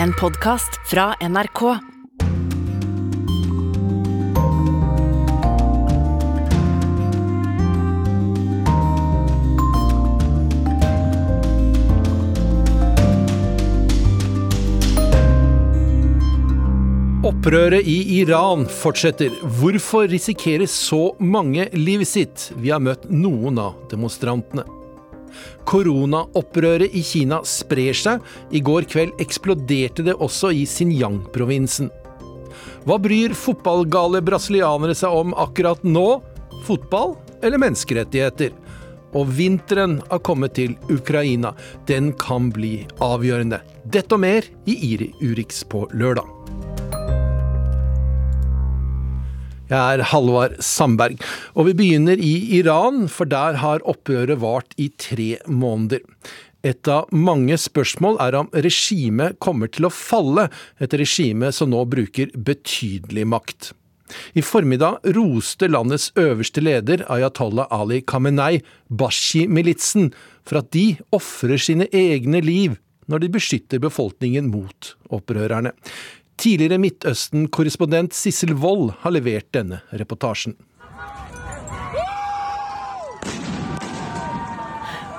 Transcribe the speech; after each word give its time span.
En 0.00 0.12
podkast 0.20 0.70
fra 0.90 1.14
NRK. 1.20 1.60
Opprøret 17.22 17.86
i 17.86 18.20
Iran 18.20 18.64
fortsetter. 18.66 19.28
Hvorfor 19.60 20.08
risikerer 20.08 20.66
så 20.66 21.12
mange 21.20 21.68
livet 21.76 22.08
sitt? 22.08 22.50
Vi 22.56 22.72
har 22.72 22.80
møtt 22.80 23.10
noen 23.10 23.60
av 23.60 23.76
demonstrantene. 23.92 24.81
Koronaopprøret 25.68 26.94
i 26.94 27.02
Kina 27.06 27.40
sprer 27.46 27.96
seg. 27.96 28.22
I 28.50 28.62
går 28.64 28.88
kveld 28.90 29.20
eksploderte 29.22 30.06
det 30.06 30.16
også 30.18 30.52
i 30.56 30.64
Xinjiang-provinsen. 30.68 31.90
Hva 32.82 32.98
bryr 32.98 33.34
fotballgale 33.38 34.22
brasilianere 34.26 34.96
seg 34.98 35.14
om 35.14 35.36
akkurat 35.38 35.84
nå? 35.86 36.06
Fotball 36.66 37.16
eller 37.42 37.62
menneskerettigheter? 37.62 38.52
Og 39.12 39.28
vinteren 39.36 39.98
har 40.08 40.22
kommet 40.24 40.56
til 40.56 40.74
Ukraina. 40.90 41.52
Den 41.86 42.12
kan 42.16 42.48
bli 42.54 42.86
avgjørende. 43.04 43.60
Dette 43.84 44.16
og 44.16 44.24
mer 44.24 44.48
i 44.64 44.78
Iri 44.94 45.12
Urix 45.20 45.62
på 45.68 45.84
lørdag. 45.92 46.61
Jeg 49.72 49.96
er 49.96 50.02
Halvard 50.10 50.58
Sandberg, 50.60 51.22
og 51.56 51.70
vi 51.70 51.72
begynner 51.78 52.20
i 52.20 52.58
Iran, 52.58 53.06
for 53.08 53.24
der 53.24 53.56
har 53.62 53.80
opprøret 53.88 54.42
vart 54.42 54.74
i 54.76 54.90
tre 55.00 55.38
måneder. 55.48 56.02
Et 56.60 56.88
av 56.92 57.08
mange 57.08 57.56
spørsmål 57.56 58.18
er 58.20 58.36
om 58.36 58.50
regimet 58.52 59.38
kommer 59.40 59.72
til 59.72 59.88
å 59.88 59.94
falle, 59.94 60.50
et 60.76 60.92
regime 61.00 61.48
som 61.56 61.72
nå 61.72 61.86
bruker 61.88 62.34
betydelig 62.36 63.24
makt. 63.32 63.72
I 64.36 64.44
formiddag 64.44 65.08
roste 65.16 65.70
landets 65.72 66.10
øverste 66.20 66.60
leder, 66.60 67.06
ayatollah 67.08 67.72
Ali 67.72 68.02
Khamenei, 68.04 68.60
Bashi-militsen 68.92 70.12
for 70.44 70.60
at 70.60 70.68
de 70.76 70.98
ofrer 71.16 71.56
sine 71.56 71.88
egne 71.96 72.44
liv 72.44 72.76
når 73.10 73.24
de 73.24 73.32
beskytter 73.34 73.80
befolkningen 73.82 74.52
mot 74.52 74.92
opprørerne. 75.12 75.72
Tidligere 76.42 76.80
Midtøsten-korrespondent 76.82 78.16
Sissel 78.18 78.56
Wold 78.58 78.96
har 79.04 79.12
levert 79.14 79.46
denne 79.54 79.76
reportasjen. 79.94 80.56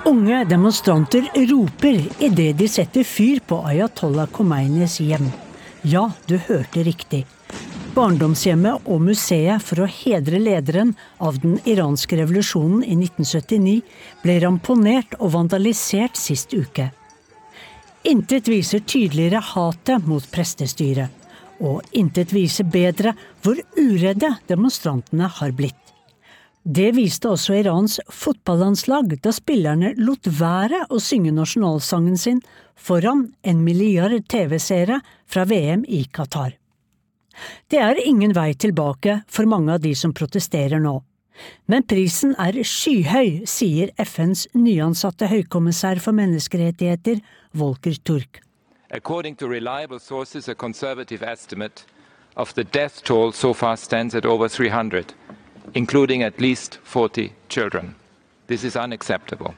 Unge 0.04 0.42
demonstranter 0.44 1.24
roper 1.48 2.02
idet 2.20 2.58
de 2.58 2.66
setter 2.68 3.06
fyr 3.08 3.40
på 3.48 3.62
Ayatollah 3.64 4.28
Khomeinis 4.36 4.98
hjem. 5.00 5.30
Ja, 5.80 6.10
du 6.28 6.36
hørte 6.36 6.84
riktig. 6.84 7.22
Barndomshjemmet 7.96 8.84
og 8.84 9.00
museet 9.06 9.64
for 9.64 9.80
å 9.80 9.88
hedre 9.88 10.42
lederen 10.42 10.92
av 11.24 11.38
den 11.40 11.56
iranske 11.64 12.18
revolusjonen 12.20 12.84
i 12.84 12.98
1979 12.98 13.80
ble 14.26 14.36
ramponert 14.44 15.16
og 15.22 15.32
vandalisert 15.38 16.20
sist 16.20 16.52
uke. 16.52 16.90
Intet 18.04 18.48
viser 18.48 18.82
tydeligere 18.84 19.40
hatet 19.40 20.04
mot 20.06 20.24
prestestyret. 20.32 21.08
Og 21.64 21.80
intet 21.96 22.34
viser 22.34 22.66
bedre 22.68 23.14
hvor 23.44 23.56
uredde 23.78 24.34
demonstrantene 24.50 25.30
har 25.38 25.54
blitt. 25.56 25.78
Det 26.64 26.90
viste 26.96 27.28
også 27.28 27.58
Irans 27.60 27.98
fotballandslag 28.08 29.18
da 29.24 29.32
spillerne 29.36 29.92
lot 30.00 30.28
være 30.40 30.86
å 30.88 31.00
synge 31.00 31.32
nasjonalsangen 31.36 32.16
sin 32.20 32.42
foran 32.76 33.26
en 33.44 33.64
milliard 33.64 34.16
TV-seere 34.32 35.00
fra 35.28 35.44
VM 35.48 35.84
i 35.88 36.04
Qatar. 36.04 36.54
Det 37.68 37.80
er 37.80 38.00
ingen 38.04 38.32
vei 38.36 38.52
tilbake 38.54 39.22
for 39.28 39.48
mange 39.48 39.76
av 39.76 39.84
de 39.84 39.92
som 39.98 40.14
protesterer 40.16 40.80
nå. 40.80 40.98
Men 41.66 41.82
prisen 41.88 42.34
er 42.38 42.56
skyhøy, 42.62 43.42
sier 43.48 43.90
FNs 44.00 44.46
nyansatte 44.54 45.28
høykommissær 45.32 46.00
for 46.00 46.16
menneskerettigheter, 46.16 47.20
Volker 47.54 47.94
Turk. 48.04 48.40
According 48.90 49.36
to 49.36 49.48
reliable 49.48 49.98
sources, 49.98 50.48
a 50.48 50.54
conservative 50.54 51.22
estimate 51.22 51.84
of 52.36 52.54
the 52.54 52.64
death 52.64 53.02
toll 53.04 53.32
so 53.32 53.52
far 53.54 53.76
stands 53.76 54.14
at 54.14 54.26
over 54.26 54.48
300, 54.48 55.14
including 55.74 56.22
at 56.22 56.40
least 56.40 56.78
40 56.82 57.32
children. 57.48 57.94
This 58.46 58.64
is 58.64 58.76
unacceptable. 58.76 59.54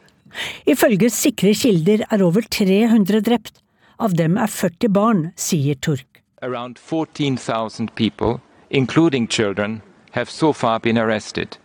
Ifølge 0.67 1.11
sikre 1.11 1.55
kilder 1.55 2.05
er 2.11 2.23
over 2.23 2.43
300 2.43 3.21
drept. 3.27 3.63
Av 3.99 4.13
dem 4.13 4.37
er 4.37 4.47
40 4.47 4.89
barn, 4.93 5.33
sier 5.37 5.75
Turk. 5.75 6.23
Around 6.43 6.79
14,000 6.79 7.95
people, 7.95 8.41
including 8.71 9.29
children, 9.29 9.81
have 10.11 10.31
so 10.31 10.53
far 10.53 10.79
been 10.79 10.99
arrested. 10.99 11.57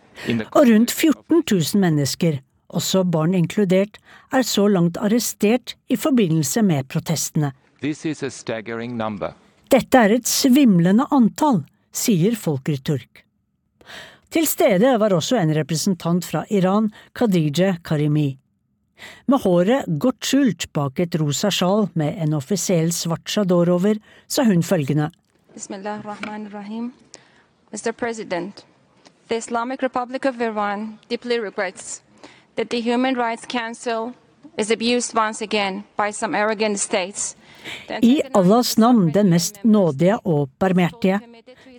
Og 0.52 0.68
rundt 0.68 0.90
14 0.90 1.42
000 1.50 1.80
mennesker, 1.80 2.38
også 2.72 3.04
barn 3.08 3.34
inkludert, 3.36 3.98
er 4.32 4.44
så 4.46 4.66
langt 4.68 4.98
arrestert 4.98 5.76
i 5.88 5.96
forbindelse 5.96 6.62
med 6.66 6.88
protestene. 6.88 7.52
Dette 9.72 9.98
er 9.98 10.14
et 10.16 10.28
svimlende 10.28 11.06
antall, 11.10 11.62
sier 11.92 12.36
Folker 12.38 12.78
Turk. 12.84 13.24
Til 14.32 14.46
stede 14.48 14.94
var 15.00 15.12
også 15.12 15.36
en 15.36 15.52
representant 15.52 16.24
fra 16.24 16.44
Iran, 16.48 16.90
Khadija 17.12 17.76
Karimi. 17.84 18.38
Med 19.26 19.42
håret 19.42 19.88
godt 20.00 20.24
skjult 20.24 20.68
bak 20.72 21.00
et 21.02 21.16
rosa 21.20 21.50
sjal 21.50 21.88
med 21.98 22.20
en 22.22 22.36
offisiell 22.38 22.92
svart 22.94 23.28
sjador 23.28 23.68
over, 23.74 23.98
sa 24.28 24.44
hun 24.46 24.62
følgende. 24.62 25.10
Mr. 27.72 27.92
President, 27.92 28.64
the 29.28 29.36
Islamic 29.36 29.82
Republic 29.82 30.24
of 30.26 30.40
Iran 30.40 30.98
deeply 31.08 31.38
regrets 31.40 32.02
that 32.56 32.70
the 32.70 32.80
Human 32.80 33.14
Rights 33.14 33.46
Council 33.46 34.12
is 34.58 34.70
abused 34.70 35.14
once 35.14 35.42
again 35.42 35.84
by 35.96 36.12
some 36.12 36.34
arrogant 36.34 36.78
states. 36.78 37.36
I 38.02 38.22
Allahs 38.34 38.78
navn, 38.78 39.12
den 39.12 39.30
mest 39.30 39.62
nådige 39.64 40.18
og 40.24 40.50
barmhjertige. 40.58 41.20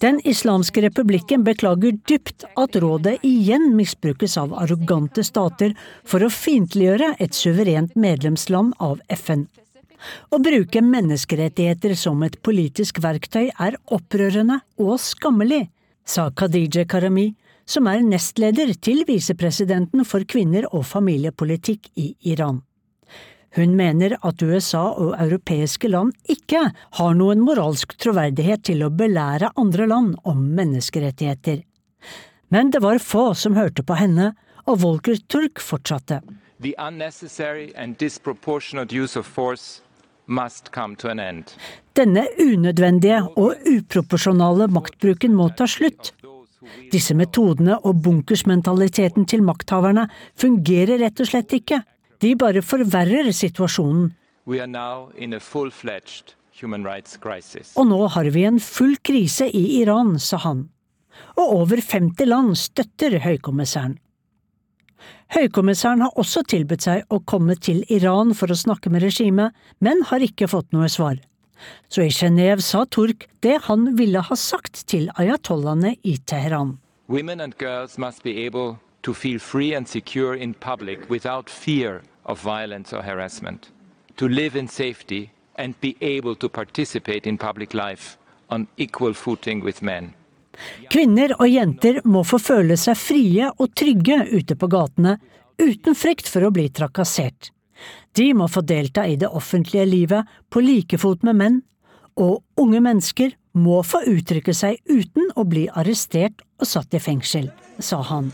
Den 0.01 0.19
islamske 0.27 0.81
republikken 0.81 1.43
beklager 1.43 1.97
dypt 2.07 2.45
at 2.57 2.75
rådet 2.75 3.17
igjen 3.23 3.75
misbrukes 3.75 4.37
av 4.37 4.53
arrogante 4.55 5.23
stater 5.23 5.75
for 6.03 6.23
å 6.23 6.31
fiendtliggjøre 6.31 7.13
et 7.23 7.35
suverent 7.35 7.95
medlemsland 7.95 8.73
av 8.79 9.03
FN. 9.11 9.45
Å 10.31 10.39
bruke 10.43 10.81
menneskerettigheter 10.83 11.95
som 11.95 12.23
et 12.27 12.35
politisk 12.43 12.99
verktøy 13.03 13.51
er 13.51 13.77
opprørende 13.87 14.59
og 14.79 14.97
skammelig, 14.99 15.67
sa 16.03 16.29
Khadija 16.35 16.83
Karami, 16.89 17.31
som 17.65 17.87
er 17.87 18.03
nestleder 18.03 18.73
til 18.83 19.03
visepresidenten 19.07 20.05
for 20.07 20.25
kvinner 20.27 20.67
og 20.71 20.85
familiepolitikk 20.89 21.89
i 21.95 22.13
Iran. 22.33 22.61
Hun 23.55 23.75
mener 23.77 24.15
at 24.25 24.41
USA 24.41 24.81
og 24.97 25.13
europeiske 25.21 25.87
land 25.87 26.13
ikke 26.29 26.63
har 26.97 27.13
noen 27.17 27.43
moralsk 27.45 27.93
troverdighet 28.01 28.63
til 28.69 28.81
å 28.81 28.89
belære 28.89 29.51
andre 29.61 29.85
land 29.87 30.15
om 30.25 30.41
menneskerettigheter. 30.57 31.61
Men 32.49 32.71
det 32.73 32.81
var 32.81 33.01
få 33.01 33.33
som 33.37 33.57
hørte 33.57 33.85
på 33.85 33.97
henne, 33.97 34.33
og 34.65 34.81
Volker 34.81 35.19
Turk 35.29 35.61
fortsatte. 35.61 36.21
The 36.61 36.73
unnecessary 36.79 37.71
and 37.75 37.97
disproportionate 37.97 38.95
use 38.95 39.19
of 39.19 39.27
force 39.27 39.81
must 40.25 40.71
come 40.71 40.95
to 40.95 41.09
an 41.09 41.19
end. 41.19 41.53
Denne 41.93 42.25
unødvendige 42.39 43.21
og 43.35 43.55
uproporsjonale 43.69 44.69
maktbruken 44.71 45.35
må 45.35 45.49
ta 45.57 45.67
slutt. 45.69 46.13
Disse 46.91 47.15
metodene 47.17 47.77
og 47.81 48.01
bunkersmentaliteten 48.05 49.25
til 49.29 49.43
makthaverne 49.45 50.07
fungerer 50.39 51.01
rett 51.03 51.23
og 51.23 51.29
slett 51.29 51.55
ikke. 51.57 51.81
De 52.23 52.35
bare 52.39 52.63
forverrer 52.63 53.31
situasjonen. 53.35 54.11
Og 57.75 57.87
nå 57.89 57.99
har 58.15 58.29
vi 58.35 58.45
en 58.47 58.59
full 58.61 58.95
krise 59.09 59.49
i 59.49 59.63
Iran, 59.81 60.15
sa 60.19 60.37
han. 60.45 60.69
Og 61.37 61.59
over 61.63 61.81
50 61.81 62.29
land 62.29 62.55
støtter 62.59 63.19
høykommissæren. 63.23 63.97
Høykommissæren 65.33 66.03
har 66.05 66.19
også 66.19 66.43
tilbudt 66.45 66.85
seg 66.85 67.09
å 67.09 67.19
komme 67.25 67.55
til 67.57 67.81
Iran 67.91 68.35
for 68.37 68.53
å 68.53 68.57
snakke 68.57 68.91
med 68.93 69.03
regimet, 69.03 69.55
men 69.81 70.03
har 70.11 70.23
ikke 70.23 70.49
fått 70.51 70.69
noe 70.75 70.89
svar. 70.91 71.17
Så 71.89 72.01
i 72.01 72.09
Genéve 72.09 72.61
sa 72.61 72.85
Turk 72.85 73.27
det 73.39 73.59
han 73.67 73.95
ville 73.97 74.21
ha 74.21 74.35
sagt 74.35 74.85
til 74.87 75.09
ayatollahene 75.15 75.95
i 76.03 76.17
Teheran. 76.17 76.77
Women 77.07 77.41
and 77.41 77.57
girls 77.59 77.97
must 77.97 78.23
be 78.23 78.45
able 78.45 78.79
to 79.03 79.13
feel 79.13 79.39
free 79.39 79.73
and 79.75 79.87
secure 79.87 80.35
in 80.35 80.53
public 80.53 81.09
without 81.09 81.49
fear 81.49 82.01
of 82.25 82.41
violence 82.41 82.95
or 82.95 83.01
harassment, 83.01 83.69
to 84.15 84.27
live 84.27 84.59
in 84.59 84.67
safety 84.67 85.29
and 85.55 85.79
be 85.81 85.95
able 86.01 86.35
to 86.35 86.49
participate 86.49 87.29
in 87.29 87.37
public 87.37 87.73
life 87.73 88.17
on 88.49 88.67
equal 88.77 89.13
footing 89.13 89.63
with 89.63 89.83
men. 89.83 90.13
Kvinner 90.93 91.33
og 91.39 91.49
jenter 91.49 91.99
må 92.05 92.21
få 92.27 92.37
føle 92.41 92.77
seg 92.77 92.97
frie 92.97 93.49
og 93.57 93.73
trygge 93.75 94.19
ute 94.33 94.55
på 94.55 94.69
gatene, 94.69 95.17
uten 95.61 95.97
frykt 95.97 96.29
for 96.29 96.45
å 96.45 96.53
bli 96.53 96.67
trakassert. 96.69 97.51
De 98.17 98.31
må 98.37 98.47
få 98.51 98.61
delta 98.61 99.05
i 99.07 99.15
det 99.19 99.29
offentlige 99.29 99.85
livet 99.89 100.35
på 100.49 100.63
like 100.63 100.97
fot 101.01 101.23
med 101.23 101.39
menn, 101.39 101.61
og 102.19 102.43
unge 102.61 102.81
mennesker 102.83 103.33
må 103.57 103.81
få 103.85 104.03
uttrykke 104.09 104.53
seg 104.53 104.79
uten 104.89 105.29
å 105.37 105.45
bli 105.49 105.67
arrestert 105.69 106.41
og 106.61 106.69
satt 106.69 106.93
i 106.93 107.01
fengsel, 107.01 107.49
sa 107.79 108.01
han. 108.05 108.31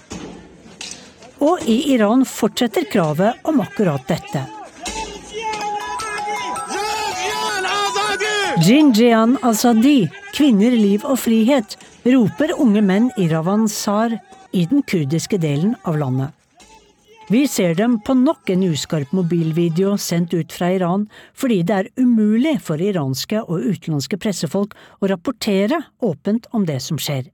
Og 1.39 1.63
i 1.71 1.93
Iran 1.93 2.25
fortsetter 2.27 2.87
kravet 2.91 3.47
om 3.47 3.61
akkurat 3.63 4.03
dette. 4.07 4.43
Jinjian 8.59 9.37
Azadi, 9.45 10.09
kvinner, 10.35 10.73
liv 10.75 11.05
og 11.07 11.15
frihet, 11.21 11.77
roper 12.03 12.51
unge 12.59 12.83
menn 12.83 13.07
i 13.15 13.29
Ravansar 13.31 14.17
i 14.51 14.65
den 14.67 14.83
kurdiske 14.83 15.39
delen 15.39 15.77
av 15.87 15.95
landet. 16.01 16.38
Vi 17.29 17.43
ser 17.45 17.75
dem 17.77 17.99
på 18.01 18.15
nok 18.17 18.49
en 18.49 18.63
uskarp 18.71 19.11
mobilvideo 19.13 19.91
sendt 20.01 20.31
ut 20.33 20.49
fra 20.49 20.71
Iran 20.73 21.03
fordi 21.37 21.59
det 21.61 21.75
er 21.75 21.89
umulig 22.01 22.55
for 22.65 22.81
iranske 22.81 23.43
og 23.43 23.67
utenlandske 23.69 24.17
pressefolk 24.17 24.73
å 24.97 25.09
rapportere 25.11 25.77
åpent 26.01 26.47
om 26.57 26.65
det 26.65 26.79
som 26.81 26.97
skjer. 26.97 27.27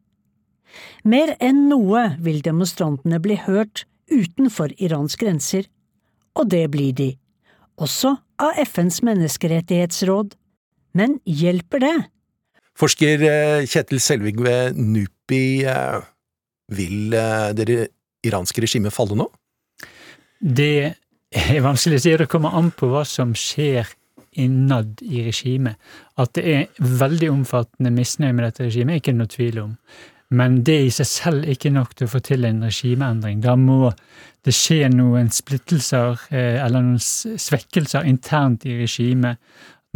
Mer 1.07 1.31
enn 1.39 1.69
noe 1.69 2.09
vil 2.19 2.41
demonstrantene 2.43 3.21
bli 3.23 3.37
hørt 3.39 3.85
utenfor 4.11 4.73
Irans 4.83 5.15
grenser, 5.15 5.69
og 6.35 6.51
det 6.51 6.65
blir 6.75 6.91
de, 6.91 7.07
også 7.79 8.17
av 8.43 8.59
FNs 8.65 8.99
menneskerettighetsråd. 8.99 10.35
Men 10.91 11.21
hjelper 11.23 11.85
det? 11.85 11.95
Forsker 12.75 13.23
eh, 13.23 13.63
Kjetil 13.63 14.03
Selvig 14.03 14.35
ved 14.43 14.75
NUPI, 14.75 15.63
eh, 15.71 16.03
vil 16.75 17.15
eh, 17.15 17.49
det 17.55 17.79
iranske 18.27 18.67
regimet 18.67 18.91
falle 18.91 19.15
nå? 19.23 19.31
Det 20.45 20.93
er 21.33 21.61
vanskelig 21.65 21.97
å 21.97 22.03
si. 22.03 22.11
Det 22.21 22.29
kommer 22.29 22.53
an 22.57 22.69
på 22.77 22.91
hva 22.91 23.01
som 23.09 23.31
skjer 23.33 23.89
innad 24.37 25.01
i 25.01 25.23
regimet. 25.25 25.79
At 26.21 26.35
det 26.37 26.43
er 26.51 26.89
veldig 27.01 27.31
omfattende 27.33 27.93
misnøye 27.95 28.35
med 28.35 28.45
dette 28.45 28.67
regimet, 28.67 28.93
er 28.93 29.01
ikke 29.01 29.15
noe 29.17 29.31
tvil 29.31 29.61
om. 29.63 29.71
Men 30.35 30.59
det 30.67 30.77
i 30.85 30.91
seg 30.93 31.07
selv 31.09 31.45
er 31.45 31.55
ikke 31.55 31.71
nok 31.73 31.95
til 31.95 32.07
å 32.07 32.11
få 32.11 32.21
til 32.25 32.45
en 32.45 32.61
regimeendring. 32.65 33.39
Da 33.41 33.55
må 33.57 33.91
det 34.45 34.53
skje 34.53 34.89
noen 34.93 35.31
splittelser 35.33 36.27
eh, 36.29 36.59
eller 36.61 36.83
noen 36.83 37.01
svekkelser 37.01 38.05
internt 38.09 38.67
i 38.69 38.77
regimet. 38.83 39.41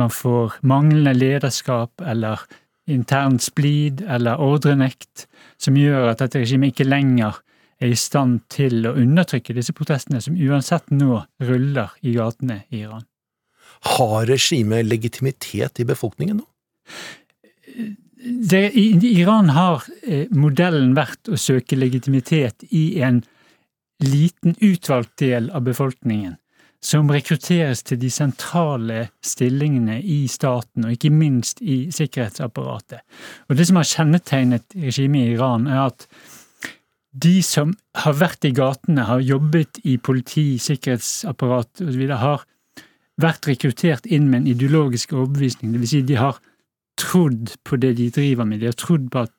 Man 0.01 0.13
får 0.13 0.57
manglende 0.69 1.13
lederskap 1.17 2.01
eller 2.05 2.45
intern 2.89 3.37
splid 3.43 4.01
eller 4.07 4.41
ordrenekt 4.41 5.27
som 5.61 5.77
gjør 5.77 6.13
at 6.13 6.23
dette 6.23 6.41
regimet 6.41 6.73
ikke 6.73 6.89
lenger 6.89 7.37
er 7.79 7.93
i 7.93 7.99
stand 7.99 8.43
til 8.51 8.83
å 8.87 8.95
undertrykke 8.99 9.55
disse 9.55 9.73
protestene, 9.75 10.21
som 10.21 10.35
uansett 10.35 10.91
nå 10.91 11.23
ruller 11.47 11.95
i 12.01 12.15
gatene 12.17 12.63
i 12.69 12.83
Iran. 12.83 13.05
Har 13.95 14.27
regimet 14.27 14.85
legitimitet 14.85 15.79
i 15.79 15.87
befolkningen 15.87 16.41
nå? 16.41 16.47
Det, 18.19 18.65
I 18.75 18.99
Iran 19.21 19.53
har 19.55 19.85
eh, 20.03 20.27
modellen 20.35 20.91
vært 20.97 21.29
å 21.31 21.37
søke 21.39 21.77
legitimitet 21.79 22.65
i 22.75 22.99
en 23.05 23.21
liten, 24.03 24.55
utvalgt 24.59 25.17
del 25.21 25.47
av 25.55 25.63
befolkningen, 25.63 26.35
som 26.83 27.11
rekrutteres 27.11 27.83
til 27.87 27.99
de 27.99 28.09
sentrale 28.11 29.05
stillingene 29.23 29.99
i 30.03 30.25
staten, 30.31 30.87
og 30.87 30.95
ikke 30.95 31.11
minst 31.11 31.61
i 31.61 31.85
sikkerhetsapparatet. 31.95 33.03
Og 33.47 33.55
Det 33.55 33.67
som 33.67 33.79
har 33.79 33.87
kjennetegnet 33.87 34.75
regimet 34.75 35.25
i 35.25 35.33
Iran, 35.37 35.67
er 35.67 35.87
at 35.87 36.07
de 37.23 37.39
som 37.45 37.73
har 38.03 38.15
vært 38.19 38.45
i 38.47 38.53
gatene, 38.55 39.07
har 39.07 39.23
jobbet 39.23 39.81
i 39.87 39.97
politi, 39.97 40.59
sikkerhetsapparat 40.61 41.83
osv., 41.85 42.05
har 42.21 42.45
vært 43.19 43.49
rekruttert 43.49 44.07
inn 44.07 44.29
med 44.29 44.43
en 44.43 44.51
ideologisk 44.53 45.13
overbevisning. 45.17 45.73
Vil 45.75 45.91
si, 45.91 46.03
de 46.05 46.19
har 46.19 46.39
trodd 46.99 47.55
på 47.67 47.79
det 47.81 47.95
de 47.99 48.09
driver 48.15 48.47
med. 48.47 48.61
De 48.61 48.69
har 48.71 48.77
trodd 48.79 49.09
på 49.11 49.25
at 49.27 49.35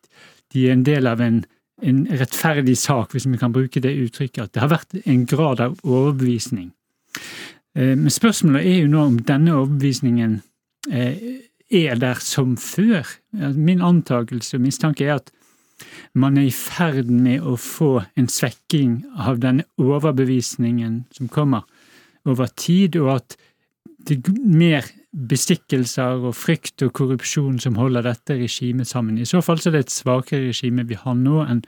de 0.53 0.67
er 0.67 0.75
en 0.75 0.85
del 0.85 1.09
av 1.09 1.23
en, 1.25 1.43
en 1.82 2.03
rettferdig 2.21 2.77
sak, 2.79 3.15
hvis 3.15 3.29
vi 3.31 3.41
kan 3.41 3.55
bruke 3.55 3.82
det 3.82 3.94
uttrykket. 4.05 4.43
At 4.44 4.55
det 4.56 4.65
har 4.65 4.73
vært 4.75 5.00
en 5.05 5.25
grad 5.29 5.62
av 5.65 5.79
overbevisning. 5.87 6.71
Eh, 7.77 7.94
men 7.97 8.11
spørsmålet 8.12 8.67
er 8.67 8.81
jo 8.82 8.93
nå 8.93 9.06
om 9.12 9.21
denne 9.29 9.56
overbevisningen 9.56 10.41
eh, 10.91 11.41
er 11.71 12.00
der 12.03 12.21
som 12.25 12.56
før. 12.59 13.06
Min 13.55 13.85
antakelse 13.85 14.59
og 14.59 14.67
mistanke 14.67 15.06
er 15.06 15.21
at 15.21 15.31
man 16.14 16.38
er 16.38 16.48
i 16.48 16.54
ferd 16.54 17.10
med 17.10 17.44
å 17.46 17.56
få 17.60 18.00
en 18.18 18.28
svekking 18.30 19.00
av 19.14 19.38
denne 19.42 19.66
overbevisningen 19.78 21.04
som 21.14 21.30
kommer 21.30 21.66
over 22.28 22.50
tid, 22.58 22.98
og 23.00 23.14
at 23.14 23.36
det 24.08 24.18
er 24.18 24.40
mer 24.42 24.88
bestikkelser 25.10 26.22
og 26.24 26.36
frykt 26.38 26.82
og 26.86 26.92
korrupsjon 26.96 27.58
som 27.62 27.78
holder 27.78 28.06
dette 28.06 28.38
regimet 28.38 28.88
sammen. 28.88 29.18
I 29.18 29.28
så 29.28 29.42
fall 29.44 29.60
så 29.60 29.70
er 29.70 29.78
det 29.78 29.86
et 29.86 29.94
svakere 29.94 30.50
regime 30.50 30.86
vi 30.88 30.98
har 30.98 31.16
nå 31.18 31.44
enn 31.44 31.64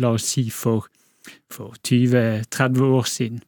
la 0.00 0.14
oss 0.16 0.28
si 0.34 0.46
for, 0.52 0.86
for 1.52 1.74
20-30 1.84 2.84
år 2.84 3.08
siden. 3.08 3.42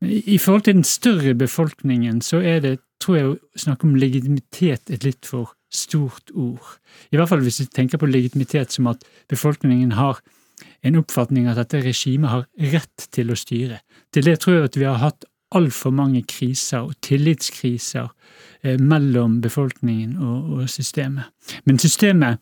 I 0.00 0.38
forhold 0.40 0.64
til 0.64 0.78
den 0.78 0.88
større 0.88 1.34
befolkningen 1.36 2.22
så 2.24 2.40
er 2.40 2.62
det, 2.64 2.78
tror 3.00 3.16
jeg, 3.16 3.32
å 3.32 3.60
snakke 3.60 3.88
om 3.88 3.98
legitimitet 4.00 4.92
et 4.92 5.04
litt 5.04 5.28
for 5.28 5.52
stort 5.70 6.32
ord. 6.34 6.76
I 7.10 7.18
hvert 7.18 7.30
fall 7.30 7.42
hvis 7.44 7.62
vi 7.62 7.70
tenker 7.70 8.00
på 8.00 8.08
legitimitet 8.10 8.74
som 8.74 8.90
at 8.90 9.04
befolkningen 9.30 9.94
har 9.98 10.20
en 10.84 10.98
oppfatning 11.00 11.48
av 11.48 11.54
at 11.54 11.70
dette 11.70 11.84
regimet 11.86 12.32
har 12.32 12.46
rett 12.72 13.08
til 13.14 13.32
å 13.32 13.38
styre. 13.38 13.80
Til 14.12 14.26
det 14.26 14.40
tror 14.42 14.56
jeg 14.56 14.70
at 14.70 14.78
vi 14.80 14.88
har 14.88 15.00
hatt 15.00 15.26
altfor 15.56 15.92
mange 15.94 16.22
kriser 16.30 16.86
og 16.86 16.94
tillitskriser 17.04 18.06
eh, 18.62 18.78
mellom 18.78 19.40
befolkningen 19.42 20.16
og, 20.18 20.52
og, 20.54 20.68
systemet. 20.70 21.30
Men 21.66 21.80
systemet 21.82 22.40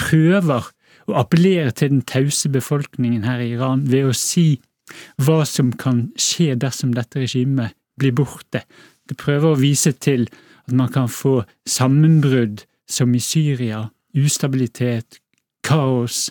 prøver 0.00 0.70
å 1.06 1.18
appellere 1.20 1.74
til 1.76 1.92
den 1.92 2.04
tause 2.08 2.50
befolkningen 2.50 3.26
her 3.26 3.42
i 3.44 3.52
Iran 3.54 3.84
ved 3.90 4.08
å 4.08 4.16
si 4.16 4.56
hva 5.22 5.42
som 5.48 5.72
kan 5.76 6.06
skje 6.18 6.54
dersom 6.62 6.94
dette 6.96 7.20
regimet 7.20 7.76
blir 8.00 8.14
borte. 8.16 8.62
Det 9.06 9.18
prøver 9.20 9.52
å 9.52 9.60
vise 9.60 9.92
til 9.92 10.26
at 10.66 10.74
man 10.74 10.90
kan 10.92 11.08
få 11.08 11.44
sammenbrudd 11.68 12.64
som 12.90 13.14
i 13.14 13.20
Syria, 13.22 13.88
ustabilitet, 14.16 15.20
kaos, 15.66 16.30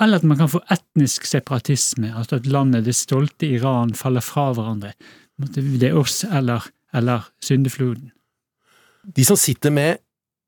eller 0.00 0.20
at 0.20 0.26
man 0.26 0.38
kan 0.40 0.50
få 0.50 0.62
etnisk 0.72 1.26
separatisme, 1.28 2.12
altså 2.16 2.40
at 2.40 2.48
landet, 2.48 2.86
det 2.86 2.96
stolte 2.96 3.46
Iran, 3.46 3.94
faller 3.94 4.24
fra 4.24 4.50
hverandre. 4.54 4.94
Det 5.38 5.90
er 5.90 5.98
oss 5.98 6.22
eller, 6.24 6.64
eller 6.94 7.28
syndefloden. 7.42 8.10
De 9.04 9.24
som 9.26 9.36
sitter 9.36 9.74
med 9.74 10.00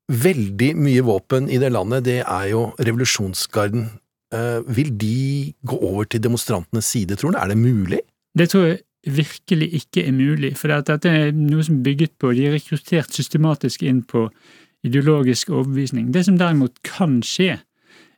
veldig 0.07 0.71
mye 0.79 1.03
våpen 1.05 1.49
i 1.51 1.59
det 1.61 1.69
landet, 1.75 2.05
det 2.07 2.21
er 2.23 2.49
jo 2.53 2.69
revolusjonsgarden. 2.79 3.89
Eh, 4.33 4.59
vil 4.75 4.89
de 4.99 5.53
gå 5.67 5.77
over 5.77 6.07
til 6.09 6.23
demonstrantenes 6.23 6.87
side, 6.87 7.15
tror 7.15 7.35
du? 7.35 7.37
Er 7.39 7.51
det 7.51 7.59
mulig? 7.59 8.01
Det 8.37 8.49
tror 8.51 8.65
jeg 8.71 8.81
virkelig 9.13 9.69
ikke 9.81 10.05
er 10.07 10.15
mulig, 10.15 10.53
for 10.59 10.71
dette 10.71 11.09
er 11.09 11.31
noe 11.35 11.63
som 11.63 11.79
er 11.79 11.85
bygget 11.85 12.15
på 12.19 12.33
De 12.35 12.47
er 12.47 12.57
rekruttert 12.57 13.13
systematisk 13.13 13.83
inn 13.83 14.03
på 14.03 14.27
ideologisk 14.87 15.49
overbevisning. 15.49 16.11
Det 16.13 16.25
som 16.27 16.37
derimot 16.39 16.77
kan 16.85 17.21
skje, 17.25 17.57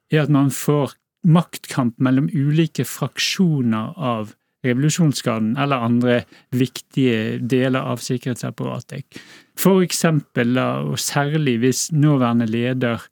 er 0.10 0.24
at 0.24 0.34
man 0.34 0.50
får 0.53 0.96
maktkamp 1.27 1.98
mellom 2.01 2.29
ulike 2.34 2.86
fraksjoner 2.88 3.93
av 3.96 4.34
revolusjonsgarden 4.65 5.53
eller 5.60 5.86
andre 5.86 6.15
viktige 6.51 7.39
deler 7.39 7.86
av 7.91 8.01
sikkerhetsapparatet. 8.03 9.19
For 9.60 9.84
eksempel, 9.84 10.58
og 10.60 11.00
særlig 11.00 11.60
hvis 11.63 11.89
nåværende 11.96 12.48
leder 12.50 13.05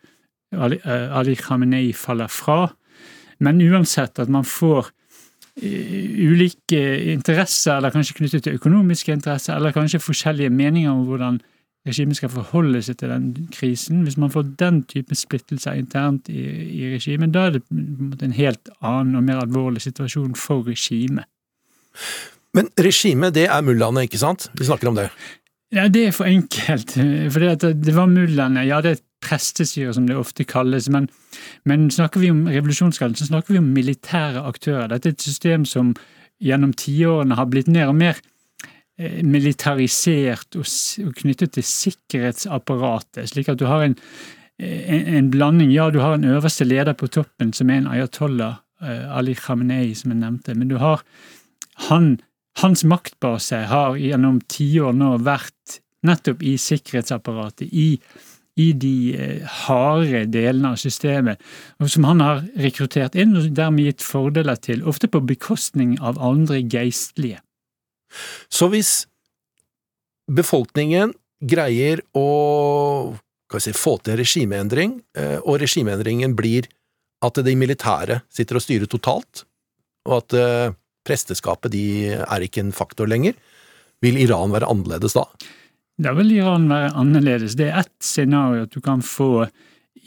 Ali 0.51 1.35
Khamenei 1.35 1.93
faller 1.95 2.31
fra, 2.31 2.67
men 3.39 3.61
uansett 3.61 4.19
at 4.19 4.31
man 4.31 4.47
får 4.47 4.91
ulike 5.57 6.79
interesser, 7.13 7.77
eller 7.77 7.93
kanskje 7.93 8.17
knyttet 8.19 8.43
til 8.45 8.57
økonomiske 8.59 9.13
interesser, 9.13 9.55
eller 9.55 9.73
kanskje 9.75 10.03
forskjellige 10.03 10.53
meninger 10.53 10.91
om 10.91 11.05
hvordan 11.07 11.39
regimet 11.87 12.19
skal 12.19 12.29
forholde 12.29 12.81
seg 12.83 12.99
til 12.99 13.11
den 13.13 13.47
krisen. 13.53 14.03
Hvis 14.05 14.17
man 14.19 14.31
får 14.33 14.51
den 14.59 14.83
type 14.89 15.15
splittelser 15.15 15.79
internt 15.79 16.29
i, 16.29 16.43
i 16.81 16.93
regimet, 16.93 17.33
da 17.33 17.47
er 17.47 17.57
det 17.57 17.63
en 18.23 18.35
helt 18.37 18.71
annen 18.81 19.15
og 19.15 19.23
mer 19.23 19.41
alvorlig 19.41 19.81
situasjon 19.85 20.35
for 20.35 20.67
regimet. 20.67 21.25
Men 22.53 22.69
regimet, 22.79 23.35
det 23.35 23.47
er 23.47 23.65
mullaene, 23.65 24.05
ikke 24.07 24.21
sant? 24.21 24.49
Vi 24.57 24.67
snakker 24.67 24.91
om 24.91 24.97
det. 24.99 25.09
Ja, 25.73 25.87
det 25.91 26.07
er 26.07 26.13
for 26.15 26.29
enkelt. 26.29 26.93
For 27.33 27.43
det, 27.43 27.73
det 27.83 27.95
var 27.95 28.07
mullaene. 28.07 28.63
Ja, 28.67 28.79
det 28.81 28.91
er 28.91 28.99
et 28.99 29.06
prestestyre, 29.27 29.93
som 29.93 30.07
det 30.07 30.17
ofte 30.17 30.45
kalles. 30.47 30.87
Men, 30.93 31.09
men 31.67 31.89
snakker 31.91 32.23
vi 32.23 32.31
om 32.31 32.45
revolusjonsgarden, 32.47 33.17
så 33.19 33.27
snakker 33.29 33.55
vi 33.55 33.61
om 33.61 33.73
militære 33.75 34.45
aktører. 34.47 34.87
Dette 34.93 35.11
er 35.11 35.17
et 35.17 35.27
system 35.27 35.67
som 35.67 35.93
gjennom 36.43 36.73
tiårene 36.77 37.37
har 37.37 37.49
blitt 37.51 37.69
mer 37.71 37.91
og 37.91 37.97
mer 37.99 38.19
eh, 38.99 39.23
militarisert 39.25 40.57
og, 40.59 40.67
knyttet 41.17 41.57
til 41.57 41.65
sikkerhetsapparatet, 41.65 43.25
slik 43.31 43.49
at 43.51 43.59
du 43.59 43.65
har 43.69 43.87
en, 43.87 43.97
en, 44.59 45.09
en, 45.17 45.31
blanding. 45.33 45.73
Ja, 45.73 45.89
du 45.91 45.99
har 46.03 46.15
en 46.15 46.29
øverste 46.29 46.67
leder 46.67 46.97
på 46.97 47.09
toppen, 47.11 47.51
som 47.57 47.73
er 47.73 47.81
en 47.81 47.91
ayatollah, 47.91 48.61
eh, 48.85 49.03
Ali 49.17 49.35
Khamenei, 49.37 49.91
som 49.97 50.13
jeg 50.13 50.21
nevnte, 50.21 50.55
men 50.55 50.71
du 50.71 50.77
har 50.81 51.03
han 51.89 52.17
hans 52.61 52.83
maktbase 52.83 53.65
har 53.69 53.97
gjennom 54.01 54.39
tiår 54.49 54.95
nå 54.97 55.11
vært 55.25 55.77
nettopp 56.07 56.41
i 56.45 56.55
sikkerhetsapparatet, 56.61 57.69
i, 57.69 57.97
i 58.57 58.71
de 58.73 58.93
eh, 59.13 59.57
harde 59.67 60.23
delene 60.33 60.73
av 60.73 60.79
systemet, 60.81 61.41
som 61.85 62.07
han 62.09 62.23
har 62.23 62.41
rekruttert 62.57 63.17
inn 63.19 63.35
og 63.37 63.51
dermed 63.57 63.85
gitt 63.85 64.05
fordeler 64.05 64.57
til, 64.61 64.81
ofte 64.89 65.09
på 65.11 65.21
bekostning 65.29 65.95
av 66.01 66.17
andre 66.23 66.63
geistlige. 66.65 67.43
Så 68.49 68.69
hvis 68.73 69.05
befolkningen 70.31 71.13
greier 71.43 72.01
å 72.17 72.27
si, 73.61 73.73
få 73.77 73.97
til 74.03 74.17
regimeendring, 74.19 74.97
eh, 75.17 75.37
og 75.43 75.61
regimeendringen 75.61 76.33
blir 76.37 76.69
at 77.25 77.39
de 77.41 77.53
militære 77.57 78.21
sitter 78.29 78.59
og 78.59 78.65
styrer 78.65 78.89
totalt, 78.89 79.45
og 80.07 80.19
at 80.21 80.37
eh, 80.37 80.73
presteskapet 81.07 81.71
de 81.73 81.85
er 82.17 82.43
ikke 82.43 82.65
en 82.65 82.75
faktor 82.75 83.09
lenger, 83.09 83.37
vil 84.03 84.19
Iran 84.21 84.53
være 84.53 84.69
annerledes 84.69 85.15
da? 85.17 85.25
Da 85.97 86.13
vil 86.13 86.35
Iran 86.35 86.67
være 86.69 86.93
annerledes. 86.93 87.55
Det 87.57 87.71
er 87.71 87.79
ett 87.81 87.95
scenario 88.03 88.67
at 88.67 88.73
du 88.75 88.81
kan 88.85 89.01
få 89.01 89.47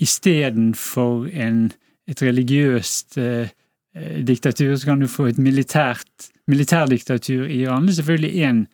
istedenfor 0.00 1.26
et 1.30 2.22
religiøst 2.22 3.18
eh, 3.18 3.50
eh, 3.94 4.20
diktatur, 4.24 4.76
så 4.76 4.92
kan 4.92 5.00
du 5.02 5.08
få 5.10 5.26
et 5.30 5.38
militært 5.38 6.30
militærdiktatur 6.50 7.46
i 7.46 7.62
Iran. 7.64 7.86
Det 7.86 7.92
er 7.92 8.00
selvfølgelig 8.00 8.46
én 8.48 8.64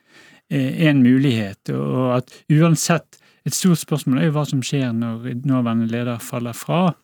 eh, 0.51 0.95
mulighet, 0.95 1.71
og 1.71 2.17
at 2.19 2.37
uansett 2.53 3.21
Et 3.47 3.55
stort 3.55 3.79
spørsmål 3.79 4.19
er 4.19 4.27
jo 4.27 4.33
hva 4.35 4.43
som 4.49 4.63
skjer 4.65 4.89
når 4.91 5.29
nåværende 5.47 5.87
leder 5.87 6.19
faller 6.19 6.57
fra. 6.57 6.97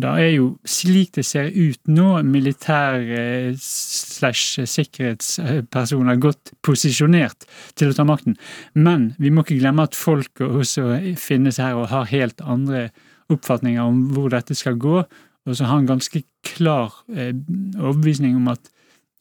Da 0.00 0.14
er 0.16 0.30
jo, 0.32 0.46
slik 0.64 1.10
det 1.18 1.24
ser 1.28 1.50
ut 1.52 1.80
nå, 1.92 2.22
militære 2.24 3.52
slash 3.60 4.62
sikkerhetspersoner 4.64 6.16
godt 6.22 6.54
posisjonert 6.64 7.44
til 7.76 7.92
å 7.92 7.96
ta 7.98 8.06
makten. 8.08 8.38
Men 8.72 9.10
vi 9.20 9.28
må 9.28 9.44
ikke 9.44 9.58
glemme 9.60 9.84
at 9.84 9.98
folk 9.98 10.40
også 10.46 10.96
finnes 11.20 11.60
her 11.60 11.76
og 11.76 11.90
har 11.92 12.08
helt 12.08 12.40
andre 12.40 12.86
oppfatninger 13.32 13.84
om 13.84 14.06
hvor 14.14 14.32
dette 14.32 14.56
skal 14.56 14.80
gå, 14.80 15.02
og 15.02 15.58
så 15.58 15.68
har 15.68 15.82
en 15.82 15.90
ganske 15.90 16.22
klar 16.46 16.94
eh, 17.12 17.34
overbevisning 17.76 18.38
om 18.38 18.48
at, 18.52 18.72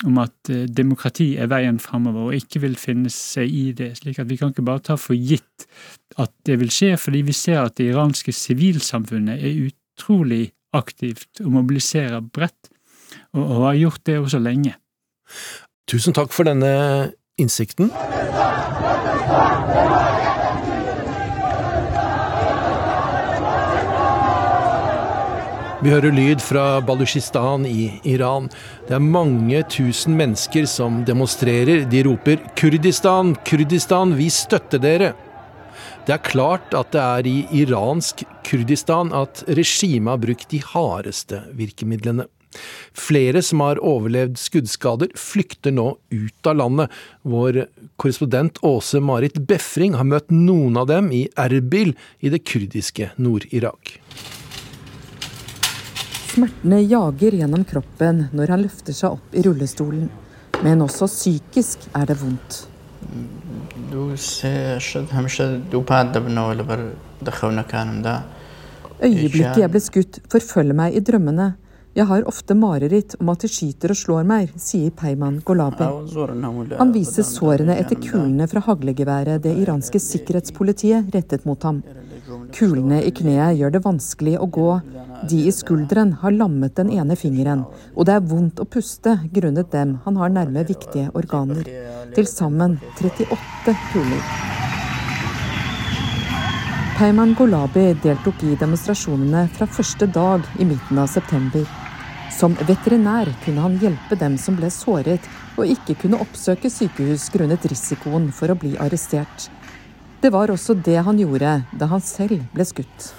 om 0.07 0.21
at 0.23 0.51
eh, 0.53 0.69
demokrati 0.71 1.33
er 1.35 1.51
veien 1.51 1.81
framover, 1.83 2.29
og 2.29 2.37
ikke 2.37 2.63
vil 2.63 2.79
finne 2.79 3.11
seg 3.11 3.51
i 3.51 3.65
det. 3.75 3.91
slik 3.99 4.21
at 4.23 4.29
vi 4.29 4.39
kan 4.39 4.53
ikke 4.53 4.67
bare 4.71 4.85
ta 4.87 4.97
for 4.99 5.19
gitt 5.19 5.67
at 6.21 6.31
det 6.47 6.61
vil 6.61 6.71
skje, 6.71 6.95
fordi 7.01 7.25
vi 7.27 7.35
ser 7.35 7.65
at 7.65 7.75
det 7.79 7.91
iranske 7.91 8.31
sivilsamfunnet 8.35 9.41
er 9.41 9.67
utrolig 9.67 10.51
aktivt 10.73 11.41
og 11.43 11.51
mobiliserer 11.57 12.21
bredt, 12.21 12.71
og, 13.33 13.43
og 13.43 13.65
har 13.69 13.79
gjort 13.81 14.05
det 14.07 14.19
også 14.19 14.41
lenge. 14.43 14.75
Tusen 15.89 16.15
takk 16.15 16.31
for 16.35 16.47
denne 16.47 17.11
innsikten. 17.41 17.91
Vi 25.81 25.89
hører 25.89 26.13
lyd 26.13 26.43
fra 26.45 26.77
Baluchistan 26.85 27.63
i 27.65 27.87
Iran. 28.05 28.51
Det 28.85 28.93
er 28.93 29.01
mange 29.01 29.63
tusen 29.65 30.13
mennesker 30.13 30.67
som 30.69 30.99
demonstrerer. 31.07 31.87
De 31.89 32.03
roper 32.05 32.37
'Kurdistan, 32.53 33.33
Kurdistan, 33.41 34.13
vi 34.13 34.29
støtter 34.29 34.77
dere'. 34.77 35.30
Det 36.01 36.15
er 36.15 36.23
klart 36.25 36.73
at 36.73 36.93
det 36.95 37.01
er 37.01 37.27
i 37.29 37.37
iransk 37.61 38.23
Kurdistan 38.47 39.11
at 39.13 39.43
regimet 39.47 40.09
har 40.09 40.21
brukt 40.23 40.47
de 40.49 40.61
hardeste 40.65 41.43
virkemidlene. 41.53 42.25
Flere 42.97 43.39
som 43.45 43.61
har 43.63 43.79
overlevd 43.79 44.39
skuddskader, 44.41 45.13
flykter 45.15 45.71
nå 45.71 45.93
ut 46.09 46.49
av 46.49 46.57
landet. 46.57 46.97
Vår 47.21 47.61
korrespondent 48.01 48.57
Åse 48.65 48.99
Marit 48.99 49.37
Befring 49.47 49.93
har 49.95 50.09
møtt 50.09 50.33
noen 50.33 50.81
av 50.81 50.89
dem 50.89 51.11
i 51.15 51.27
Erbil 51.39 51.93
i 52.19 52.33
det 52.33 52.41
kurdiske 52.49 53.11
Nord-Irak. 53.21 53.93
Smertene 56.31 56.81
jager 56.81 57.37
gjennom 57.37 57.63
kroppen 57.67 58.25
når 58.33 58.55
han 58.55 58.65
løfter 58.65 58.95
seg 58.95 59.19
opp 59.19 59.37
i 59.37 59.45
rullestolen. 59.45 60.09
Men 60.65 60.83
også 60.83 61.07
psykisk 61.11 61.87
er 61.97 62.09
det 62.09 62.17
vondt. 62.21 62.63
Øyeblikket 69.01 69.57
jeg 69.63 69.71
ble 69.73 69.81
skutt, 69.81 70.21
forfølger 70.31 70.77
meg 70.77 70.95
i 70.95 71.01
drømmene. 71.03 71.53
Jeg 71.91 72.07
har 72.07 72.23
ofte 72.29 72.55
mareritt 72.55 73.17
om 73.19 73.29
at 73.33 73.43
de 73.43 73.49
skyter 73.51 73.91
og 73.91 73.97
slår 73.99 74.27
meg, 74.27 74.51
sier 74.55 74.93
Peyman 74.95 75.41
Golabi. 75.43 75.89
Han 76.79 76.93
viser 76.95 77.27
sårene 77.27 77.75
etter 77.81 77.99
kulene 77.99 78.47
fra 78.47 78.63
haglegeværet 78.63 79.43
det 79.43 79.57
iranske 79.59 79.99
sikkerhetspolitiet 79.99 81.11
rettet 81.11 81.43
mot 81.49 81.59
ham. 81.67 81.81
Kulene 82.55 83.01
i 83.03 83.11
kneet 83.11 83.57
gjør 83.59 83.75
det 83.75 83.83
vanskelig 83.83 84.37
å 84.39 84.47
gå. 84.47 84.69
De 85.29 85.37
i 85.47 85.51
skulderen 85.53 86.13
har 86.21 86.33
lammet 86.33 86.75
den 86.79 86.89
ene 86.89 87.15
fingeren, 87.15 87.65
og 87.93 88.07
det 88.09 88.15
er 88.17 88.25
vondt 88.25 88.61
å 88.61 88.65
puste 88.65 89.19
grunnet 89.33 89.69
dem 89.73 89.99
han 90.05 90.17
har 90.17 90.33
nærme 90.33 90.63
viktige 90.65 91.11
organer. 91.13 91.67
Til 92.15 92.25
sammen 92.29 92.79
38 92.97 93.75
kuler. 93.91 94.23
Peyman 96.97 97.35
Golabi 97.37 97.91
deltok 98.01 98.43
i 98.45 98.57
demonstrasjonene 98.57 99.47
fra 99.55 99.69
første 99.69 100.09
dag 100.09 100.45
i 100.61 100.67
midten 100.69 100.99
av 101.01 101.09
september. 101.09 101.65
Som 102.33 102.53
veterinær 102.65 103.29
kunne 103.45 103.63
han 103.65 103.79
hjelpe 103.81 104.17
dem 104.17 104.37
som 104.41 104.57
ble 104.57 104.69
såret 104.73 105.25
og 105.55 105.69
ikke 105.69 105.97
kunne 106.03 106.21
oppsøke 106.21 106.69
sykehus 106.69 107.29
grunnet 107.33 107.65
risikoen 107.69 108.29
for 108.33 108.53
å 108.53 108.57
bli 108.57 108.73
arrestert. 108.81 109.49
Det 110.21 110.29
var 110.33 110.53
også 110.53 110.77
det 110.77 111.01
han 111.01 111.17
gjorde 111.17 111.59
da 111.73 111.89
han 111.89 112.01
selv 112.05 112.45
ble 112.53 112.65
skutt. 112.69 113.11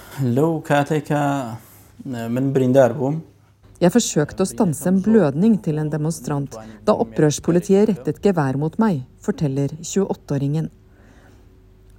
Jeg 3.83 3.91
forsøkte 3.91 4.45
å 4.45 4.47
stanse 4.47 4.87
en 4.87 5.01
blødning 5.03 5.57
til 5.63 5.79
en 5.81 5.89
demonstrant 5.91 6.55
da 6.87 6.95
opprørspolitiet 7.03 7.89
rettet 7.89 8.21
gevær 8.23 8.55
mot 8.59 8.77
meg, 8.79 9.01
forteller 9.19 9.73
28-åringen. 9.81 10.69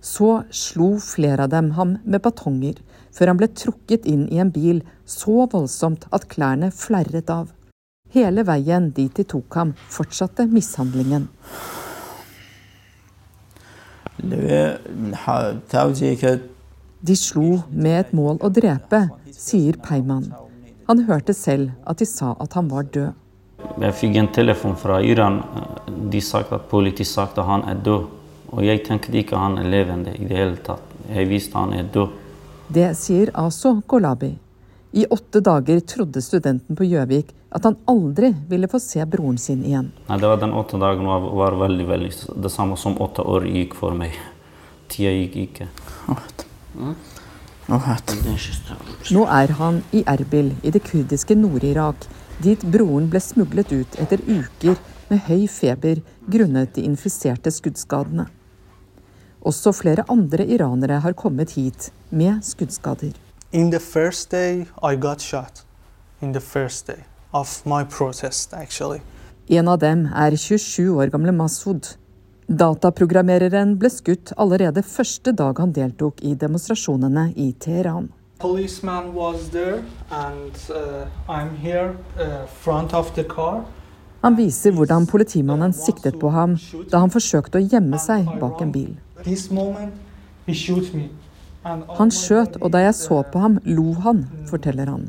Så 0.05 0.31
slo 0.53 0.95
flere 1.01 1.47
av 1.47 1.53
dem 1.53 1.71
ham 1.79 1.99
med 2.05 2.23
batonger, 2.25 2.81
før 3.13 3.33
han 3.33 3.41
ble 3.41 3.49
trukket 3.57 4.09
inn 4.09 4.27
i 4.33 4.41
en 4.43 4.53
bil 4.53 4.83
så 5.09 5.47
voldsomt 5.53 6.05
at 6.13 6.29
klærne 6.33 6.71
flerret 6.75 7.31
av. 7.33 7.53
Hele 8.15 8.45
veien 8.47 8.91
dit 8.95 9.13
de 9.17 9.25
tok 9.27 9.57
ham, 9.59 9.73
fortsatte 9.91 10.47
mishandlingen. 10.49 11.29
De 17.05 17.17
slo 17.17 17.59
med 17.69 17.99
et 17.99 18.13
mål 18.17 18.39
å 18.41 18.49
drepe, 18.49 18.99
sier 19.29 19.77
Peiman. 19.85 20.31
Han 20.89 21.03
hørte 21.05 21.35
selv 21.37 21.75
at 21.85 21.99
de 22.01 22.07
sa 22.09 22.31
at 22.41 22.55
han 22.57 22.71
var 22.71 22.87
død. 22.95 23.11
Jeg 23.83 23.97
fikk 23.99 24.15
en 24.17 24.29
telefon 24.33 24.77
fra 24.81 25.03
Iran. 25.05 25.43
De 26.13 26.23
sa 26.25 26.41
at 26.41 26.65
politiet 26.71 27.11
sa 27.11 27.27
at 27.29 27.41
han 27.45 27.67
er 27.69 27.83
død. 27.85 28.07
Og 28.55 28.65
jeg 28.65 28.81
tenkte 28.87 29.13
ikke 29.21 29.37
han 29.37 29.59
er 29.61 29.69
levende 29.69 30.15
i 30.17 30.25
det 30.31 30.39
hele 30.39 30.57
tatt. 30.65 30.95
Jeg 31.11 31.29
visste 31.29 31.61
han 31.61 31.75
er 31.77 31.91
død. 31.93 32.15
Det 32.73 32.87
sier 32.97 33.35
Aso 33.37 33.75
Golabi. 33.87 34.31
I 34.97 35.05
åtte 35.11 35.43
dager 35.45 35.83
trodde 35.85 36.23
studenten 36.25 36.79
på 36.79 36.87
Gjøvik 36.89 37.35
at 37.53 37.69
han 37.69 37.77
aldri 37.91 38.31
ville 38.49 38.71
få 38.71 38.81
se 38.81 39.05
broren 39.05 39.37
sin 39.43 39.61
igjen. 39.61 39.93
Nei, 40.09 40.19
det 40.23 40.31
var 40.31 40.41
Den 40.41 40.57
åtte 40.57 40.81
dagen 40.81 41.05
var, 41.11 41.29
var 41.43 41.59
veldig, 41.67 41.89
veldig 41.91 42.15
det 42.47 42.55
samme 42.55 42.81
som 42.81 42.97
åtte 42.97 43.27
år 43.29 43.45
gikk 43.51 43.77
for 43.77 43.93
meg. 43.93 44.17
Tida 44.89 45.13
gikk 45.19 45.39
ikke. 45.45 45.69
Nå 49.15 49.25
er 49.25 49.53
han 49.59 49.83
i 49.93 50.05
Erbil 50.07 50.53
i 50.63 50.71
det 50.75 50.83
kurdiske 50.85 51.35
Nord-Irak, 51.39 52.07
dit 52.43 52.65
broren 52.67 53.09
ble 53.11 53.21
smuglet 53.23 53.73
ut 53.73 53.99
etter 54.03 54.21
uker 54.27 54.77
med 55.11 55.23
høy 55.29 55.47
feber 55.49 56.03
grunnet 56.31 56.75
de 56.77 56.85
infiserte 56.85 57.53
skuddskadene. 57.55 58.27
Også 59.45 59.73
flere 59.77 60.05
andre 60.09 60.47
iranere 60.47 61.01
har 61.05 61.13
kommet 61.13 61.55
hit 61.57 61.93
med 62.11 62.43
skuddskader. 62.43 63.13
In 63.53 63.71
the 63.71 63.81
first 63.81 64.31
day, 64.31 64.67
I 64.83 64.97
got 64.97 65.21
shot. 65.21 65.65
In 66.21 66.33
the 66.33 66.41
first 66.41 66.87
day 66.87 67.05
of 67.33 67.67
my 67.67 67.85
protest, 67.85 68.55
actually. 68.55 69.01
En 69.49 69.69
av 69.69 69.79
dem 69.79 70.07
er 70.07 70.37
27 70.37 70.97
år 70.97 71.13
gamle 71.13 71.33
Masud. 71.33 71.97
Dataprogrammereren 72.49 73.79
ble 73.81 73.89
skutt 73.89 74.35
allerede 74.37 74.83
første 74.85 75.33
dag 75.33 75.57
han 75.63 75.73
deltok 75.73 76.21
i 76.21 76.35
demonstrasjonene 76.37 77.33
i 77.41 77.53
Teheran. 77.57 78.11
Uh, 78.45 78.61
han 84.21 84.37
viser 84.37 84.77
hvordan 84.77 85.07
politimannen 85.09 85.73
siktet 85.73 86.21
på 86.21 86.29
ham 86.37 86.59
da 86.93 87.01
han 87.01 87.15
forsøkte 87.15 87.63
å 87.63 87.65
gjemme 87.65 87.99
seg 88.03 88.29
bak 88.43 88.61
en 88.61 88.73
bil. 88.77 88.93
Han 91.65 92.11
skjøt, 92.13 92.61
og 92.61 92.69
da 92.77 92.85
jeg 92.85 92.95
så 93.01 93.23
på 93.33 93.41
ham, 93.41 93.57
lo 93.65 93.95
han, 94.05 94.27
forteller 94.51 94.93
han. 94.93 95.09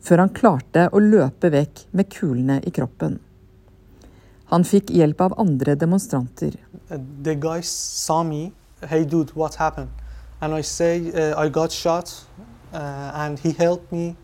Før 0.00 0.24
han 0.24 0.32
klarte 0.36 0.88
å 0.92 1.00
løpe 1.02 1.50
vekk 1.52 1.84
med 1.96 2.08
kulene 2.12 2.60
i 2.66 2.72
kroppen. 2.74 3.18
Han 4.50 4.64
fikk 4.66 4.90
hjelp 4.90 5.20
av 5.20 5.36
andre 5.38 5.76
demonstranter. 5.78 6.56
The 7.22 7.36
guy 7.38 7.60
saw 7.62 8.24
me. 8.26 8.52
Hey, 8.82 9.04
dude, 9.04 9.30
what 9.34 9.54
happened? 9.54 9.90
And 10.40 10.54
I 10.54 10.62
say 10.62 11.12
uh, 11.12 11.36
I 11.38 11.48
got 11.48 11.70
shot, 11.70 12.10
uh, 12.72 13.12
and 13.14 13.38
he 13.38 13.52
helped 13.52 13.92
me. 13.92 14.16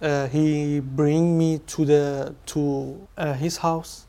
Uh, 0.00 0.26
he 0.26 0.80
bring 0.80 1.38
me 1.38 1.58
to 1.58 1.84
the 1.84 2.34
to 2.46 2.96
uh, 3.16 3.34
his 3.34 3.58
house. 3.58 4.08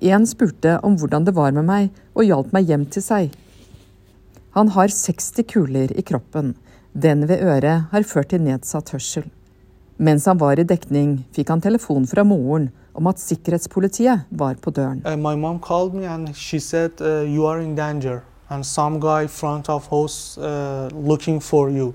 En 0.00 0.26
spurte 0.26 0.78
om 0.82 0.98
hvordan 0.98 1.24
det 1.24 1.34
var 1.34 1.54
med 1.56 1.64
meg, 1.64 1.88
og 2.14 2.28
hjalp 2.28 2.52
meg 2.52 2.68
hjem 2.68 2.84
til 2.92 3.02
seg. 3.02 3.32
Han 4.54 4.74
har 4.74 4.92
60 4.92 5.48
kuler 5.48 5.96
i 5.96 6.02
kroppen. 6.02 6.54
Den 6.92 7.24
ved 7.30 7.40
øret 7.40 7.88
har 7.90 8.06
ført 8.06 8.34
til 8.34 8.42
nedsatt 8.42 8.92
hørsel. 8.92 9.30
Mens 9.98 10.26
han 10.30 10.38
var 10.38 10.60
i 10.60 10.64
dekning, 10.64 11.24
fikk 11.34 11.48
han 11.50 11.62
telefon 11.62 12.04
fra 12.06 12.22
moren 12.22 12.68
om 12.94 13.06
at 13.10 13.18
sikkerhetspolitiet 13.18 14.28
var 14.30 14.54
på 14.62 14.70
døren. 14.70 15.02
Uh, 15.06 15.16
my 15.18 15.34
mom 15.34 15.58
called 15.58 15.94
me 15.94 16.06
and 16.06 16.34
she 16.36 16.60
said 16.60 17.00
uh, 17.00 17.22
you 17.26 17.46
are 17.46 17.62
in 17.62 17.74
danger 17.74 18.22
and 18.48 18.66
some 18.66 19.00
guy 19.00 19.26
front 19.26 19.68
of 19.68 19.88
house 19.90 20.38
uh, 20.38 20.88
looking 20.94 21.40
for 21.40 21.70
you. 21.70 21.94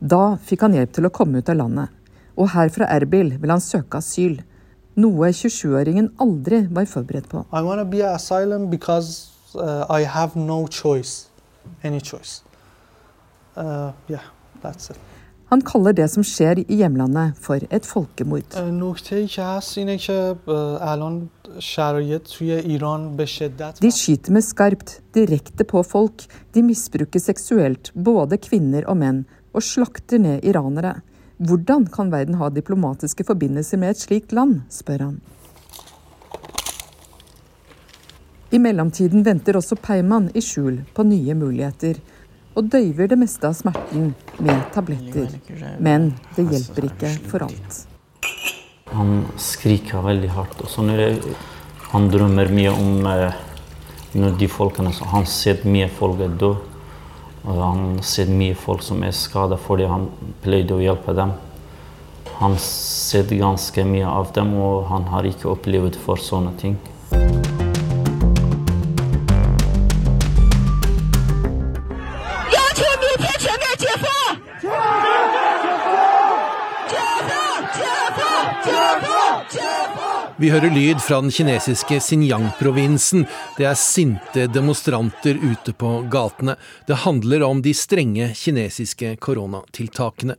Da 0.00 0.22
fikk 0.40 0.64
han 0.64 0.72
hjelp 0.72 0.94
til 0.96 1.04
å 1.04 1.12
komme 1.12 1.42
ut 1.42 1.52
av 1.52 1.58
landet. 1.60 1.92
Og 2.32 2.48
her 2.54 2.72
fra 2.72 2.88
Erbil 2.88 3.34
vil 3.36 3.52
han 3.52 3.60
søke 3.60 4.00
asyl. 4.00 4.38
Noe 4.96 5.28
27-åringen 5.36 6.14
aldri 6.20 6.62
var 6.72 6.88
forberedt 6.88 7.28
på. 7.28 7.44
I 7.52 7.60
want 7.60 7.80
to 7.80 7.84
be 7.84 8.00
asylum 8.00 8.70
because 8.72 9.28
uh, 9.54 9.84
I 9.92 10.08
have 10.08 10.32
no 10.36 10.66
choice, 10.66 11.28
any 11.84 12.00
choice. 12.00 12.40
Uh, 13.54 13.92
yeah, 14.08 14.24
that's 14.62 14.88
it. 14.90 15.11
Han 15.52 15.60
kaller 15.60 15.92
det 15.92 16.06
som 16.08 16.24
skjer 16.24 16.62
i 16.62 16.76
hjemlandet 16.78 17.36
for 17.44 17.60
et 17.68 17.84
folkemord. 17.84 18.54
De 23.82 23.90
skyter 23.92 24.32
med 24.32 24.46
skarpt, 24.46 24.94
direkte 25.12 25.66
på 25.68 25.82
folk. 25.84 26.24
De 26.56 26.62
misbruker 26.64 27.20
seksuelt 27.20 27.90
både 27.92 28.38
kvinner 28.40 28.88
og 28.88 28.96
menn, 29.02 29.18
og 29.52 29.66
slakter 29.66 30.22
ned 30.24 30.40
iranere. 30.40 30.94
Hvordan 31.36 31.84
kan 31.92 32.08
verden 32.14 32.40
ha 32.40 32.48
diplomatiske 32.48 33.28
forbindelser 33.28 33.76
med 33.82 33.92
et 33.92 34.00
slikt 34.06 34.32
land, 34.32 34.62
spør 34.72 35.04
han. 35.04 35.20
I 38.56 38.60
mellomtiden 38.60 39.20
venter 39.28 39.60
også 39.60 39.76
Peiman 39.84 40.32
i 40.32 40.40
skjul 40.40 40.80
på 40.96 41.04
nye 41.12 41.36
muligheter 41.36 42.00
og 42.54 42.68
døyver 42.72 43.08
det 43.08 43.18
meste 43.20 43.48
av 43.48 43.56
smerten 43.56 44.12
med 44.38 44.66
tabletter. 44.74 45.30
Men 45.80 46.12
det 46.36 46.48
hjelper 46.50 46.88
ikke 46.90 47.12
for 47.30 47.46
alt. 47.46 47.78
Han 48.92 49.22
skriker 49.40 50.04
veldig 50.04 50.32
hardt. 50.34 50.60
og 50.60 50.68
så 50.68 50.84
jeg, 50.90 51.18
Han 51.92 52.08
drømmer 52.08 52.52
mye 52.52 52.70
om 52.70 53.06
eh, 53.06 53.32
når 54.14 54.36
de 54.38 54.48
folkene 54.48 54.92
Han 55.12 55.26
ser 55.26 55.64
mye 55.64 55.88
folk 55.88 56.20
er 56.20 56.28
døde. 56.28 56.68
Og 57.42 57.58
han 57.58 58.02
ser 58.06 58.28
mye 58.30 58.54
folk 58.54 58.84
som 58.86 59.02
er 59.02 59.10
skada 59.10 59.56
fordi 59.58 59.88
han 59.90 60.06
pleide 60.44 60.76
å 60.76 60.82
hjelpe 60.82 61.14
dem. 61.18 61.32
Han 62.38 62.54
ser 62.58 63.26
ganske 63.30 63.84
mye 63.86 64.06
av 64.06 64.30
dem, 64.34 64.54
og 64.54 64.86
han 64.90 65.10
har 65.10 65.26
ikke 65.26 65.50
opplevd 65.50 65.98
for 66.06 66.22
sånne 66.22 66.54
ting. 66.62 66.78
Vi 80.42 80.48
hører 80.50 80.72
lyd 80.74 80.98
fra 80.98 81.20
den 81.22 81.30
kinesiske 81.30 82.00
Xinjiang-provinsen. 82.02 83.28
Det 83.54 83.66
er 83.68 83.76
sinte 83.78 84.48
demonstranter 84.50 85.36
ute 85.38 85.70
på 85.78 85.90
gatene. 86.10 86.56
Det 86.88 86.96
handler 87.04 87.44
om 87.46 87.60
de 87.62 87.70
strenge 87.78 88.32
kinesiske 88.34 89.12
koronatiltakene. 89.22 90.34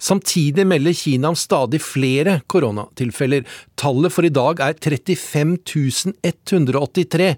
Samtidig 0.00 0.64
melder 0.70 0.96
Kina 0.96 1.28
om 1.28 1.36
stadig 1.36 1.82
flere 1.84 2.38
koronatilfeller. 2.48 3.44
Tallet 3.76 4.14
for 4.14 4.24
i 4.24 4.32
dag 4.32 4.62
er 4.64 4.78
35 4.80 5.58
183, 6.24 7.34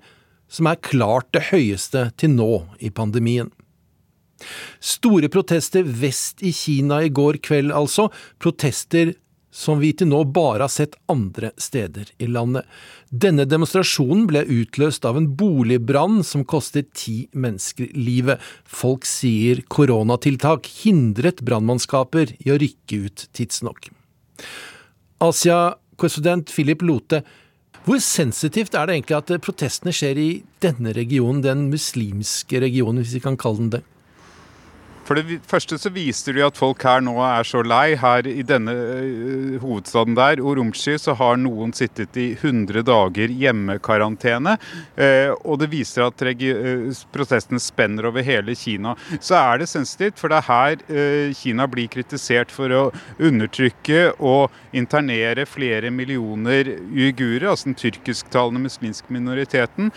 som 0.47 0.69
er 0.71 0.79
klart 0.93 1.33
det 1.35 1.49
høyeste 1.49 2.05
til 2.23 2.37
nå 2.37 2.53
i 2.79 2.93
pandemien. 2.95 3.51
Store 4.79 5.27
protester 5.27 5.83
vest 5.83 6.39
i 6.47 6.55
Kina 6.55 7.01
i 7.03 7.11
går 7.11 7.43
kveld, 7.43 7.75
altså. 7.75 8.13
Protester 8.39 9.11
som 9.51 9.81
vi 9.83 9.91
til 9.97 10.11
nå 10.11 10.23
bare 10.31 10.65
har 10.65 10.73
sett 10.73 10.97
andre 11.11 11.51
steder 11.61 12.13
i 12.23 12.29
landet. 12.31 12.67
Denne 13.11 13.47
demonstrasjonen 13.49 14.29
ble 14.31 14.45
utløst 14.47 15.05
av 15.09 15.19
en 15.19 15.29
boligbrann 15.37 16.23
som 16.27 16.47
kostet 16.49 16.93
ti 16.95 17.25
mennesker 17.35 17.91
livet. 17.99 18.39
Folk 18.65 19.09
sier 19.09 19.65
koronatiltak 19.69 20.71
hindret 20.85 21.43
brannmannskaper 21.47 22.37
i 22.39 22.55
å 22.55 22.59
rykke 22.63 23.03
ut 23.07 23.27
tidsnok. 23.37 23.91
Asia-korrespondent 25.21 26.55
Philip 26.55 26.83
Lote, 26.87 27.25
hvor 27.85 28.01
sensitivt 28.05 28.75
er 28.77 28.87
det 28.87 28.99
egentlig 28.99 29.17
at 29.19 29.31
protestene 29.45 29.93
skjer 29.95 30.19
i 30.21 30.31
denne 30.63 30.93
regionen, 30.97 31.43
den 31.45 31.69
muslimske 31.73 32.61
regionen, 32.63 33.03
hvis 33.03 33.17
vi 33.17 33.25
kan 33.25 33.39
kalle 33.41 33.65
den 33.65 33.73
det? 33.79 33.83
For 35.11 35.19
det 35.19 35.41
første 35.51 35.75
så 35.75 35.91
viser 35.91 36.37
de 36.37 36.45
at 36.47 36.55
folk 36.55 36.85
her 36.87 37.01
nå 37.03 37.17
er 37.27 37.43
så 37.43 37.65
lei. 37.67 37.97
Her 37.99 38.29
i 38.31 38.45
denne 38.47 38.71
uh, 38.71 39.57
hovedstaden 39.59 40.15
der, 40.15 40.39
Urumqi, 40.39 40.95
så 41.03 41.17
har 41.19 41.41
noen 41.43 41.73
sittet 41.75 42.15
i 42.15 42.29
100 42.37 42.85
dager 42.87 43.35
hjemmekarantene. 43.35 44.55
Uh, 44.95 45.33
og 45.43 45.59
det 45.65 45.73
viser 45.73 46.07
at 46.07 46.15
prosessen 46.15 47.09
protestene 47.11 47.59
spenner 47.63 48.07
over 48.07 48.23
hele 48.23 48.55
Kina. 48.55 48.95
Så 49.19 49.35
er 49.35 49.59
det 49.59 49.69
sensitivt, 49.73 50.21
for 50.21 50.31
det 50.31 50.39
er 50.39 50.47
her 50.47 51.35
Kina 51.35 51.67
blir 51.71 51.91
kritisert 51.91 52.55
for 52.55 52.71
å 52.71 52.85
undertrykke 53.19 54.15
og 54.23 54.55
internere 54.77 55.43
flere 55.49 55.91
millioner 55.91 56.71
uigurer, 56.95 57.49
altså 57.51 57.73
den 57.73 57.79
tyrkisktalende 57.81 58.63
muslimske 58.63 59.11
minoriteten. 59.13 59.91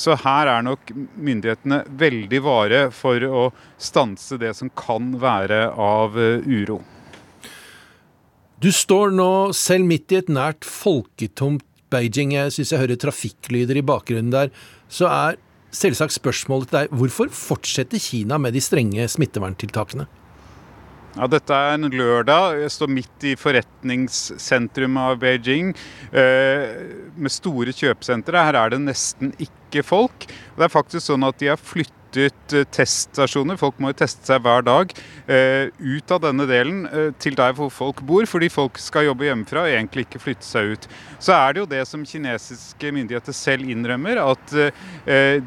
så 0.00 0.16
her 0.24 0.50
er 0.52 0.66
nok 0.66 0.92
myndighetene 1.16 1.82
veldig 2.00 2.42
vare 2.44 2.82
for 2.94 3.26
å 3.26 3.46
stanse 3.78 4.38
det 4.40 4.45
som 4.54 4.70
kan 4.78 5.14
være 5.22 5.70
av 5.72 6.18
eh, 6.20 6.44
uro. 6.46 6.82
Du 8.62 8.70
står 8.72 9.10
nå 9.12 9.52
selv 9.56 9.88
midt 9.88 10.12
i 10.14 10.20
et 10.20 10.30
nært 10.32 10.64
folketomt 10.64 11.64
Beijing. 11.92 12.32
Jeg 12.34 12.54
syns 12.54 12.72
jeg 12.72 12.82
hører 12.82 12.98
trafikklyder 12.98 13.78
i 13.78 13.84
bakgrunnen 13.86 14.32
der. 14.32 14.52
Så 14.88 15.10
er 15.10 15.40
selvsagt 15.76 16.14
spørsmålet 16.16 16.70
til 16.70 16.78
deg 16.80 16.94
hvorfor 16.96 17.32
fortsetter 17.34 18.00
Kina 18.00 18.38
med 18.40 18.56
de 18.56 18.62
strenge 18.64 19.04
smitteverntiltakene? 19.12 20.06
Ja, 21.16 21.24
dette 21.32 21.56
er 21.56 21.78
en 21.78 21.88
lørdag. 21.88 22.58
Jeg 22.60 22.72
står 22.74 22.90
midt 22.92 23.24
i 23.24 23.36
forretningssentrum 23.40 24.98
av 25.00 25.14
Beijing 25.22 25.70
eh, 26.12 26.74
med 27.16 27.32
store 27.32 27.72
kjøpesentre. 27.72 28.42
Her 28.44 28.58
er 28.60 28.74
det 28.74 28.82
nesten 28.84 29.32
ikke 29.40 29.84
folk. 29.86 30.26
Det 30.28 30.66
er 30.66 30.72
faktisk 30.72 31.06
sånn 31.08 31.24
at 31.24 31.40
de 31.40 31.48
har 31.54 31.60
flyttet 31.60 31.94
ut 32.18 32.54
eh, 32.56 32.66
teststasjoner, 32.74 33.58
folk 33.60 33.78
må 33.82 33.92
jo 33.92 33.98
teste 34.02 34.26
seg 34.28 34.42
hver 34.44 34.64
dag, 34.66 34.92
eh, 35.30 35.68
ut 35.78 36.14
av 36.14 36.22
denne 36.24 36.46
delen 36.48 36.84
eh, 36.88 37.10
til 37.22 37.36
der 37.38 37.56
hvor 37.56 37.72
folk 37.72 38.02
bor, 38.06 38.26
fordi 38.28 38.50
folk 38.52 38.80
skal 38.82 39.08
jobbe 39.08 39.28
hjemmefra 39.28 39.66
og 39.66 39.74
egentlig 39.74 40.06
ikke 40.06 40.22
flytte 40.22 40.46
seg 40.46 40.74
ut. 40.74 40.88
Så 41.18 41.34
er 41.36 41.54
det 41.54 41.62
jo 41.62 41.70
det 41.70 41.82
som 41.88 42.06
kinesiske 42.06 42.92
myndigheter 42.94 43.36
selv 43.36 43.68
innrømmer, 43.70 44.20
at 44.20 44.52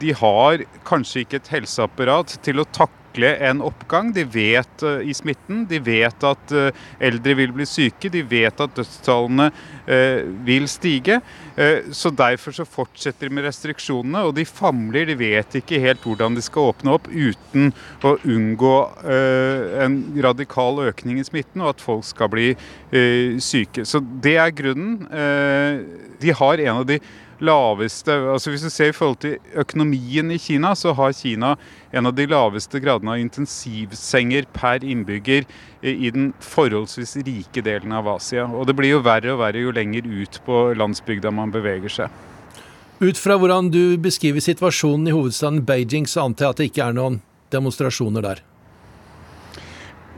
de 0.02 0.14
har 0.18 0.64
kanskje 0.88 1.24
ikke 1.24 1.40
et 1.40 1.52
helseapparat 1.54 2.34
til 2.46 2.62
å 2.62 2.68
takle 2.68 2.99
takle 3.10 3.36
en 3.38 3.62
oppgang. 3.62 4.14
De 4.14 4.24
vet 4.24 4.84
uh, 4.84 5.02
i 5.02 5.14
smitten, 5.14 5.66
de 5.68 5.80
vet 5.80 6.24
at 6.24 6.54
uh, 6.54 6.70
eldre 7.00 7.36
vil 7.36 7.52
bli 7.52 7.66
syke, 7.66 8.10
de 8.10 8.22
vet 8.24 8.60
at 8.60 8.76
dødstallene 8.76 9.52
uh, 9.52 10.46
vil 10.46 10.68
stige. 10.68 11.22
så 11.92 12.10
Derfor 12.10 12.52
så 12.52 12.64
fortsetter 12.64 13.28
de 13.28 13.36
med 13.36 13.44
restriksjonene, 13.44 14.22
og 14.24 14.36
de 14.36 14.46
famler. 14.46 15.06
De 15.10 15.16
vet 15.20 15.56
ikke 15.60 15.80
helt 15.80 16.04
hvordan 16.04 16.36
de 16.36 16.42
skal 16.42 16.72
åpne 16.72 16.94
opp 16.96 17.10
uten 17.12 17.74
å 18.06 18.14
unngå 18.24 18.76
en 19.04 19.98
radikal 20.24 20.80
økning 20.86 21.20
i 21.20 21.26
smitten, 21.28 21.62
og 21.62 21.74
at 21.74 21.84
folk 21.84 22.06
skal 22.08 22.32
bli 22.32 22.54
syke. 23.44 23.84
Så 23.84 24.00
det 24.00 24.38
er 24.40 24.56
grunnen. 24.56 25.04
de 26.22 26.32
har 26.32 26.64
en 26.64 26.80
av 26.80 26.88
de 26.88 27.02
laveste 27.44 28.14
altså 28.34 28.52
Hvis 28.52 28.66
du 28.66 28.70
ser 28.70 28.92
i 28.92 28.96
forhold 28.96 29.20
til 29.24 29.38
økonomien 29.56 30.32
i 30.32 30.40
Kina, 30.42 30.74
så 30.76 30.94
har 30.98 31.16
Kina 31.16 31.56
en 31.92 32.10
av 32.10 32.16
de 32.16 32.26
laveste 32.30 32.82
gradene 32.84 33.16
av 33.16 33.24
intensivsenger 33.24 34.48
per 34.54 34.84
innbygger 34.84 35.48
i 35.82 36.12
den 36.12 36.34
forholdsvis 36.44 37.16
rike 37.26 37.64
delen 37.66 37.96
av 37.96 38.10
Asia. 38.12 38.46
Og 38.46 38.68
det 38.68 38.76
blir 38.76 38.98
jo 38.98 39.06
verre 39.06 39.34
og 39.34 39.42
verre 39.44 39.64
jo 39.64 39.76
lenger 39.76 40.08
ut 40.08 40.42
på 40.46 40.66
landsbygda 40.80 41.32
man 41.32 41.54
beveger 41.56 41.96
seg. 42.02 42.20
Ut 43.00 43.18
fra 43.18 43.38
hvordan 43.40 43.72
du 43.72 43.96
beskriver 44.02 44.44
situasjonen 44.44 45.08
i 45.08 45.16
hovedstaden 45.16 45.64
Beijing, 45.64 46.08
så 46.08 46.28
antar 46.28 46.50
jeg 46.50 46.52
at 46.52 46.60
det 46.60 46.72
ikke 46.74 46.88
er 46.90 46.98
noen 46.98 47.22
demonstrasjoner 47.54 48.26
der? 48.26 48.49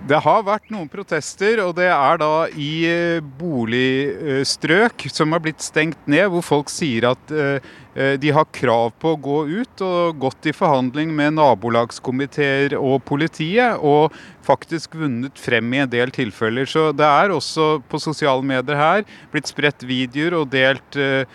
Det 0.09 0.17
har 0.25 0.41
vært 0.47 0.71
noen 0.73 0.89
protester, 0.89 1.59
og 1.61 1.75
det 1.77 1.85
er 1.93 2.17
da 2.17 2.47
i 2.57 2.71
eh, 2.89 3.21
boligstrøk 3.21 5.05
som 5.13 5.35
har 5.35 5.43
blitt 5.45 5.61
stengt 5.61 6.09
ned, 6.09 6.25
hvor 6.33 6.41
folk 6.45 6.71
sier 6.73 7.11
at 7.11 7.33
eh, 7.35 7.69
de 7.93 8.29
har 8.31 8.45
krav 8.55 8.93
på 9.01 9.09
å 9.11 9.19
gå 9.19 9.37
ut 9.49 9.81
og 9.83 10.19
gått 10.21 10.47
i 10.47 10.53
forhandling 10.55 11.09
med 11.15 11.35
nabolagskomiteer 11.35 12.77
og 12.79 13.01
politiet, 13.03 13.81
og 13.83 14.15
faktisk 14.45 14.95
vunnet 14.99 15.39
frem 15.39 15.73
i 15.73 15.81
en 15.83 15.91
del 15.91 16.11
tilfeller. 16.13 16.67
Så 16.69 16.89
det 16.95 17.07
er 17.07 17.33
også 17.33 17.81
på 17.89 17.99
sosiale 18.01 18.43
medier 18.45 18.79
her 18.79 19.03
blitt 19.33 19.49
spredt 19.51 19.85
videoer 19.87 20.37
og 20.39 20.49
delt 20.53 20.97
uh, 20.97 21.25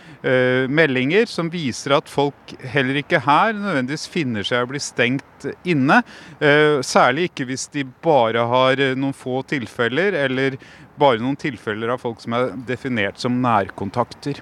meldinger 0.68 1.28
som 1.30 1.50
viser 1.52 1.96
at 1.96 2.10
folk 2.10 2.56
heller 2.74 3.00
ikke 3.02 3.22
her 3.26 3.54
nødvendigvis 3.56 4.08
finner 4.12 4.46
seg 4.46 4.64
å 4.64 4.72
bli 4.72 4.82
stengt 4.82 5.48
inne. 5.68 6.02
Uh, 6.40 6.82
særlig 6.86 7.30
ikke 7.30 7.48
hvis 7.50 7.68
de 7.74 7.86
bare 8.04 8.42
har 8.50 8.80
eh, 8.82 8.96
noen 8.98 9.14
få 9.16 9.40
tilfeller, 9.48 10.16
eller 10.26 10.56
bare 10.98 11.20
noen 11.20 11.36
tilfeller 11.38 11.92
av 11.92 12.02
folk 12.02 12.22
som 12.22 12.34
er 12.36 12.52
definert 12.68 13.20
som 13.20 13.40
nærkontakter. 13.42 14.40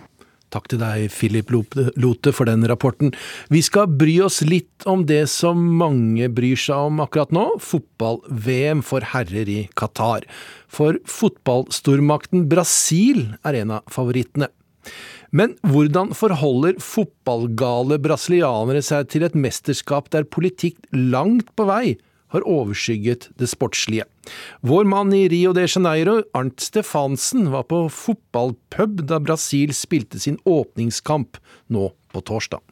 Takk 0.55 0.69
til 0.71 0.79
deg, 0.79 1.09
Philip 1.11 1.51
Lote, 1.51 2.31
for 2.31 2.47
den 2.47 2.63
rapporten. 2.71 3.11
Vi 3.51 3.59
skal 3.65 3.91
bry 3.91 4.21
oss 4.23 4.39
litt 4.47 4.87
om 4.87 5.03
det 5.09 5.25
som 5.33 5.59
mange 5.81 6.29
bryr 6.31 6.61
seg 6.61 6.93
om 6.93 7.03
akkurat 7.03 7.35
nå, 7.35 7.49
fotball-VM 7.59 8.85
for 8.87 9.03
herrer 9.15 9.51
i 9.51 9.59
Qatar. 9.75 10.29
For 10.71 11.01
fotballstormakten 11.11 12.47
Brasil 12.51 13.33
er 13.43 13.65
en 13.65 13.75
av 13.81 13.91
favorittene. 13.91 14.53
Men 15.35 15.57
hvordan 15.67 16.13
forholder 16.15 16.79
fotballgale 16.79 17.99
brasilianere 18.03 18.85
seg 18.87 19.11
til 19.11 19.27
et 19.27 19.35
mesterskap 19.35 20.13
der 20.15 20.29
politikk 20.29 20.79
langt 20.95 21.51
på 21.59 21.67
vei 21.67 21.97
har 22.35 22.47
overskygget 22.51 23.31
det 23.39 23.49
sportslige. 23.51 24.05
Vår 24.61 24.85
mann 24.91 25.13
i 25.15 25.29
Rio 25.29 25.53
de 25.57 25.67
Janeiro, 25.69 26.21
Arnt 26.35 26.61
Stefansen, 26.61 27.51
var 27.55 27.69
på 27.71 27.87
fotballpub 27.89 29.05
da 29.09 29.21
Brasil 29.23 29.75
spilte 29.75 30.21
sin 30.21 30.41
åpningskamp 30.45 31.39
nå 31.71 31.91
på 32.13 32.25
torsdag. 32.27 32.63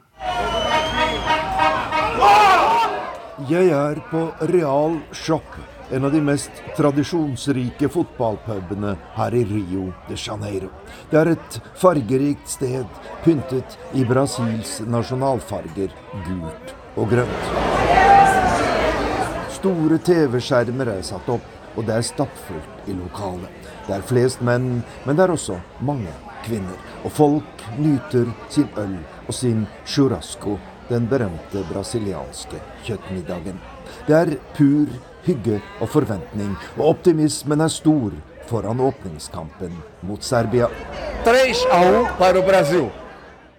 Jeg 3.51 3.73
er 3.75 3.99
på 4.11 4.27
Real 4.53 5.01
Shop, 5.11 5.57
en 5.91 6.05
av 6.07 6.13
de 6.15 6.21
mest 6.23 6.61
tradisjonsrike 6.77 7.89
fotballpubene 7.91 8.93
her 9.17 9.35
i 9.35 9.43
Rio 9.49 9.89
de 10.09 10.19
Janeiro. 10.21 10.71
Det 11.11 11.19
er 11.19 11.33
et 11.33 11.59
fargerikt 11.81 12.55
sted, 12.55 12.87
pyntet 13.25 13.79
i 13.99 14.07
Brasils 14.07 14.79
nasjonalfarger, 14.87 15.91
gult 16.29 16.77
og 16.95 17.11
grønt. 17.17 18.22
Store 19.63 19.95
TV-skjermer 20.03 20.89
er 20.91 21.05
satt 21.07 21.29
opp, 21.31 21.45
og 21.79 21.85
det 21.87 21.95
er 21.95 22.03
stappfullt 22.03 22.89
i 22.91 22.97
lokalet. 22.99 23.69
Det 23.87 23.93
er 23.95 24.03
flest 24.09 24.41
menn, 24.43 24.81
men 25.05 25.15
det 25.15 25.23
er 25.23 25.33
også 25.37 25.61
mange 25.87 26.11
kvinner. 26.43 26.81
Og 27.07 27.15
folk 27.15 27.63
nyter 27.79 28.33
sin 28.51 28.67
øl 28.83 28.97
og 29.29 29.31
sin 29.39 29.63
churrasco, 29.87 30.57
den 30.91 31.07
berømte 31.07 31.63
brasilianske 31.71 32.59
kjøttmiddagen. 32.89 33.63
Det 34.09 34.19
er 34.19 34.35
pur 34.59 34.91
hygge 35.29 35.63
og 35.79 35.95
forventning, 35.95 36.59
og 36.75 36.97
optimismen 36.97 37.63
er 37.63 37.71
stor 37.71 38.19
foran 38.51 38.83
åpningskampen 38.83 39.79
mot 40.03 40.27
Serbia. 40.27 40.73
3-1 41.23 42.17
para 42.19 42.43
Brasil. 42.51 42.91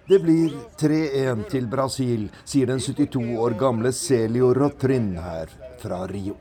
Det 0.04 0.20
blir 0.20 0.52
3-1 0.76 1.48
til 1.48 1.64
Brasil, 1.64 2.28
sier 2.44 2.68
den 2.68 2.84
72 2.92 3.38
år 3.40 3.56
gamle 3.56 3.96
Celio 3.96 4.52
Rotrin 4.52 5.14
her 5.16 5.63
fra 5.84 6.06
Rio. 6.06 6.36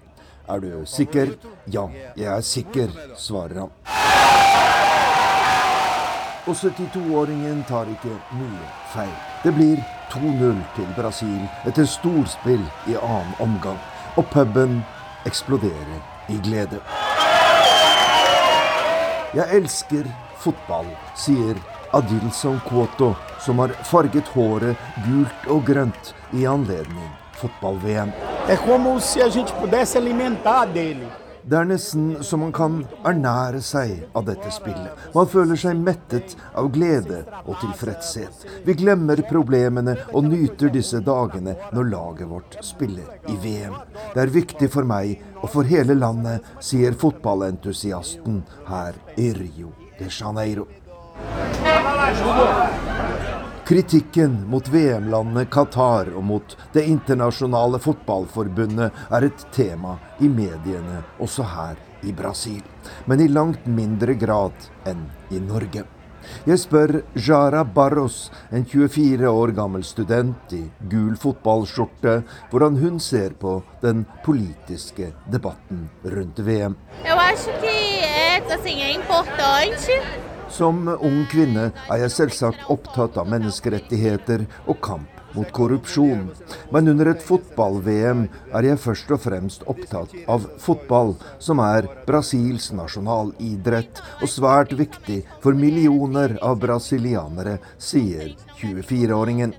Er 0.50 0.60
du 0.60 0.86
sikker? 0.86 1.36
Ja, 1.72 1.88
jeg 2.18 2.28
er 2.38 2.42
sikker, 2.42 2.90
svarer 3.18 3.60
han. 3.64 3.72
Og 6.48 6.56
72-åringen 6.60 7.62
tar 7.68 7.88
ikke 7.92 8.12
mye 8.36 8.66
feil. 8.92 9.14
Det 9.44 9.54
blir 9.56 9.80
2-0 10.12 10.60
til 10.76 10.90
Brasil 10.98 11.46
etter 11.68 11.88
storspill 11.88 12.64
i 12.92 12.98
annen 13.00 13.32
omgang. 13.44 13.80
Og 14.20 14.28
puben 14.34 14.82
eksploderer 15.28 16.04
i 16.30 16.40
glede. 16.44 16.84
Jeg 19.34 19.48
elsker 19.58 20.12
fotball, 20.44 20.92
sier 21.18 21.58
Adilson 21.96 22.60
Cuoto, 22.68 23.14
som 23.42 23.64
har 23.64 23.74
farget 23.88 24.28
håret 24.36 24.76
gult 25.08 25.52
og 25.56 25.66
grønt 25.72 26.16
i 26.36 26.46
anledning 26.46 27.12
fotball-VM. 27.44 28.16
É 28.48 28.56
como 28.58 29.00
se 29.00 29.22
a 29.22 29.30
gente 29.30 29.54
pudesse 29.54 29.98
alimentar 29.98 30.66
dele. 30.68 31.08
Det 31.46 31.58
er 31.60 31.66
nesten 31.68 32.24
så 32.24 32.38
man 32.40 32.54
kan 32.56 32.76
ernære 33.04 33.60
seg 33.68 34.06
av 34.16 34.24
dette 34.30 34.52
spillet. 34.56 35.02
Man 35.12 35.28
føler 35.28 35.60
seg 35.60 35.82
mettet 35.84 36.38
av 36.56 36.70
glede 36.72 37.20
og 37.44 37.58
tilfredshet. 37.60 38.46
Vi 38.64 38.78
glemmer 38.80 39.20
problemene 39.28 39.98
og 40.14 40.30
nyter 40.30 40.72
disse 40.72 41.02
dagene 41.04 41.58
når 41.76 41.90
laget 41.92 42.32
vårt 42.32 42.56
spiller 42.64 43.28
i 43.28 43.36
VM. 43.44 43.76
Det 44.14 44.24
er 44.24 44.36
viktig 44.40 44.72
for 44.72 44.88
meg 44.88 45.20
og 45.42 45.50
for 45.52 45.68
hele 45.68 46.00
landet, 46.00 46.48
sier 46.64 46.96
fotballentusiasten 46.96 48.40
her 48.72 48.96
i 49.20 49.34
Rio 49.36 49.76
de 50.00 50.08
Janeiro. 50.08 50.70
Kritikken 53.66 54.50
mot 54.50 54.68
VM-landet 54.68 55.48
Qatar 55.50 56.10
og 56.18 56.24
mot 56.28 56.56
Det 56.74 56.82
internasjonale 56.84 57.80
fotballforbundet 57.80 59.06
er 59.16 59.26
et 59.30 59.46
tema 59.56 59.94
i 60.20 60.28
mediene 60.28 60.98
også 61.24 61.46
her 61.48 61.80
i 62.04 62.12
Brasil, 62.12 62.60
men 63.08 63.24
i 63.24 63.30
langt 63.32 63.64
mindre 63.64 64.18
grad 64.20 64.68
enn 64.90 65.06
i 65.32 65.40
Norge. 65.40 65.86
Jeg 66.44 66.60
spør 66.60 66.94
Jara 67.16 67.64
Barros, 67.64 68.32
en 68.52 68.68
24 68.68 69.32
år 69.32 69.56
gammel 69.56 69.88
student 69.88 70.58
i 70.60 70.66
gul 70.92 71.16
fotballskjorte, 71.20 72.18
hvordan 72.52 72.82
hun 72.84 73.00
ser 73.00 73.32
på 73.40 73.62
den 73.84 74.04
politiske 74.28 75.14
debatten 75.32 75.88
rundt 76.04 76.44
VM. 76.44 76.76
Jeg 77.08 77.16
tror 77.16 78.64
det 78.68 78.76
er 78.76 78.94
importante 78.98 80.23
som 80.54 80.86
ung 80.94 81.24
kvinne 81.32 81.72
er 81.90 82.04
jeg 82.04 82.14
selvsagt 82.14 82.70
opptatt 82.74 83.18
av 83.18 83.30
menneskerettigheter 83.32 84.46
og 84.70 84.80
kamp 84.86 85.24
mot 85.34 85.50
korrupsjon. 85.56 86.28
Men 86.70 86.92
under 86.92 87.10
et 87.10 87.24
fotball-VM 87.26 88.28
er 88.54 88.68
jeg 88.68 88.82
først 88.84 89.14
og 89.16 89.24
fremst 89.24 89.66
opptatt 89.70 90.14
av 90.30 90.46
fotball, 90.62 91.16
som 91.42 91.62
er 91.64 91.90
Brasils 92.08 92.70
nasjonalidrett 92.76 94.04
og 94.22 94.30
svært 94.30 94.76
viktig 94.78 95.24
for 95.44 95.58
millioner 95.58 96.38
av 96.46 96.62
brasilianere, 96.62 97.60
sier 97.82 98.36
24-åringen. 98.62 99.56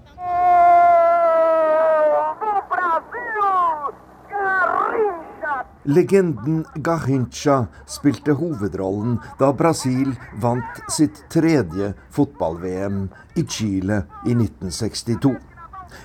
Legenden 5.87 6.65
Gahincha 6.75 7.67
spilte 7.87 8.33
hovedrollen 8.33 9.19
da 9.39 9.53
Brasil 9.53 10.15
vant 10.41 10.81
sitt 10.89 11.25
tredje 11.29 11.91
fotball-VM 12.11 13.09
i 13.37 13.45
Chile 13.45 13.99
i 14.25 14.33
1962. 14.33 15.35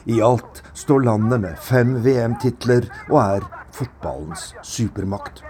I 0.06 0.20
alt 0.22 0.60
står 0.74 1.08
landet 1.08 1.42
med 1.46 1.64
fem 1.64 1.96
VM-titler 2.04 2.90
og 3.08 3.22
er 3.24 3.48
fotballens 3.72 4.52
supermakt. 4.68 5.46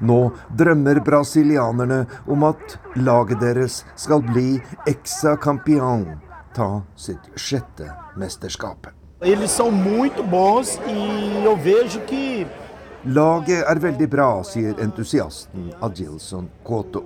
Nå 0.00 0.32
drømmer 0.56 1.02
brasilianerne 1.04 2.06
om 2.24 2.48
at 2.48 2.78
laget 2.96 3.44
deres 3.44 3.82
skal 4.00 4.24
bli 4.24 4.62
exa 4.88 5.36
Campion, 5.36 6.06
ta 6.56 6.80
sitt 6.96 7.34
sjette 7.36 7.92
mesterskap. 8.16 8.88
Eles 9.20 9.50
são 9.50 9.70
muito 9.70 10.22
bons 10.22 10.78
e 10.86 11.44
eu 11.44 11.56
vejo 11.56 12.00
que 12.00 12.46
Laget 13.04 13.66
er 13.68 13.76
veldig 13.76 14.06
bra, 14.08 14.28
sier 14.48 14.78
entusiasten 14.80 15.66
Adjilson 15.84 16.46
Koto. 16.64 17.02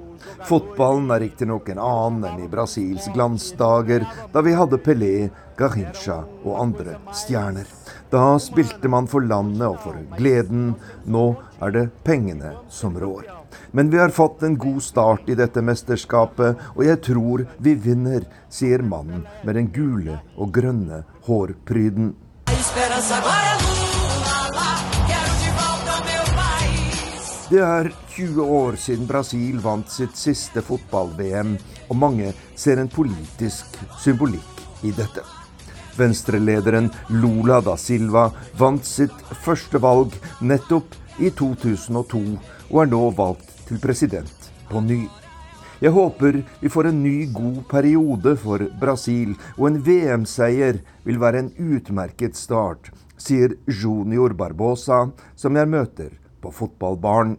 Fotballen 0.46 1.10
er 1.10 1.24
riktignok 1.24 1.72
en 1.72 1.80
annen 1.82 2.26
enn 2.28 2.44
i 2.44 2.50
Brasils 2.50 3.08
glansdager, 3.14 4.04
da 4.30 4.42
vi 4.46 4.54
hadde 4.54 4.78
Pelé, 4.78 5.28
Garincha 5.58 6.20
og 6.44 6.60
andre 6.62 6.94
stjerner. 7.10 7.66
Da 8.12 8.36
spilte 8.38 8.86
man 8.88 9.10
for 9.10 9.26
landet 9.26 9.66
og 9.66 9.80
for 9.82 9.98
gleden. 10.14 10.76
Nå 11.04 11.24
er 11.58 11.74
det 11.74 11.84
pengene 12.06 12.54
som 12.70 12.94
rår. 12.94 13.26
Men 13.74 13.90
vi 13.90 13.98
har 13.98 14.14
fått 14.14 14.46
en 14.46 14.54
god 14.54 14.78
start 14.86 15.26
i 15.26 15.34
dette 15.34 15.64
mesterskapet, 15.66 16.62
og 16.76 16.84
jeg 16.86 17.02
tror 17.10 17.42
vi 17.58 17.74
vinner, 17.74 18.22
sier 18.48 18.86
mannen 18.86 19.26
med 19.42 19.58
den 19.58 19.72
gule 19.74 20.20
og 20.38 20.54
grønne 20.54 21.02
hårpryden. 21.26 22.14
Det 27.48 27.62
er 27.64 27.86
20 28.12 28.44
år 28.44 28.74
siden 28.76 29.06
Brasil 29.08 29.56
vant 29.64 29.88
sitt 29.88 30.18
siste 30.20 30.60
fotball-VM, 30.60 31.54
og 31.88 31.96
mange 31.96 32.34
ser 32.52 32.76
en 32.76 32.90
politisk 32.92 33.78
symbolikk 34.02 34.60
i 34.84 34.92
dette. 34.92 35.24
Venstrelederen 35.96 36.90
Lula 37.08 37.62
da 37.64 37.78
Silva 37.80 38.26
vant 38.60 38.84
sitt 38.84 39.16
første 39.46 39.80
valg 39.80 40.12
nettopp 40.44 40.92
i 41.24 41.32
2002, 41.40 42.22
og 42.68 42.82
er 42.84 42.92
nå 42.92 43.02
valgt 43.16 43.56
til 43.70 43.80
president 43.80 44.52
på 44.68 44.84
ny. 44.84 45.00
Jeg 45.80 45.96
håper 45.96 46.42
vi 46.60 46.68
får 46.68 46.92
en 46.92 47.00
ny, 47.00 47.16
god 47.32 47.64
periode 47.72 48.36
for 48.44 48.68
Brasil, 48.76 49.32
og 49.56 49.70
en 49.70 49.82
VM-seier 49.88 50.84
vil 51.08 51.24
være 51.24 51.46
en 51.46 51.52
utmerket 51.72 52.36
start, 52.36 52.92
sier 53.16 53.56
Junior 53.64 54.36
Barbosa, 54.36 55.06
som 55.32 55.56
jeg 55.56 55.76
møter 55.78 56.12
på 56.48 56.52
fotballbaren. 56.52 57.36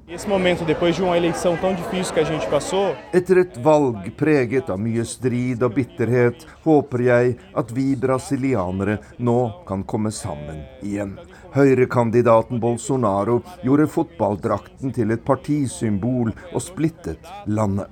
Etter 3.14 3.40
et 3.42 3.58
valg 3.58 4.10
preget 4.18 4.70
av 4.70 4.80
mye 4.82 5.06
strid 5.06 5.64
og 5.66 5.74
bitterhet, 5.78 6.46
håper 6.66 7.04
jeg 7.06 7.38
at 7.58 7.72
vi 7.74 7.88
brasilianere 7.98 9.00
nå 9.18 9.40
kan 9.68 9.84
komme 9.84 10.12
sammen 10.14 10.62
igjen. 10.86 11.16
Høyrekandidaten 11.56 12.62
Bolsonaro 12.62 13.40
gjorde 13.66 13.88
fotballdrakten 13.90 14.94
til 14.94 15.16
et 15.16 15.24
partisymbol 15.26 16.30
og 16.54 16.62
splittet 16.62 17.26
landet. 17.48 17.90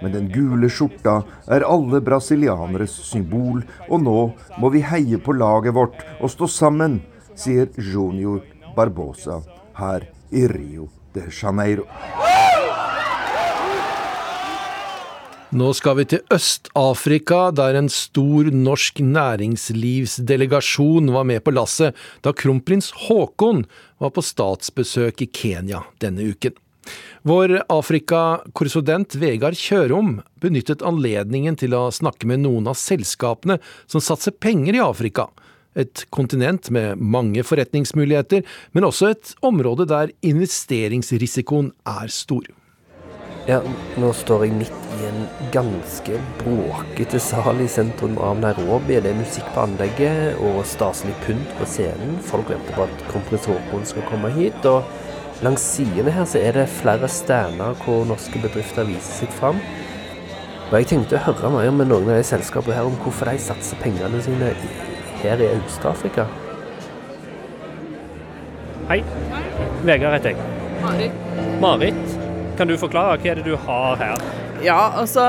Men 0.00 0.14
den 0.14 0.30
gule 0.32 0.70
skjorta 0.72 1.18
er 1.50 1.66
alle 1.66 1.98
brasilianeres 2.00 2.94
symbol, 3.10 3.66
og 3.90 4.06
nå 4.06 4.20
må 4.62 4.70
vi 4.72 4.86
heie 4.86 5.18
på 5.20 5.34
laget 5.36 5.76
vårt 5.76 5.98
og 6.20 6.30
stå 6.32 6.48
sammen, 6.48 7.00
sier 7.34 7.68
Junior 7.76 8.40
Barbosa 8.76 9.42
her 9.76 10.06
i 10.30 10.48
Rio 10.48 10.88
de 11.14 11.22
Janeiro. 11.30 11.86
Nå 15.50 15.72
skal 15.74 15.96
vi 15.98 16.04
til 16.06 16.22
Øst-Afrika, 16.30 17.50
der 17.50 17.74
en 17.74 17.90
stor 17.90 18.46
norsk 18.54 19.02
næringslivsdelegasjon 19.02 21.10
var 21.10 21.26
med 21.26 21.42
på 21.42 21.50
lasset 21.50 21.90
da 22.22 22.30
kronprins 22.30 22.94
Haakon 23.08 23.66
var 23.98 24.14
på 24.14 24.22
statsbesøk 24.22 25.26
i 25.26 25.28
Kenya 25.34 25.82
denne 25.98 26.22
uken. 26.30 26.54
Vår 27.26 27.66
Afrika-korrespondent 27.66 29.18
Vegard 29.18 29.58
Kjørom 29.58 30.22
benyttet 30.40 30.86
anledningen 30.86 31.58
til 31.58 31.74
å 31.74 31.90
snakke 31.92 32.26
med 32.30 32.40
noen 32.46 32.70
av 32.70 32.78
selskapene 32.78 33.58
som 33.90 34.00
satser 34.00 34.30
penger 34.38 34.74
i 34.78 34.86
Afrika. 34.86 35.26
Et 35.78 36.06
kontinent 36.10 36.70
med 36.74 36.98
mange 36.98 37.44
forretningsmuligheter, 37.46 38.42
men 38.72 38.84
også 38.84 39.12
et 39.14 39.34
område 39.46 39.86
der 39.86 40.10
investeringsrisikoen 40.22 41.70
er 41.86 42.10
stor. 42.10 42.48
Ja, 43.48 43.62
nå 43.96 44.10
står 44.12 44.44
jeg 44.44 44.56
midt 44.58 44.88
i 44.98 45.06
en 45.08 45.22
ganske 45.54 46.18
bråkete 46.42 47.18
sal 47.22 47.62
i 47.64 47.68
sentrum 47.72 48.18
av 48.20 48.36
Nairobi. 48.42 48.98
Det 49.00 49.14
er 49.14 49.16
musikk 49.16 49.46
på 49.54 49.62
anlegget 49.64 50.42
og 50.44 50.60
staselig 50.68 51.14
pynt 51.24 51.54
på 51.56 51.68
scenen. 51.70 52.18
Folk 52.28 52.52
venter 52.52 52.76
på 52.76 52.84
at 52.84 53.06
kronprins 53.08 53.48
Haakon 53.48 53.88
skal 53.88 54.06
komme 54.10 54.30
hit. 54.36 54.60
og 54.68 54.84
Langs 55.40 55.64
sidene 55.64 56.12
her 56.12 56.28
så 56.28 56.42
er 56.44 56.58
det 56.58 56.66
flere 56.68 57.08
stander 57.08 57.78
hvor 57.80 58.04
norske 58.04 58.42
bedrifter 58.42 58.84
viser 58.84 59.22
seg 59.22 59.32
fram. 59.40 59.62
Og 60.68 60.76
Jeg 60.76 60.90
tenkte 60.92 61.16
å 61.16 61.24
høre 61.30 61.50
mer 61.56 61.72
med 61.74 61.88
noen 61.88 62.12
av 62.12 62.20
de 62.20 62.26
selskapene 62.28 62.76
her 62.76 62.86
om 62.86 62.98
hvorfor 63.00 63.32
de 63.32 63.40
satser 63.40 63.80
pengene 63.80 64.20
sine 64.22 64.52
her 65.22 65.40
i 65.42 65.48
Øst-Afrika. 65.56 66.26
Hei. 68.90 69.02
Vegard 69.86 70.16
heter 70.16 70.34
jeg. 70.34 70.36
Marit. 70.82 71.12
Marit, 71.60 72.14
kan 72.58 72.68
du 72.68 72.76
forklare 72.80 73.20
hva 73.20 73.30
er 73.30 73.40
det 73.40 73.44
du 73.46 73.56
har 73.56 74.00
her? 74.00 74.24
Ja, 74.60 74.80
altså 75.00 75.22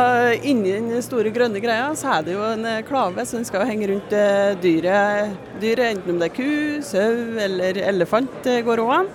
inni 0.43 0.73
den 0.73 1.03
store 1.03 1.31
grønne 1.31 1.61
greia 1.63 1.91
så 1.95 2.17
er 2.17 2.25
det 2.27 2.33
jo 2.35 2.41
en 2.43 2.65
eh, 2.67 2.81
klave 2.83 3.23
som 3.29 3.45
skal 3.47 3.63
henge 3.69 3.87
rundt 3.87 4.11
eh, 4.17 4.51
dyret, 4.59 5.37
dyret, 5.61 5.85
enten 5.93 6.15
om 6.15 6.19
det 6.19 6.27
er 6.27 6.35
ku, 6.35 6.49
sau 6.83 7.37
eller 7.39 7.79
elefant, 7.85 8.41
det 8.43 8.57
går 8.67 8.83
òg 8.83 8.91
an. 8.97 9.07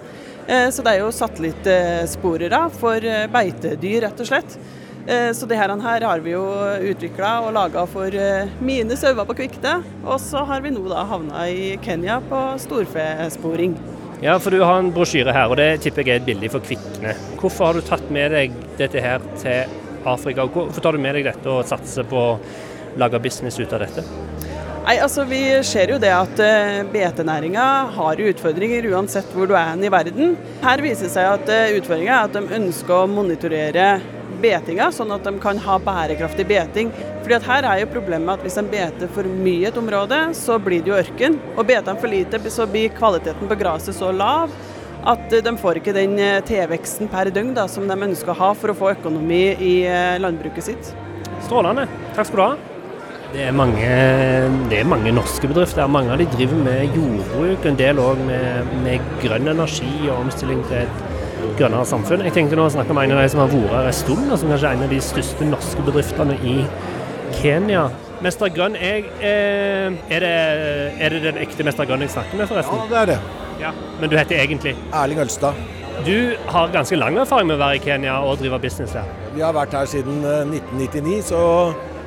Eh, 0.46 0.70
så 0.72 0.84
det 0.86 0.94
er 0.94 1.02
jo 1.02 1.12
satellittsporere 1.12 2.62
for 2.78 3.10
beitedyr, 3.34 4.06
rett 4.06 4.24
og 4.24 4.30
slett. 4.30 4.56
Så 5.06 5.46
det 5.46 5.54
her, 5.54 5.70
har 5.70 6.22
vi 6.24 6.32
jo 6.32 6.42
utvikla 6.90 7.36
og 7.46 7.52
laga 7.54 7.84
for 7.86 8.10
mine 8.58 8.96
sauer 8.98 9.28
på 9.28 9.36
Kvikte. 9.38 9.76
Og 10.02 10.18
så 10.22 10.42
har 10.48 10.64
vi 10.64 10.74
nå 10.74 10.82
da 10.90 11.04
havna 11.06 11.44
i 11.46 11.76
Kenya 11.84 12.18
på 12.26 12.40
storfesporing. 12.64 13.76
Ja, 14.24 14.38
for 14.40 14.50
du 14.50 14.62
har 14.64 14.78
en 14.80 14.88
brosjyre 14.96 15.32
her, 15.36 15.50
og 15.52 15.58
det 15.60 15.82
tipper 15.84 16.06
jeg 16.06 16.16
er 16.16 16.22
et 16.22 16.26
bilde 16.26 16.48
for 16.48 16.64
Kvikne. 16.64 17.12
Hvorfor 17.36 17.68
har 17.68 17.76
du 17.76 17.84
tatt 17.84 18.06
med 18.10 18.32
deg 18.32 18.54
dette 18.78 19.02
her 19.04 19.20
til 19.42 19.76
Afrika? 20.08 20.46
Hvorfor 20.48 20.80
tar 20.80 20.96
du 20.96 21.02
med 21.04 21.18
deg 21.18 21.28
dette 21.28 21.52
og 21.52 21.66
satser 21.68 22.06
på 22.08 22.22
å 22.32 22.38
lage 22.96 23.20
business 23.20 23.60
ut 23.60 23.74
av 23.76 23.84
dette? 23.84 24.06
Nei, 24.86 24.96
altså 25.02 25.26
Vi 25.28 25.40
ser 25.66 25.90
jo 25.92 25.98
det 26.00 26.12
at 26.14 26.32
betenæringa 26.32 26.90
beitenæringa 26.94 27.66
har 27.98 28.26
utfordringer 28.30 28.86
uansett 28.94 29.32
hvor 29.34 29.50
du 29.50 29.56
er 29.58 29.76
i 29.84 29.92
verden. 29.92 30.36
Her 30.62 30.80
viser 30.80 31.10
det 31.10 31.12
seg 31.12 31.32
at 31.34 31.50
utfordringa 31.76 32.14
er 32.14 32.28
at 32.30 32.38
de 32.38 32.60
ønsker 32.60 32.94
å 32.96 33.08
monitorere 33.10 33.88
betinga, 34.40 34.90
sånn 34.94 35.14
at 35.14 35.26
de 35.26 35.32
kan 35.42 35.58
ha 35.64 35.78
bærekraftig 35.82 36.46
beting. 36.48 36.92
Fordi 37.22 37.36
at 37.38 37.48
Her 37.48 37.68
er 37.70 37.82
jo 37.82 37.90
problemet 37.96 38.36
at 38.36 38.46
hvis 38.46 38.58
de 38.58 38.64
beter 38.70 39.10
for 39.14 39.26
mye 39.26 39.70
et 39.70 39.80
område, 39.80 40.20
så 40.38 40.60
blir 40.62 40.84
det 40.84 40.92
jo 40.92 41.00
ørken. 41.00 41.40
Og 41.56 41.66
beter 41.68 41.92
en 41.92 42.00
for 42.00 42.12
lite, 42.12 42.40
så 42.52 42.68
blir 42.70 42.94
kvaliteten 42.96 43.50
på 43.50 43.58
gresset 43.58 43.98
så 43.98 44.12
lav 44.14 44.54
at 45.06 45.30
de 45.30 45.52
får 45.60 45.78
ikke 45.80 45.94
den 45.94 46.16
eh, 46.18 46.40
tilveksten 46.46 47.10
per 47.12 47.30
døgn 47.30 47.52
da, 47.54 47.68
som 47.70 47.86
de 47.86 47.94
ønsker 48.08 48.32
å 48.32 48.38
ha 48.40 48.52
for 48.58 48.72
å 48.72 48.78
få 48.78 48.94
økonomi 48.96 49.42
i 49.54 49.74
eh, 49.86 50.16
landbruket 50.22 50.66
sitt. 50.66 50.94
Strålende. 51.46 51.86
Takk 52.16 52.30
skal 52.30 52.40
du 52.40 52.44
ha. 52.46 52.54
Det 53.36 53.42
er, 53.44 53.52
mange, 53.54 53.86
det 54.70 54.80
er 54.80 54.88
mange 54.88 55.12
norske 55.12 55.48
bedrifter. 55.50 55.86
Mange 55.90 56.14
av 56.14 56.20
de 56.22 56.28
driver 56.32 56.58
med 56.62 56.94
jordbruk, 56.96 57.66
en 57.68 57.78
del 57.78 58.00
òg 58.00 58.22
med, 58.24 58.70
med 58.84 59.10
grønn 59.22 59.50
energi 59.52 59.92
og 60.06 60.22
omstilling 60.22 60.62
til 60.70 60.84
et 60.84 61.05
grønnere 61.58 61.86
samfunn. 61.88 62.24
Jeg 62.26 62.34
tenkte 62.36 62.58
nå 62.58 62.66
å 62.66 62.72
snakke 62.72 62.94
med 62.96 63.08
en 63.08 63.16
av 63.16 63.22
de 63.24 63.30
som 63.32 63.42
har 63.42 63.52
vært 63.52 63.72
her 63.74 63.88
en 63.90 63.96
stund, 63.96 64.26
og 64.30 64.40
som 64.40 64.52
kanskje 64.52 64.72
er 64.72 64.78
en 64.78 64.84
av 64.86 64.92
de 64.92 64.98
største 65.04 65.48
norske 65.48 65.86
bedriftene 65.86 66.36
i 66.42 66.56
Kenya. 67.38 67.86
Mester 68.24 68.50
Grønn, 68.52 68.76
jeg, 68.80 69.04
eh, 69.20 69.96
er, 70.08 70.24
det, 70.24 70.34
er, 70.98 71.14
det, 71.14 71.22
den 71.24 71.40
ekte 71.42 71.66
Mester 71.66 71.88
Grønn 71.88 72.04
jeg 72.04 72.14
snakker 72.14 72.40
med, 72.40 72.48
forresten? 72.50 72.78
Ja, 72.80 72.90
det 72.92 73.00
er 73.02 73.10
det. 73.12 73.18
Ja, 73.60 73.72
Men 74.00 74.12
du 74.12 74.16
heter 74.16 74.40
egentlig? 74.40 74.76
Erling 74.92 75.20
Ølstad. 75.24 75.58
Du 76.06 76.36
har 76.52 76.72
ganske 76.72 76.96
lang 76.96 77.16
erfaring 77.18 77.48
med 77.48 77.56
å 77.56 77.62
være 77.64 77.78
i 77.78 77.82
Kenya 77.84 78.18
og 78.24 78.40
drive 78.40 78.60
business 78.60 78.92
her? 78.96 79.08
Vi 79.34 79.44
har 79.44 79.56
vært 79.56 79.76
her 79.76 79.88
siden 79.88 80.22
1999, 80.24 81.18
eh, 81.18 81.24
så 81.28 81.42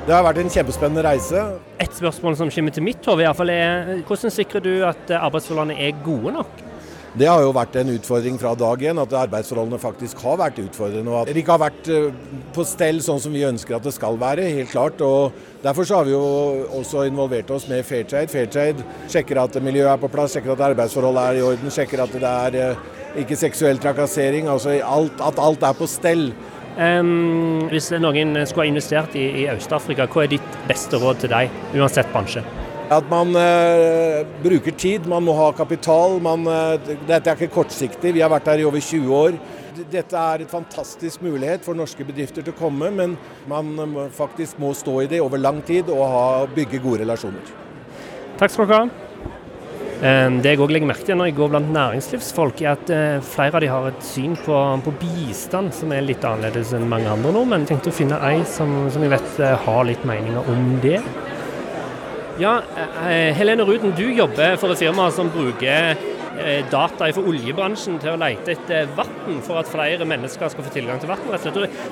det 0.06 0.16
har 0.16 0.24
vært 0.26 0.40
en 0.42 0.50
kjempespennende 0.50 1.04
reise. 1.06 1.44
Et 1.82 1.94
spørsmål 1.94 2.38
som 2.38 2.50
kommer 2.50 2.74
til 2.74 2.86
mitt 2.86 3.06
hode, 3.06 3.26
er 3.26 4.02
hvordan 4.08 4.34
sikrer 4.34 4.64
du 4.64 4.72
at 4.88 5.14
arbeidsforholdene 5.18 5.78
er 5.78 6.02
gode 6.06 6.34
nok? 6.38 6.69
Det 7.18 7.26
har 7.26 7.40
jo 7.42 7.50
vært 7.50 7.74
en 7.80 7.88
utfordring 7.90 8.36
fra 8.38 8.52
dag 8.54 8.82
én, 8.86 8.98
at 9.02 9.14
arbeidsforholdene 9.24 9.80
faktisk 9.82 10.20
har 10.22 10.36
vært 10.38 10.60
utfordrende. 10.62 11.10
Og 11.10 11.24
at 11.24 11.32
det 11.32 11.42
ikke 11.42 11.56
har 11.56 11.64
vært 11.64 11.90
eh, 11.90 12.12
på 12.54 12.66
stell 12.68 13.00
sånn 13.02 13.18
som 13.22 13.34
vi 13.34 13.42
ønsker 13.48 13.80
at 13.80 13.86
det 13.88 13.94
skal 13.96 14.18
være, 14.20 14.46
helt 14.60 14.70
klart. 14.70 15.02
Og 15.02 15.34
Derfor 15.60 15.84
så 15.84 15.98
har 15.98 16.06
vi 16.08 16.14
jo 16.14 16.22
også 16.78 17.02
involvert 17.04 17.50
oss 17.52 17.66
med 17.68 17.82
Fairtrade. 17.84 18.30
Fairtrade 18.32 18.86
sjekker 19.12 19.42
at 19.42 19.58
miljøet 19.60 19.90
er 19.92 20.00
på 20.00 20.08
plass, 20.08 20.32
sjekker 20.32 20.54
at 20.54 20.62
arbeidsforholdet 20.70 21.26
er 21.26 21.40
i 21.40 21.44
orden, 21.50 21.74
sjekker 21.74 22.00
at 22.06 22.14
det 22.14 22.30
er 22.30 22.60
eh, 22.62 22.88
ikke 23.24 23.36
seksuell 23.36 23.82
trakassering. 23.82 24.48
Altså 24.48 24.78
alt, 24.78 25.20
at 25.20 25.42
alt 25.42 25.66
er 25.66 25.76
på 25.76 25.90
stell. 25.90 26.30
Um, 26.78 27.66
hvis 27.68 27.90
noen 27.98 28.38
skulle 28.46 28.68
ha 28.68 28.70
investert 28.70 29.18
i, 29.18 29.26
i 29.42 29.48
Øst-Afrika, 29.52 30.06
hva 30.08 30.24
er 30.24 30.36
ditt 30.38 30.58
beste 30.70 31.02
råd 31.02 31.26
til 31.26 31.34
deg, 31.34 31.50
uansett 31.74 32.08
bransje? 32.14 32.46
At 32.90 33.06
man 33.06 33.30
uh, 33.38 34.26
bruker 34.42 34.74
tid, 34.74 35.04
man 35.06 35.22
må 35.22 35.34
ha 35.38 35.52
kapital. 35.54 36.16
Man, 36.22 36.42
uh, 36.50 36.74
dette 37.06 37.30
er 37.30 37.36
ikke 37.36 37.60
kortsiktig, 37.60 38.16
vi 38.16 38.24
har 38.24 38.32
vært 38.32 38.50
her 38.50 38.64
i 38.64 38.66
over 38.66 38.82
20 38.82 39.12
år. 39.14 39.38
Dette 39.92 40.18
er 40.18 40.42
et 40.42 40.50
fantastisk 40.50 41.22
mulighet 41.22 41.62
for 41.62 41.78
norske 41.78 42.02
bedrifter 42.04 42.42
til 42.42 42.50
å 42.50 42.58
komme, 42.58 42.90
men 42.90 43.14
man 43.48 44.10
faktisk 44.12 44.58
må 44.60 44.72
stå 44.74 44.96
i 45.04 45.06
det 45.12 45.22
over 45.22 45.38
lang 45.38 45.62
tid 45.64 45.88
og 45.94 46.02
ha, 46.02 46.26
bygge 46.50 46.82
gode 46.82 47.04
relasjoner. 47.04 47.54
Takk 48.42 48.56
skal 48.56 48.66
dere 48.66 48.82
ha. 48.82 49.06
Det 50.00 50.50
jeg 50.50 50.60
òg 50.64 50.72
legger 50.72 50.88
merke 50.88 51.06
til 51.06 51.18
når 51.20 51.30
jeg 51.30 51.38
går 51.38 51.54
blant 51.54 51.72
næringslivsfolk, 51.76 52.62
er 52.64 52.72
at 52.74 52.92
flere 53.30 53.56
av 53.60 53.62
de 53.62 53.70
har 53.70 53.88
et 53.92 54.04
syn 54.04 54.34
på, 54.42 54.60
på 54.84 54.94
bistand 55.00 55.70
som 55.76 55.92
er 55.94 56.06
litt 56.08 56.24
annerledes 56.26 56.74
enn 56.76 56.88
mange 56.90 57.08
andre 57.12 57.32
nordmenn. 57.36 57.68
Jeg 57.68 57.76
tenkte 57.76 57.94
å 57.94 57.98
finne 58.02 58.20
ei 58.26 58.40
som, 58.48 58.80
som 58.90 59.04
jeg 59.06 59.14
vet 59.14 59.44
har 59.68 59.84
litt 59.86 60.08
meninger 60.08 60.50
om 60.50 60.72
det. 60.82 60.98
Ja, 62.40 62.62
eh, 62.76 63.34
Helene 63.36 63.64
Ruden, 63.68 63.92
du 63.96 64.06
jobber 64.12 64.56
for 64.56 64.72
et 64.72 64.80
firma 64.80 65.10
som 65.12 65.28
bruker 65.28 65.90
eh, 66.40 66.62
data 66.72 67.10
fra 67.12 67.24
oljebransjen 67.28 67.98
til 68.00 68.14
å 68.14 68.20
lete 68.22 68.54
etter 68.54 68.88
vann 68.96 69.42
for 69.44 69.60
at 69.60 69.68
flere 69.68 70.06
mennesker 70.08 70.48
skal 70.48 70.64
få 70.64 70.72
tilgang 70.72 71.02
til 71.02 71.12
vann. 71.12 71.20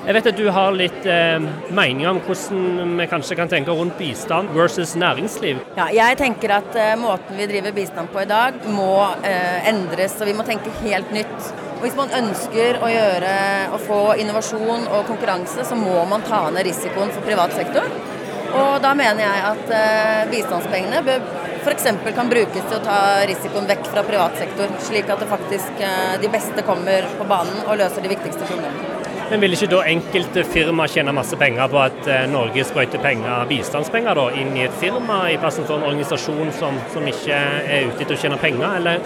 Jeg 0.07 0.17
vet 0.17 0.31
at 0.31 0.39
du 0.41 0.49
har 0.49 0.73
litt 0.73 1.05
eh, 1.05 1.37
meninger 1.69 2.09
om 2.09 2.23
hvordan 2.25 2.97
vi 2.97 3.09
kanskje 3.13 3.37
kan 3.37 3.53
tenke 3.53 3.77
rundt 3.77 3.93
bistand 4.01 4.49
versus 4.57 4.95
næringsliv? 4.97 5.61
Ja, 5.77 5.91
jeg 5.93 6.17
tenker 6.17 6.57
at 6.57 6.73
eh, 6.73 6.97
måten 6.97 7.37
vi 7.37 7.45
driver 7.53 7.77
bistand 7.77 8.09
på 8.09 8.25
i 8.25 8.29
dag 8.33 8.57
må 8.73 8.91
eh, 9.21 9.69
endres, 9.69 10.17
og 10.17 10.33
vi 10.33 10.37
må 10.39 10.49
tenke 10.49 10.73
helt 10.81 11.13
nytt. 11.13 11.51
Og 11.75 11.85
Hvis 11.85 11.99
man 11.99 12.09
ønsker 12.25 12.81
å, 12.81 12.89
gjøre, 12.89 13.35
å 13.77 13.85
få 13.85 14.05
innovasjon 14.17 14.89
og 14.89 15.05
konkurranse, 15.13 15.61
så 15.61 15.77
må 15.77 16.01
man 16.09 16.25
ta 16.25 16.47
ned 16.49 16.65
risikoen 16.65 17.13
for 17.13 17.29
privat 17.29 17.53
sektor. 17.53 18.17
Og 18.49 18.79
da 18.81 18.95
mener 18.97 19.21
jeg 19.23 19.41
at 19.51 19.73
eh, 19.75 20.29
bistandspengene 20.31 21.01
bør 21.05 21.25
f.eks. 21.59 21.89
kan 22.15 22.29
brukes 22.31 22.63
til 22.63 22.77
å 22.77 22.83
ta 22.83 22.99
risikoen 23.29 23.67
vekk 23.69 23.89
fra 23.91 24.03
privat 24.07 24.37
sektor, 24.39 24.71
slik 24.85 25.09
at 25.11 25.21
det 25.21 25.29
faktisk 25.29 25.83
eh, 25.85 26.15
de 26.21 26.31
beste 26.31 26.63
kommer 26.67 27.05
på 27.19 27.27
banen 27.29 27.61
og 27.67 27.77
løser 27.81 28.05
de 28.05 28.13
viktigste 28.13 28.47
problemene. 28.49 28.95
Men 29.29 29.43
vil 29.43 29.53
ikke 29.53 29.69
da 29.69 29.83
enkelte 29.85 30.43
firma 30.49 30.87
tjene 30.89 31.13
masse 31.13 31.37
penger 31.37 31.67
på 31.69 31.81
at 31.83 32.07
eh, 32.09 32.23
Norge 32.31 32.65
sprøyter 32.65 33.01
penger, 33.03 33.43
bistandspenger 33.51 34.17
da, 34.17 34.29
inn 34.41 34.55
i 34.57 34.65
et 34.65 34.79
firma, 34.81 35.21
i 35.29 35.37
plassen 35.41 35.67
for 35.67 35.77
en 35.77 35.85
organisasjon 35.91 36.49
som, 36.57 36.79
som 36.95 37.05
ikke 37.11 37.37
er 37.37 37.91
ute 37.91 38.01
etter 38.01 38.15
å 38.17 38.23
tjene 38.23 38.41
penger, 38.41 38.79
eller? 38.79 39.03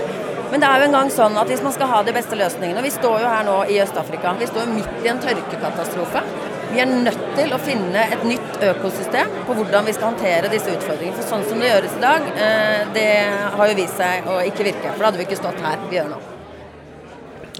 Men 0.54 0.62
det 0.62 0.70
er 0.70 0.80
jo 0.80 0.88
engang 0.88 1.10
sånn 1.10 1.36
at 1.42 1.50
hvis 1.50 1.64
man 1.66 1.74
skal 1.74 1.90
ha 1.90 2.04
de 2.06 2.14
beste 2.14 2.38
løsningene 2.38 2.78
og 2.78 2.86
Vi 2.86 2.94
står 2.94 3.24
jo 3.24 3.30
her 3.32 3.46
nå 3.48 3.56
i 3.74 3.80
Øst-Afrika. 3.82 4.36
Vi 4.38 4.48
står 4.52 4.68
midt 4.70 5.00
i 5.02 5.10
en 5.10 5.22
tørkekatastrofe. 5.24 6.22
Vi 6.70 6.82
er 6.84 6.92
nødt 6.92 7.24
til 7.34 7.56
å 7.56 7.60
finne 7.62 8.04
et 8.14 8.28
nytt 8.28 8.53
økosystem 8.72 9.32
på 9.48 9.56
hvordan 9.58 9.88
vi 9.88 9.94
skal 9.96 10.12
håndtere 10.12 10.52
disse 10.52 10.72
utfordringene. 10.74 11.16
For 11.18 11.30
sånn 11.30 11.46
som 11.50 11.60
det 11.62 11.72
gjøres 11.72 11.98
i 11.98 12.04
dag, 12.04 12.30
eh, 12.36 12.84
det 12.96 13.10
har 13.58 13.72
jo 13.72 13.80
vist 13.80 14.00
seg 14.00 14.30
å 14.30 14.40
ikke 14.48 14.68
virke. 14.70 14.94
For 14.94 15.02
da 15.02 15.10
hadde 15.10 15.22
vi 15.22 15.28
ikke 15.28 15.42
stått 15.42 15.62
her 15.64 15.84
vi 15.90 16.00
gjør 16.00 16.14
nå. 16.14 16.22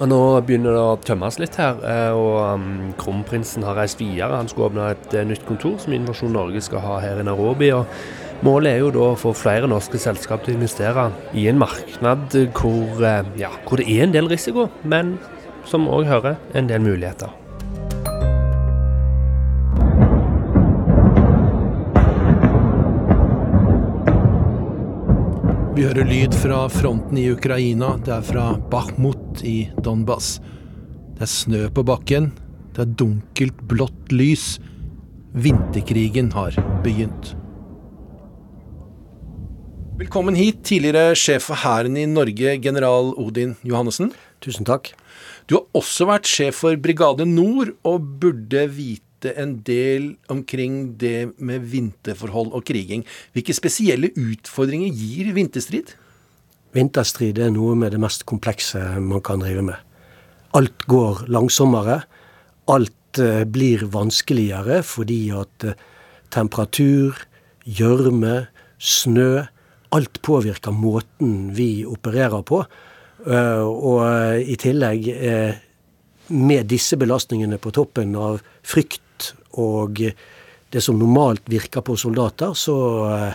Og 0.02 0.08
Nå 0.10 0.18
begynner 0.42 0.74
det 0.74 0.82
å 0.82 0.96
tømmes 1.06 1.38
litt 1.38 1.54
her, 1.60 1.78
eh, 1.86 2.16
og 2.18 2.38
um, 2.56 2.94
kronprinsen 2.98 3.62
har 3.62 3.78
reist 3.78 4.00
videre. 4.02 4.40
Han 4.40 4.50
skulle 4.50 4.72
åpne 4.72 4.88
et 4.96 5.14
uh, 5.14 5.22
nytt 5.28 5.44
kontor 5.46 5.76
som 5.82 5.94
Innovasjon 5.94 6.34
Norge 6.34 6.64
skal 6.66 6.82
ha 6.82 6.98
her 7.04 7.22
i 7.22 7.28
Nairobi. 7.28 7.70
og 7.76 8.42
Målet 8.44 8.72
er 8.72 8.82
jo 8.82 8.90
da 8.96 9.06
å 9.12 9.20
få 9.20 9.30
flere 9.38 9.70
norske 9.70 10.00
selskap 10.02 10.42
til 10.42 10.56
å 10.56 10.58
investere 10.58 11.06
i 11.38 11.46
en 11.48 11.62
marknad 11.62 12.34
hvor, 12.58 13.06
ja, 13.38 13.54
hvor 13.68 13.80
det 13.80 13.86
er 13.86 14.08
en 14.08 14.18
del 14.18 14.28
risiko, 14.28 14.66
men 14.82 15.14
som 15.70 15.86
òg 15.88 16.10
hører 16.10 16.42
en 16.58 16.68
del 16.68 16.82
muligheter. 16.84 17.43
Vi 25.74 25.82
hører 25.82 26.06
lyd 26.06 26.34
fra 26.38 26.68
fronten 26.70 27.18
i 27.18 27.24
Ukraina. 27.34 27.96
Det 27.98 28.12
er 28.14 28.22
fra 28.22 28.42
Bakhmut 28.70 29.40
i 29.42 29.72
Donbas. 29.82 30.36
Det 31.16 31.24
er 31.26 31.30
snø 31.32 31.62
på 31.74 31.82
bakken. 31.82 32.28
Det 32.76 32.84
er 32.84 32.92
dunkelt 33.00 33.58
blått 33.66 34.14
lys. 34.14 34.60
Vinterkrigen 35.34 36.30
har 36.36 36.54
begynt. 36.84 37.32
Velkommen 39.98 40.38
hit, 40.38 40.62
tidligere 40.70 41.18
sjef 41.18 41.50
for 41.50 41.58
Hæren 41.64 41.98
i 41.98 42.06
Norge, 42.06 42.54
general 42.62 43.10
Odin 43.18 43.56
Johannessen. 43.66 44.14
Tusen 44.46 44.70
takk. 44.70 44.92
Du 45.50 45.56
har 45.58 45.66
også 45.74 46.06
vært 46.06 46.30
sjef 46.30 46.62
for 46.62 46.78
Brigade 46.78 47.26
Nord, 47.26 47.74
og 47.82 48.06
burde 48.22 48.68
vite 48.78 49.03
en 49.32 49.56
del 49.64 50.12
omkring 50.28 50.94
det 51.00 51.32
med 51.38 51.64
vinterforhold 51.72 52.52
og 52.52 52.64
kriging. 52.68 53.04
Hvilke 53.32 53.56
spesielle 53.56 54.12
utfordringer 54.12 54.92
gir 54.92 55.32
vinterstrid? 55.36 55.94
Vinterstrid 56.74 57.38
er 57.38 57.52
noe 57.54 57.76
med 57.78 57.94
det 57.94 58.02
mest 58.02 58.26
komplekse 58.28 58.82
man 59.00 59.22
kan 59.24 59.42
drive 59.42 59.62
med. 59.64 59.78
Alt 60.54 60.86
går 60.90 61.24
langsommere. 61.32 62.02
Alt 62.70 63.20
eh, 63.22 63.44
blir 63.46 63.86
vanskeligere 63.94 64.82
fordi 64.86 65.28
at 65.34 65.66
eh, 65.66 65.78
temperatur, 66.34 67.18
gjørme, 67.64 68.46
snø 68.78 69.46
Alt 69.94 70.18
påvirker 70.26 70.74
måten 70.74 71.52
vi 71.54 71.84
opererer 71.86 72.42
på. 72.42 72.64
Eh, 73.30 73.62
og 73.62 74.40
i 74.42 74.56
tillegg, 74.58 75.06
med 76.28 76.68
disse 76.70 76.96
belastningene 77.00 77.58
på 77.60 77.72
toppen 77.74 78.14
av 78.16 78.40
frykt 78.64 79.32
og 79.60 80.00
det 80.74 80.82
som 80.82 80.98
normalt 80.98 81.46
virker 81.50 81.84
på 81.86 81.96
soldater, 82.00 82.54
så 82.58 82.76
eh, 83.06 83.34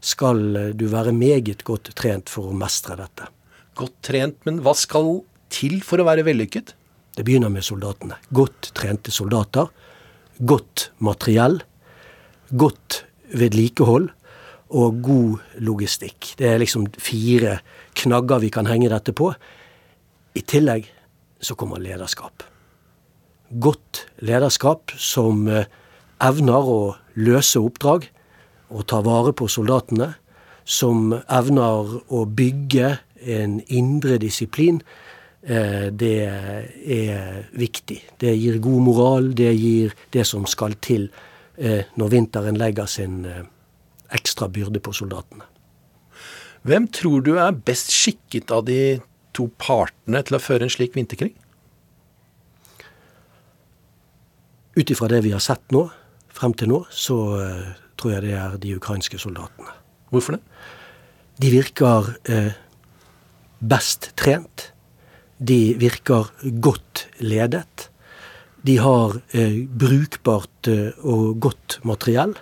skal 0.00 0.72
du 0.78 0.86
være 0.88 1.12
meget 1.12 1.64
godt 1.66 1.90
trent 1.98 2.30
for 2.32 2.48
å 2.48 2.56
mestre 2.56 2.96
dette. 2.96 3.28
Godt 3.78 3.98
trent, 4.08 4.38
men 4.48 4.62
hva 4.64 4.72
skal 4.78 5.18
til 5.52 5.80
for 5.84 6.00
å 6.00 6.06
være 6.08 6.24
vellykket? 6.26 6.72
Det 7.18 7.24
begynner 7.26 7.50
med 7.52 7.66
soldatene. 7.66 8.16
Godt 8.34 8.70
trente 8.78 9.12
soldater. 9.14 9.68
Godt 10.38 10.90
materiell. 11.02 11.58
Godt 12.48 13.02
vedlikehold. 13.34 14.12
Og 14.78 15.00
god 15.02 15.62
logistikk. 15.64 16.34
Det 16.38 16.46
er 16.46 16.60
liksom 16.62 16.86
fire 17.00 17.58
knagger 17.98 18.44
vi 18.44 18.52
kan 18.54 18.68
henge 18.70 18.90
dette 18.92 19.14
på. 19.16 19.32
I 20.38 20.44
tillegg 20.46 20.86
så 21.40 21.54
kommer 21.58 21.82
lederskap 21.82 22.46
godt 23.50 24.04
lederskap 24.24 24.92
som 24.96 25.46
eh, 25.48 25.66
evner 26.24 26.68
å 26.68 26.80
løse 27.18 27.60
oppdrag 27.60 28.08
og 28.68 28.86
ta 28.90 29.00
vare 29.04 29.34
på 29.36 29.48
soldatene. 29.50 30.12
Som 30.68 31.14
evner 31.16 31.94
å 32.12 32.24
bygge 32.28 32.90
en 33.24 33.54
indre 33.72 34.18
disiplin. 34.20 34.82
Eh, 35.42 35.88
det 35.88 36.16
er 36.28 37.46
viktig. 37.56 38.02
Det 38.20 38.34
gir 38.36 38.58
god 38.60 38.82
moral. 38.84 39.30
Det 39.32 39.52
gir 39.56 39.94
det 40.12 40.26
som 40.28 40.44
skal 40.46 40.76
til 40.84 41.08
eh, 41.56 41.88
når 41.96 42.12
vinteren 42.12 42.60
legger 42.60 42.90
sin 42.90 43.22
ekstra 44.12 44.50
byrde 44.52 44.82
på 44.84 44.92
soldatene. 44.92 45.46
Hvem 46.68 46.88
tror 46.92 47.22
du 47.24 47.38
er 47.40 47.56
best 47.64 47.92
skikket 47.94 48.52
av 48.52 48.66
de 48.68 48.98
to 49.38 49.48
partene 49.62 50.22
til 50.26 50.38
å 50.38 50.42
føre 50.42 50.66
en 50.66 50.72
slik 50.72 50.98
vinterkrig? 50.98 51.32
Ut 54.78 54.90
ifra 54.94 55.08
det 55.10 55.24
vi 55.24 55.34
har 55.34 55.42
sett 55.42 55.64
nå, 55.74 55.88
frem 56.34 56.54
til 56.54 56.70
nå, 56.70 56.84
så 56.94 57.18
uh, 57.34 57.70
tror 57.98 58.14
jeg 58.14 58.26
det 58.28 58.34
er 58.38 58.58
de 58.62 58.76
ukrainske 58.78 59.18
soldatene. 59.18 59.72
Hvorfor 60.12 60.38
det? 60.38 60.42
De 61.38 61.50
virker 61.52 62.08
eh, 62.26 62.54
best 63.58 64.08
trent. 64.18 64.72
De 65.38 65.76
virker 65.78 66.30
godt 66.58 67.04
ledet. 67.22 67.90
De 68.66 68.74
har 68.82 69.20
eh, 69.30 69.60
brukbart 69.68 70.70
og 71.06 71.38
godt 71.38 71.78
materiell. 71.86 72.34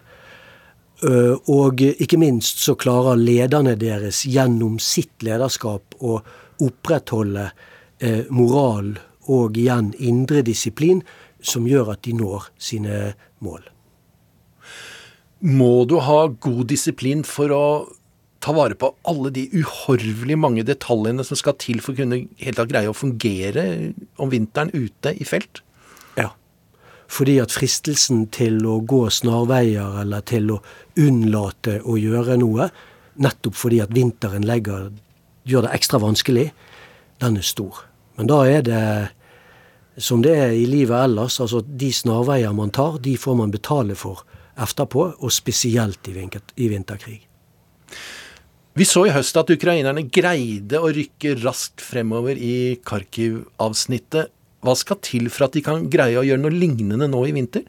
Og 1.52 1.82
ikke 1.84 2.16
minst 2.16 2.62
så 2.64 2.72
klarer 2.80 3.20
lederne 3.20 3.74
deres 3.76 4.22
gjennom 4.24 4.78
sitt 4.80 5.20
lederskap 5.26 5.98
å 6.00 6.22
opprettholde 6.62 7.50
moral 8.28 8.90
og 9.32 9.56
igjen 9.56 9.94
indre 9.98 10.42
disiplin 10.46 11.00
som 11.42 11.66
gjør 11.68 11.94
at 11.94 12.04
de 12.06 12.14
når 12.16 12.50
sine 12.58 13.14
mål. 13.44 13.62
Må 15.46 15.84
du 15.88 15.98
ha 16.02 16.26
god 16.28 16.64
disiplin 16.70 17.22
for 17.26 17.52
å 17.52 17.64
ta 18.42 18.54
vare 18.56 18.76
på 18.78 18.92
alle 19.10 19.32
de 19.34 19.46
uhorvelig 19.58 20.36
mange 20.38 20.64
detaljene 20.66 21.24
som 21.26 21.38
skal 21.38 21.56
til 21.60 21.80
for 21.84 21.92
å 21.94 22.00
kunne 22.02 22.22
helt 22.40 22.62
greie 22.70 22.90
å 22.90 22.96
fungere 22.96 23.66
om 24.22 24.32
vinteren 24.32 24.72
ute 24.74 25.12
i 25.16 25.26
felt? 25.28 25.62
Ja. 26.16 26.30
Fordi 27.12 27.38
at 27.42 27.54
fristelsen 27.54 28.26
til 28.34 28.62
å 28.66 28.78
gå 28.80 29.06
snarveier 29.12 30.00
eller 30.02 30.24
til 30.26 30.54
å 30.56 30.60
unnlate 31.00 31.80
å 31.84 31.98
gjøre 32.00 32.38
noe, 32.40 32.70
nettopp 33.22 33.56
fordi 33.56 33.82
at 33.84 33.94
vinteren 33.96 34.46
legger, 34.46 34.90
gjør 35.46 35.66
det 35.66 35.76
ekstra 35.78 36.00
vanskelig, 36.02 36.50
den 37.22 37.38
er 37.38 37.46
stor. 37.46 37.84
Men 38.16 38.30
da 38.30 38.40
er 38.48 38.64
det 38.66 38.82
som 39.96 40.20
det 40.24 40.34
er 40.36 40.52
i 40.52 40.66
livet 40.68 40.96
ellers. 40.98 41.38
Altså 41.40 41.62
de 41.64 41.92
snarveier 41.92 42.52
man 42.56 42.72
tar, 42.74 42.98
de 43.00 43.16
får 43.16 43.38
man 43.38 43.54
betale 43.54 43.96
for 43.98 44.24
etterpå, 44.56 45.08
og 45.20 45.32
spesielt 45.32 46.08
i 46.08 46.68
vinterkrig. 46.68 47.20
Vi 48.76 48.84
så 48.84 49.06
i 49.08 49.12
høst 49.12 49.36
at 49.40 49.50
ukrainerne 49.52 50.04
greide 50.12 50.80
å 50.84 50.90
rykke 50.92 51.38
raskt 51.40 51.80
fremover 51.80 52.36
i 52.36 52.76
Kharkiv-avsnittet. 52.84 54.32
Hva 54.64 54.74
skal 54.76 55.00
til 55.04 55.30
for 55.32 55.46
at 55.46 55.56
de 55.56 55.62
kan 55.64 55.86
greie 55.92 56.18
å 56.20 56.24
gjøre 56.26 56.42
noe 56.42 56.52
lignende 56.52 57.08
nå 57.08 57.22
i 57.28 57.32
vinter? 57.36 57.64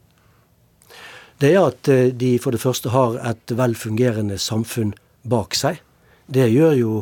Det 1.39 1.51
er 1.53 1.61
at 1.61 1.87
eh, 1.91 2.09
de 2.11 2.33
for 2.41 2.55
det 2.55 2.59
første 2.63 2.91
har 2.91 3.19
et 3.29 3.53
velfungerende 3.55 4.39
samfunn 4.41 4.95
bak 5.27 5.55
seg. 5.55 5.79
Det 6.27 6.47
gjør 6.49 6.75
jo 6.79 6.93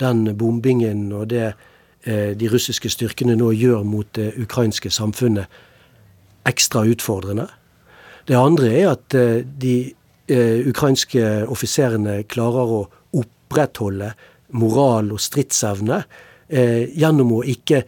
den 0.00 0.24
bombingen 0.36 1.12
og 1.12 1.28
det 1.30 1.52
Eh, 2.02 2.32
de 2.36 2.48
russiske 2.48 2.88
styrkene 2.88 3.34
nå 3.36 3.50
gjør 3.52 3.82
mot 3.84 4.08
det 4.16 4.30
ukrainske 4.40 4.88
samfunnet, 4.90 5.50
ekstra 6.48 6.86
utfordrende. 6.88 7.44
Det 8.24 8.38
andre 8.40 8.70
er 8.72 8.86
at 8.94 9.16
eh, 9.18 9.42
de 9.44 9.74
eh, 10.24 10.64
ukrainske 10.70 11.44
offiserene 11.52 12.22
klarer 12.24 12.72
å 12.72 12.80
opprettholde 13.20 14.14
moral 14.56 15.12
og 15.12 15.20
stridsevne 15.20 16.02
gjennom 16.50 17.28
å 17.36 17.44
ikke 17.46 17.84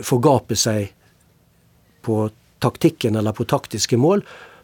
forgape 0.00 0.56
seg 0.56 0.94
på 2.00 2.22
taktikken 2.64 3.18
eller 3.20 3.34
på 3.36 3.44
taktiske 3.44 3.98
mål, 4.00 4.22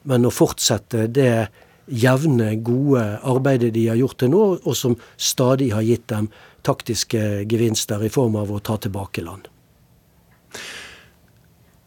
men 0.09 0.25
å 0.25 0.33
fortsette 0.33 1.05
det 1.13 1.51
jevne, 1.85 2.55
gode 2.65 3.03
arbeidet 3.21 3.75
de 3.75 3.83
har 3.91 4.01
gjort 4.01 4.17
til 4.23 4.33
nå, 4.33 4.47
og 4.65 4.79
som 4.79 4.97
stadig 5.21 5.75
har 5.77 5.85
gitt 5.85 6.07
dem 6.09 6.31
taktiske 6.65 7.45
gevinster 7.51 8.03
i 8.05 8.13
form 8.13 8.39
av 8.41 8.53
å 8.53 8.63
ta 8.65 8.79
tilbake 8.81 9.25
land. 9.25 9.49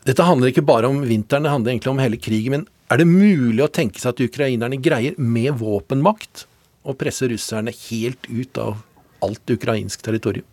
Dette 0.08 0.24
handler 0.24 0.54
ikke 0.54 0.66
bare 0.68 0.88
om 0.88 1.02
vinteren, 1.04 1.44
det 1.44 1.52
handler 1.52 1.74
egentlig 1.74 1.92
om 1.92 2.02
hele 2.02 2.20
krigen. 2.22 2.54
Men 2.56 2.68
er 2.94 3.02
det 3.02 3.10
mulig 3.10 3.64
å 3.66 3.72
tenke 3.74 4.00
seg 4.00 4.14
at 4.14 4.24
ukrainerne 4.24 4.80
greier 4.80 5.18
med 5.20 5.58
våpenmakt 5.60 6.46
å 6.88 6.96
presse 6.96 7.28
russerne 7.28 7.74
helt 7.90 8.30
ut 8.32 8.60
av 8.64 8.80
alt 9.26 9.52
ukrainsk 9.52 10.06
territorium? 10.06 10.48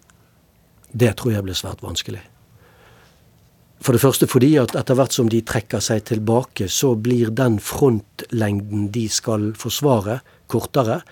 Det 0.91 1.13
tror 1.19 1.37
jeg 1.37 1.47
blir 1.47 1.59
svært 1.59 1.85
vanskelig. 1.85 2.23
For 3.85 3.95
det 3.95 4.01
første 4.01 4.27
fordi 4.31 4.55
at 4.59 4.75
etter 4.79 4.97
hvert 4.97 5.15
som 5.15 5.29
de 5.31 5.43
trekker 5.45 5.83
seg 5.85 6.07
tilbake, 6.09 6.71
så 6.73 6.95
blir 6.97 7.31
den 7.37 7.59
frontlengden 7.61 8.89
de 8.95 9.05
skal 9.13 9.51
forsvare, 9.61 10.23
kortere. 10.49 11.03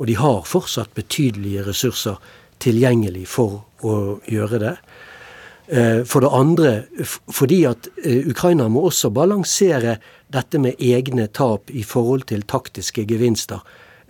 Og 0.00 0.08
de 0.08 0.16
har 0.18 0.46
fortsatt 0.48 0.94
betydelige 0.96 1.66
ressurser 1.66 2.16
tilgjengelig 2.62 3.26
for 3.30 3.62
å 3.82 3.96
gjøre 4.30 4.60
det. 4.62 4.76
Eh, 5.72 6.02
for 6.04 6.24
det 6.24 6.30
andre 6.34 6.70
fordi 7.32 7.62
at 7.64 7.86
eh, 8.04 8.26
Ukraina 8.28 8.66
må 8.68 8.82
også 8.88 9.12
balansere 9.14 9.96
dette 10.32 10.58
med 10.58 10.80
egne 10.82 11.28
tap 11.30 11.70
i 11.70 11.84
forhold 11.86 12.26
til 12.32 12.42
taktiske 12.42 13.06
gevinster. 13.08 13.62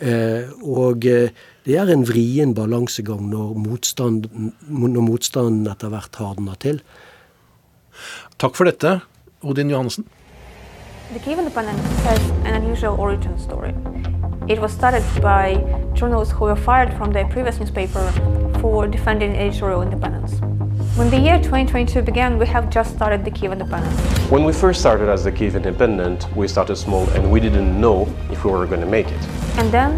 Eh, 0.03 0.48
og 0.64 1.05
det 1.05 1.76
er 1.78 1.92
en 1.92 2.07
vrien 2.09 2.55
balansegang 2.57 3.28
når 3.30 3.53
motstanden, 3.62 4.50
når 4.66 5.07
motstanden 5.07 5.68
etter 5.70 5.92
hvert 5.92 6.18
hardner 6.18 6.59
til. 6.59 6.80
Takk 8.42 8.57
for 8.59 8.66
dette, 8.66 9.00
Odin 9.44 9.70
Johannessen. 9.70 10.09
The 11.12 11.20
Kiev 11.20 11.38
independence 11.38 11.84
has 12.09 12.18
an 12.46 12.55
unusual 12.62 12.98
origin 12.98 13.38
story. 13.38 13.74
It 14.48 14.59
was 14.59 14.72
started 14.72 15.05
by 15.20 15.61
journalists 16.03 16.34
who 16.34 16.46
were 16.46 16.57
fired 16.57 16.92
from 16.98 17.12
their 17.12 17.26
previous 17.28 17.61
newspaper 17.61 18.05
for 18.61 18.88
defending 18.88 19.36
editorial 19.36 19.82
independence. 19.82 20.32
When 20.98 21.09
the 21.11 21.18
year 21.26 21.38
2022 21.38 22.03
began, 22.03 22.38
we 22.40 22.46
have 22.46 22.68
just 22.70 22.96
started 22.96 23.24
the 23.24 23.30
Kiev 23.30 23.53
Independent. 23.53 23.94
When 24.28 24.42
we 24.44 24.53
first 24.53 24.80
started 24.80 25.09
as 25.09 25.22
the 25.22 25.30
Kiev 25.30 25.55
Independent, 25.55 26.26
we 26.34 26.48
started 26.48 26.74
small 26.74 27.09
and 27.11 27.30
we 27.30 27.38
didn't 27.38 27.80
know 27.80 28.09
if 28.32 28.44
we 28.44 28.50
were 28.50 28.66
going 28.66 28.80
to 28.80 28.92
make 28.98 29.07
it. 29.07 29.22
And 29.59 29.70
then 29.70 29.90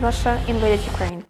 Russia 0.00 0.40
invaded 0.46 0.80
Ukraine. 0.86 1.24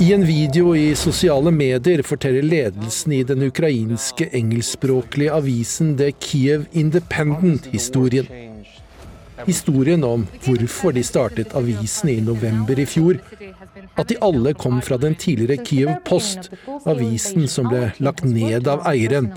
I 0.00 0.12
en 0.12 0.26
video 0.26 0.74
i 0.76 0.94
sosiale 0.94 1.50
medier 1.50 2.02
forteller 2.02 2.42
ledelsen 2.42 3.12
i 3.12 3.22
den 3.22 3.42
ukrainske 3.42 4.28
engelskspråklige 4.32 5.32
avisen 5.32 5.96
The 5.98 6.12
Kiev 6.12 6.66
Independent 6.72 7.66
historien. 7.66 8.43
Historien 9.46 10.04
om 10.04 10.26
hvorfor 10.44 10.94
de 10.96 11.02
startet 11.04 11.54
avisen 11.56 12.10
i 12.12 12.20
november 12.24 12.78
i 12.80 12.86
fjor. 12.88 13.18
At 13.96 14.08
de 14.08 14.16
alle 14.24 14.54
kom 14.54 14.80
fra 14.82 14.96
den 15.00 15.14
tidligere 15.14 15.64
Kiev 15.64 15.92
Post, 16.06 16.50
avisen 16.86 17.48
som 17.50 17.68
ble 17.70 17.90
lagt 18.04 18.24
ned 18.24 18.68
av 18.70 18.84
eieren. 18.90 19.30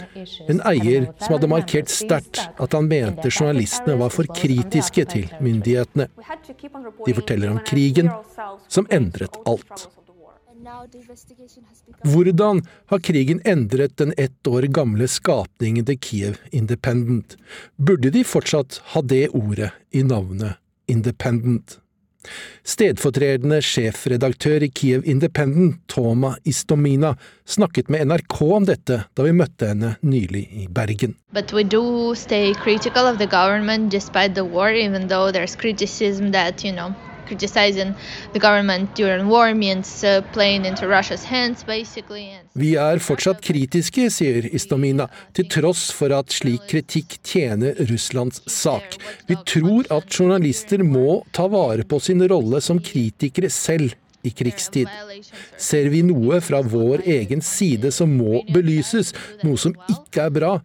En 0.48 0.62
eier 0.70 1.10
som 1.20 1.36
hadde 1.36 1.52
markert 1.52 1.92
sterkt 1.94 2.42
at 2.48 2.78
han 2.78 2.90
mente 2.90 3.32
journalistene 3.32 3.98
var 4.00 4.14
for 4.14 4.30
kritiske 4.40 5.06
til 5.14 5.30
myndighetene. 5.44 6.10
De 7.06 7.18
forteller 7.18 7.54
om 7.54 7.62
krigen 7.68 8.12
som 8.68 8.90
endret 8.92 9.38
alt. 9.46 9.90
Hvordan 12.04 12.62
har 12.86 13.00
krigen 13.00 13.42
endret 13.46 13.98
den 13.98 14.14
ett 14.18 14.48
år 14.48 14.62
gamle 14.62 15.08
skapningen 15.08 15.86
til 15.86 16.00
Kiev 16.00 16.38
Independent? 16.52 17.38
Burde 17.76 18.14
de 18.14 18.24
fortsatt 18.24 18.82
ha 18.94 19.02
det 19.02 19.28
ordet 19.30 19.74
i 19.92 20.04
navnet 20.04 20.60
Independent? 20.88 21.80
Stedfortredende 22.68 23.62
sjefredaktør 23.64 24.64
i 24.64 24.70
Kiev 24.70 25.06
Independent, 25.08 25.80
Toma 25.88 26.34
Istomina, 26.44 27.14
snakket 27.46 27.90
med 27.90 28.08
NRK 28.08 28.42
om 28.42 28.68
dette 28.68 29.00
da 29.16 29.28
vi 29.28 29.36
møtte 29.36 29.72
henne 29.72 29.96
nylig 30.04 30.44
i 30.52 30.68
Bergen. 30.68 31.16
But 31.32 31.54
we 31.54 31.64
do 31.64 32.14
stay 32.16 32.54
critical 32.54 33.08
of 33.08 33.18
the 33.18 33.28
government 33.28 33.92
despite 33.92 34.36
the 34.36 34.44
war, 34.44 34.72
even 34.72 35.08
though 35.08 35.32
there's 35.32 35.56
criticism 35.56 36.32
that, 36.32 36.66
you 36.66 36.74
know, 36.74 36.92
criticizing 37.28 37.94
the 38.34 38.40
government 38.40 38.96
during 38.96 39.28
war 39.30 39.54
means 39.54 40.04
uh, 40.04 40.22
playing 40.34 40.66
into 40.66 40.88
Russia's 40.88 41.24
hands, 41.24 41.64
basically. 41.64 42.32
Vi 42.58 42.74
er 42.80 43.02
fortsatt 43.04 43.42
kritiske, 43.46 44.08
sier 44.14 44.48
Istamina, 44.50 45.08
til 45.38 45.50
tross 45.52 45.92
for 45.94 46.14
at 46.16 46.34
slik 46.34 46.66
kritikk 46.72 47.20
tjener 47.28 47.78
Russlands 47.92 48.42
sak. 48.50 48.98
Vi 49.30 49.38
tror 49.46 49.88
at 49.94 50.10
journalister 50.10 50.82
må 50.84 51.22
ta 51.36 51.48
vare 51.52 51.86
på 51.86 52.02
sin 52.02 52.24
rolle 52.28 52.62
som 52.64 52.82
kritikere 52.82 53.52
selv 53.54 53.94
i 54.26 54.32
krigstid. 54.34 54.90
Ser 55.58 55.92
vi 55.94 56.04
noe 56.06 56.42
fra 56.44 56.64
vår 56.66 57.06
egen 57.20 57.44
side 57.46 57.92
som 57.96 58.18
må 58.18 58.42
belyses, 58.54 59.14
noe 59.46 59.60
som 59.62 59.76
ikke 59.92 60.28
er 60.28 60.34
bra, 60.34 60.56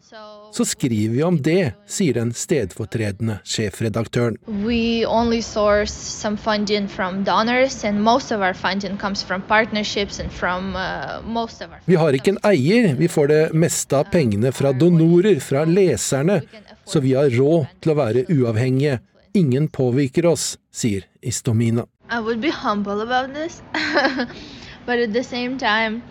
så 0.53 0.65
skriver 0.65 1.15
vi 1.15 1.23
om 1.23 1.39
det, 1.43 1.73
sier 1.89 2.15
den 2.19 2.33
stedfortredende 2.37 3.39
sjefredaktøren. 3.49 4.37
We 4.65 5.07
only 5.07 5.41
source 5.41 5.93
some 5.93 6.37
funding 6.37 6.89
from 6.89 7.25
donors, 7.25 7.85
and 7.85 8.03
most 8.03 8.33
of 8.33 8.41
our 8.41 8.55
funding 8.55 8.99
comes 8.99 9.23
from 9.23 9.43
partnerships 9.49 10.21
and 10.21 10.31
from 10.33 10.77
uh, 10.77 11.23
most 11.25 11.63
of 11.63 11.71
our 11.71 11.81
Vi 11.87 11.97
har 11.97 12.13
ikke 12.13 12.35
en 12.37 12.43
eier, 12.45 12.93
vi 12.99 13.09
får 13.09 13.33
det 13.33 13.41
meste 13.55 13.97
av 13.97 14.13
pengene 14.13 14.53
fra 14.53 14.75
donorer, 14.77 15.41
fra 15.41 15.65
leserne, 15.65 16.43
så 16.85 17.01
vi 17.01 17.17
har 17.17 17.33
råd 17.33 17.73
til 17.81 17.95
å 17.95 17.99
være 17.99 18.27
uavhengige. 18.29 19.01
Ingen 19.35 19.71
påvirker 19.73 20.29
oss, 20.29 20.59
sier 20.69 21.09
Istomina. 21.23 21.87
I 22.11 22.21
would 22.21 22.43
be 22.43 22.51
humble 22.53 23.01
about 23.01 23.33
this, 23.33 23.63
but 24.87 24.99
at 24.99 25.15
the 25.15 25.25
same 25.25 25.57
time 25.57 26.03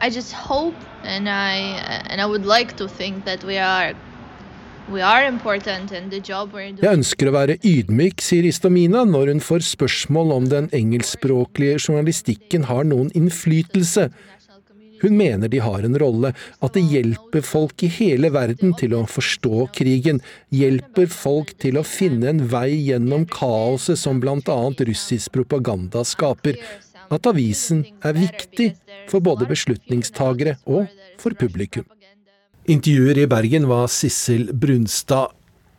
I 0.00 0.10
just 0.10 0.32
hope 0.32 0.74
and 1.04 1.28
I 1.28 1.78
and 2.10 2.20
I 2.20 2.26
would 2.26 2.46
like 2.46 2.76
to 2.76 2.88
think 2.88 3.24
that 3.24 3.44
we 3.44 3.58
are 3.58 3.94
Jeg 4.90 4.98
ønsker 6.90 7.28
å 7.28 7.32
være 7.32 7.54
ydmyk, 7.62 8.20
sier 8.20 8.48
Istamina 8.48 9.04
når 9.06 9.30
hun 9.30 9.40
får 9.40 9.62
spørsmål 9.68 10.32
om 10.34 10.48
den 10.50 10.66
engelskspråklige 10.74 11.78
journalistikken 11.86 12.66
har 12.66 12.82
noen 12.90 13.12
innflytelse. 13.16 14.08
Hun 15.02 15.16
mener 15.18 15.48
de 15.50 15.58
har 15.62 15.86
en 15.86 15.98
rolle, 15.98 16.32
at 16.62 16.76
det 16.76 16.82
hjelper 16.90 17.46
folk 17.46 17.82
i 17.86 17.90
hele 17.94 18.30
verden 18.34 18.74
til 18.78 18.94
å 18.98 19.06
forstå 19.10 19.68
krigen, 19.78 20.20
hjelper 20.54 21.06
folk 21.10 21.54
til 21.62 21.78
å 21.78 21.86
finne 21.86 22.30
en 22.34 22.44
vei 22.50 22.74
gjennom 22.74 23.26
kaoset 23.30 23.98
som 23.98 24.22
annet 24.22 24.86
russisk 24.90 25.32
propaganda 25.38 26.04
skaper 26.06 26.58
at 27.12 27.28
avisen 27.28 27.84
er 28.04 28.16
viktig 28.16 28.72
for 29.10 29.24
både 29.24 29.48
beslutningstagere 29.50 30.56
og 30.64 30.88
for 31.20 31.36
publikum. 31.38 31.86
Intervjuer 32.70 33.18
i 33.24 33.28
Bergen 33.30 33.66
var 33.70 33.88
Sissel 33.90 34.48
Brunstad. 34.54 35.32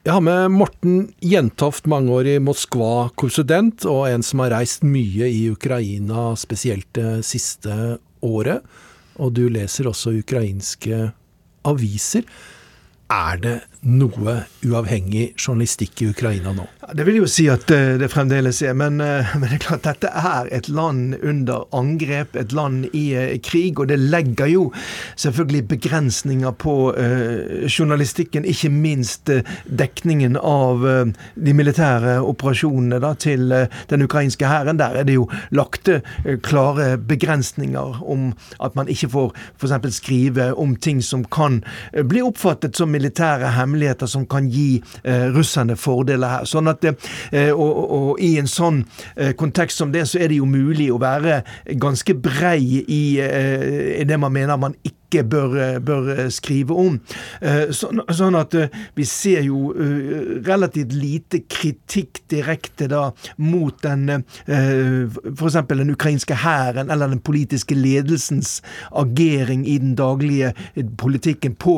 Jeg 0.04 0.18
har 0.18 0.24
med 0.26 0.52
Morten 0.52 0.96
Jentoft, 1.24 1.86
mangeårig 1.88 2.42
Moskva-korrespondent, 2.44 3.86
og 3.88 4.10
en 4.10 4.26
som 4.26 4.42
har 4.44 4.52
reist 4.58 4.84
mye 4.84 5.30
i 5.32 5.46
Ukraina, 5.54 6.34
spesielt 6.36 6.90
det 6.98 7.22
siste 7.24 7.98
året. 8.20 8.68
Og 9.16 9.32
du 9.38 9.46
leser 9.48 9.88
også 9.88 10.12
ukrainske 10.20 11.06
aviser. 11.64 12.28
Er 13.08 13.40
det 13.40 13.56
noe 13.84 14.36
uavhengig 14.64 15.34
journalistikk 15.38 16.02
i 16.02 16.10
Ukraina 16.14 16.54
nå? 16.56 16.66
Det 16.96 17.06
vil 17.08 17.22
jo 17.22 17.28
si 17.30 17.46
at 17.52 17.72
eh, 17.74 17.96
det 18.00 18.10
fremdeles 18.12 18.62
er, 18.64 18.76
men, 18.78 19.00
eh, 19.04 19.34
men, 19.40 19.48
det 19.50 19.58
er 19.58 19.64
klart 19.66 19.88
dette 19.88 20.10
er 20.10 20.50
et 20.56 20.70
land 20.72 21.18
under 21.22 21.66
angrep, 21.76 22.38
et 22.40 22.56
land 22.56 22.88
i 22.96 23.06
eh, 23.18 23.36
krig, 23.44 23.80
og 23.80 23.90
det 23.92 24.00
legger 24.00 24.52
jo 24.52 24.66
selvfølgelig 25.20 25.68
begrensninger 25.74 26.54
på 26.60 26.76
uh, 26.96 27.66
journalistikken, 27.68 28.46
ikke 28.48 28.70
minst 28.72 29.30
uh, 29.32 29.42
dekningen 29.66 30.38
av 30.40 30.84
uh, 30.86 31.12
de 31.36 31.56
militære 31.56 32.16
operasjonene 32.24 33.00
da, 33.04 33.14
til 33.20 33.52
den 33.90 34.06
ukrainske 34.06 34.48
hæren. 34.48 34.80
Der 34.80 34.98
er 35.00 35.08
det 35.08 35.16
jo 35.18 35.28
lagt 35.56 35.90
klare 36.46 36.98
begrensninger 36.98 38.02
om 38.10 38.32
at 38.64 38.76
man 38.78 38.90
ikke 38.92 39.10
får 39.14 39.34
f.eks. 39.60 39.76
skrive 39.98 40.50
om 40.60 40.76
ting 40.76 41.02
som 41.04 41.26
kan 41.26 41.62
bli 42.10 42.24
oppfattet 42.26 42.78
som 42.78 42.92
militære 42.94 43.54
hemmeligheter 43.58 43.73
hemmeligheter 43.74 44.10
som 44.10 44.26
kan 44.30 44.50
gi 44.50 44.82
eh, 45.04 45.28
russerne 45.34 45.76
fordeler 45.80 46.38
her. 46.38 46.50
Sånn 46.50 46.70
at, 46.72 46.86
eh, 46.86 47.52
og, 47.52 47.84
og, 47.84 48.10
I 48.24 48.38
en 48.40 48.50
sånn 48.50 48.84
eh, 49.18 49.34
kontekst 49.38 49.82
som 49.82 49.92
det, 49.94 50.06
så 50.10 50.22
er 50.22 50.32
det 50.32 50.40
jo 50.42 50.50
mulig 50.50 50.92
å 50.94 51.02
være 51.02 51.42
ganske 51.82 52.16
brei 52.16 52.84
i, 52.84 53.04
eh, 53.20 54.02
i 54.02 54.08
det 54.08 54.20
man 54.20 54.34
mener 54.34 54.58
man 54.58 54.78
ikke 54.84 55.03
ikke 55.14 55.24
bør, 55.30 55.80
bør 55.80 56.12
skrive 56.34 56.76
om. 56.78 56.98
Sånn, 57.74 58.02
sånn, 58.14 58.38
at 58.38 58.56
eh, 58.58 58.74
vi 58.98 59.06
ser 59.08 59.44
jo 59.46 59.72
eh, 59.74 60.40
relativt 60.46 60.94
lite 60.96 61.44
kritikk 61.50 62.24
direkte 62.32 62.88
da 62.92 63.04
mot 63.44 63.78
den 63.84 64.24
f.eks. 64.48 65.58
den 65.70 65.94
ukrainske 65.94 66.36
hæren 66.44 66.92
eller 66.94 67.12
den 67.12 67.22
politiske 67.24 67.76
ledelsens 67.76 68.62
agering 68.92 69.66
i 69.70 69.78
den 69.82 69.96
daglige 70.00 70.54
politikken 71.00 71.56
på, 71.60 71.76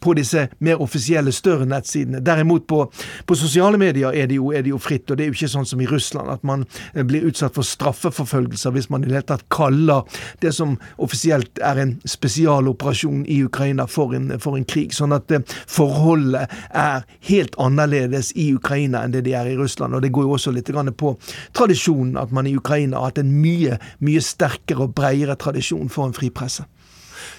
på 0.00 0.14
disse 0.18 0.48
mer 0.64 0.82
offisielle, 0.82 1.32
større 1.34 1.66
nettsidene. 1.68 2.22
Derimot 2.24 2.66
på, 2.70 2.84
på 3.26 3.38
sosiale 3.38 3.80
medier 3.80 4.14
er 4.14 4.30
det, 4.30 4.38
jo, 4.38 4.52
er 4.52 4.64
det, 4.64 4.72
jo, 4.72 4.80
fritt, 4.82 5.10
og 5.10 5.18
det 5.18 5.26
er 5.26 5.32
jo 5.32 5.38
ikke 5.38 5.52
sånn 5.52 5.68
som 5.68 5.82
i 5.82 5.88
Russland 5.90 6.32
at 6.32 6.44
man 6.46 6.64
blir 7.08 7.26
utsatt 7.28 7.56
for 7.56 7.66
straffeforfølgelser 7.66 8.74
hvis 8.74 8.90
man 8.92 9.04
i 9.04 9.10
det 9.10 9.18
hele 9.18 9.28
tatt 9.28 9.46
kaller 9.52 10.06
det 10.42 10.54
som 10.56 10.76
offisielt 11.02 11.60
er 11.64 11.82
en 11.82 11.96
spesialoperasjon 12.08 12.77
operasjon 12.78 13.26
i 13.26 13.42
Ukraina 13.44 13.88
for 13.90 14.14
en, 14.14 14.30
for 14.40 14.56
en 14.56 14.66
krig. 14.68 14.94
Sånn 14.94 15.14
at 15.16 15.34
forholdet 15.66 16.54
er 16.70 17.04
helt 17.28 17.58
annerledes 17.60 18.30
i 18.38 18.52
Ukraina 18.54 19.02
enn 19.02 19.16
det 19.16 19.26
de 19.26 19.34
er 19.36 19.50
i 19.50 19.58
Russland. 19.58 19.98
Og 19.98 20.04
det 20.04 20.14
går 20.14 20.28
jo 20.28 20.38
også 20.38 20.54
litt 20.54 20.70
på 20.98 21.14
tradisjonen 21.56 22.16
at 22.20 22.32
man 22.32 22.46
i 22.46 22.56
Ukraina 22.56 23.00
har 23.00 23.10
hatt 23.10 23.22
en 23.22 23.34
mye, 23.42 23.78
mye 24.04 24.22
sterkere 24.22 24.86
og 24.86 24.94
bredere 24.94 25.36
tradisjon 25.40 25.90
for 25.90 26.06
en 26.06 26.16
fri 26.16 26.30
presse. 26.30 26.66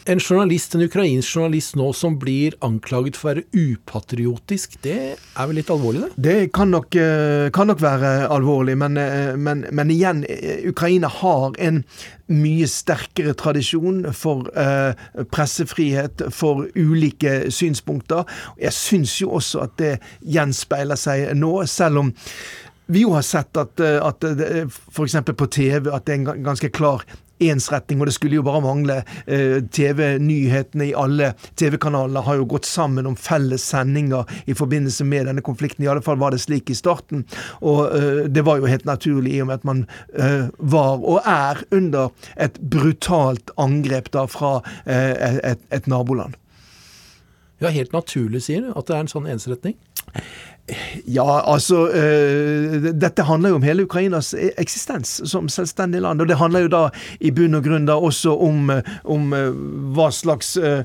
En 0.06 0.20
journalist, 0.20 0.76
en 0.76 0.86
ukrainsk 0.86 1.36
journalist 1.36 1.76
nå 1.76 1.90
som 1.94 2.16
blir 2.20 2.56
anklaget 2.66 3.18
for 3.20 3.30
å 3.30 3.34
være 3.34 3.74
upatriotisk, 3.74 4.78
det 4.86 4.96
er 5.20 5.50
vel 5.50 5.60
litt 5.60 5.72
alvorlig, 5.74 6.06
det? 6.06 6.24
Det 6.30 6.52
kan 6.56 6.72
nok, 6.72 6.96
eh, 6.96 7.50
kan 7.52 7.68
nok 7.68 7.82
være 7.82 8.30
alvorlig, 8.32 8.78
men, 8.78 8.98
eh, 8.98 9.36
men, 9.36 9.66
men, 9.72 9.92
igjen, 9.92 10.24
eh, 10.30 10.64
Ukraina 10.70 11.08
har 11.08 11.54
en 11.60 11.84
mye 12.28 12.68
sterkere 12.68 13.34
tradisjon 13.34 14.06
for 14.14 14.50
eh, 14.56 14.94
pressefrihet, 15.32 16.24
for 16.32 16.68
ulike 16.76 17.52
synspunkter. 17.52 18.26
Jeg 18.58 18.74
syns 18.74 19.20
jo 19.22 19.36
også 19.36 19.64
at 19.68 19.78
det 19.78 19.96
gjenspeiler 20.24 20.96
seg 20.96 21.36
nå, 21.36 21.66
selv 21.68 22.06
om 22.06 22.14
vi 22.90 23.04
jo 23.04 23.14
har 23.14 23.22
sett 23.22 23.58
at, 23.58 23.80
at 23.80 24.24
f.eks. 24.24 25.16
på 25.28 25.50
TV 25.54 25.92
at 25.94 26.06
det 26.08 26.16
er 26.16 26.22
en 26.24 26.46
ganske 26.48 26.72
klar 26.74 27.04
ensretting, 27.40 28.00
og 28.02 28.10
det 28.10 28.16
skulle 28.16 28.40
jo 28.40 28.46
bare 28.46 28.62
mangle. 28.64 29.00
Eh, 29.28 29.60
TV-nyhetene 29.72 30.90
i 30.90 30.96
alle 30.98 31.34
TV-kanalene 31.60 32.24
har 32.26 32.40
jo 32.40 32.48
gått 32.56 32.68
sammen 32.70 33.08
om 33.10 33.18
felles 33.20 33.66
sendinger 33.72 34.28
i 34.50 34.56
forbindelse 34.58 35.08
med 35.08 35.30
denne 35.30 35.44
konflikten. 35.46 35.86
I 35.86 35.92
alle 35.94 36.04
fall 36.06 36.20
var 36.22 36.36
det 36.36 36.42
slik 36.44 36.70
i 36.70 36.78
starten. 36.78 37.26
Og 37.62 37.86
eh, 37.96 38.26
det 38.30 38.46
var 38.48 38.60
jo 38.60 38.70
helt 38.70 38.88
naturlig 38.90 39.38
i 39.38 39.42
og 39.44 39.50
med 39.52 39.62
at 39.62 39.70
man 39.70 39.86
eh, 40.14 40.50
var 40.60 41.00
og 41.00 41.24
er 41.26 41.64
under 41.76 42.12
et 42.38 42.60
brutalt 42.60 43.54
angrep 43.58 44.12
da 44.14 44.26
fra 44.30 44.60
et, 44.90 45.62
et 45.74 45.88
naboland. 45.90 46.36
Ja, 47.60 47.72
helt 47.76 47.92
naturlig, 47.94 48.46
sier 48.46 48.64
du, 48.64 48.70
at 48.78 48.88
det 48.88 48.96
er 48.96 49.04
en 49.04 49.12
sånn 49.12 49.28
ensretning? 49.30 49.76
Ja, 51.06 51.42
altså 51.54 51.88
uh, 51.88 52.90
Dette 52.94 53.24
handler 53.24 53.54
jo 53.54 53.60
om 53.60 53.66
hele 53.66 53.84
Ukrainas 53.84 54.34
eksistens 54.58 55.20
som 55.30 55.50
selvstendig 55.50 56.02
land. 56.02 56.22
Og 56.22 56.28
det 56.30 56.38
handler 56.38 56.66
jo 56.66 56.72
da 56.74 56.82
i 57.20 57.32
bunn 57.36 57.58
og 57.58 57.66
grunn 57.66 57.88
da 57.90 57.98
også 57.98 58.36
om, 58.46 58.72
om 59.04 59.34
uh, 59.34 59.50
hva 59.96 60.10
slags 60.14 60.56
uh, 60.58 60.84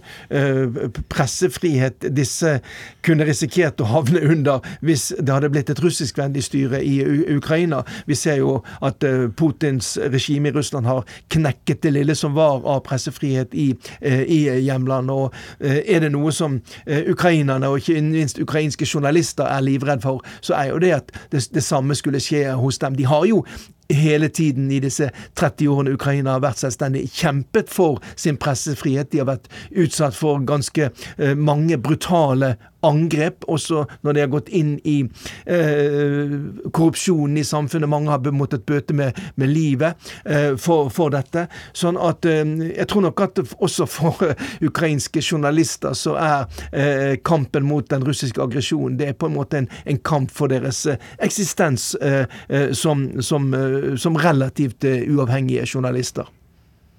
pressefrihet 1.12 2.08
disse 2.14 2.58
kunne 3.04 3.26
risikert 3.28 3.80
å 3.82 3.88
havne 3.88 4.22
under 4.24 4.64
hvis 4.84 5.10
det 5.18 5.32
hadde 5.32 5.50
blitt 5.52 5.70
et 5.72 5.82
russiskvennlig 5.82 6.44
styre 6.46 6.80
i 6.84 6.96
Ukraina. 7.34 7.82
Vi 8.08 8.16
ser 8.18 8.40
jo 8.40 8.56
at 8.84 9.04
Putins 9.36 9.94
regime 10.12 10.48
i 10.50 10.54
Russland 10.54 10.86
har 10.88 11.04
knekket 11.32 11.82
det 11.84 11.94
lille 11.96 12.16
som 12.16 12.34
var 12.36 12.64
av 12.64 12.82
pressefrihet 12.86 13.54
i, 13.54 13.70
i 14.02 14.40
hjemlandet. 14.64 15.14
Og 15.14 15.34
er 15.60 16.04
det 16.04 16.12
noe 16.14 16.32
som 16.34 16.58
ukrainerne, 16.86 17.68
og 17.68 17.82
ikke 17.82 18.00
minst 18.04 18.40
ukrainske 18.42 18.88
journalister, 18.88 19.48
er 19.48 19.64
livredd 19.74 20.04
for, 20.06 20.24
så 20.40 20.56
er 20.58 20.72
jo 20.72 20.80
det 20.82 20.94
at 21.02 21.14
det, 21.32 21.44
det 21.54 21.64
samme 21.64 21.96
skulle 21.98 22.22
skje 22.22 22.54
hos 22.58 22.80
dem. 22.82 22.96
De 22.98 23.06
har 23.10 23.26
jo 23.28 23.42
hele 23.94 24.28
tiden 24.28 24.70
i 24.72 24.80
disse 24.82 25.10
30 25.38 25.70
årene 25.72 25.94
Ukraina 25.94 26.36
har 26.36 26.44
vært 26.44 26.62
selvstendig, 26.62 27.06
kjempet 27.14 27.72
for 27.72 28.02
sin 28.16 28.38
pressefrihet. 28.40 29.10
De 29.12 29.22
har 29.22 29.30
vært 29.30 29.50
utsatt 29.70 30.16
for 30.18 30.42
ganske 30.46 30.90
eh, 30.90 31.34
mange 31.34 31.78
brutale 31.78 32.54
angrep, 32.84 33.44
også 33.48 33.84
når 34.04 34.12
de 34.12 34.22
har 34.22 34.32
gått 34.32 34.50
inn 34.54 34.74
i 34.84 34.98
eh, 35.46 36.34
korrupsjonen 36.74 37.38
i 37.40 37.46
samfunnet. 37.46 37.90
Mange 37.90 38.12
har 38.12 38.24
måttet 38.34 38.66
bøte 38.68 38.96
med, 38.96 39.18
med 39.40 39.52
livet 39.52 40.10
eh, 40.24 40.54
for, 40.60 40.90
for, 40.94 41.12
dette. 41.14 41.46
Sånn 41.76 41.98
at 42.00 42.26
eh, 42.28 42.42
jeg 42.74 42.88
tror 42.90 43.06
nok 43.08 43.24
at 43.24 43.42
også 43.54 43.88
for 43.90 44.34
ukrainske 44.68 45.22
journalister 45.24 45.96
så 45.98 46.16
er 46.20 46.62
eh, 46.72 47.14
kampen 47.24 47.66
mot 47.68 47.88
den 47.90 48.04
russiske 48.06 48.42
aggresjonen 48.42 48.98
det 48.98 49.10
er 49.10 49.18
på 49.18 49.28
en 49.30 49.36
måte 49.36 49.62
en, 49.62 49.68
en 49.88 50.00
kamp 50.04 50.32
for 50.34 50.50
deres 50.50 50.84
eksistens 51.22 51.94
som, 52.76 53.04
som, 53.22 53.46
som 54.00 54.18
relativt 54.18 54.84
uavhengige 54.84 55.66
journalister. 55.66 56.28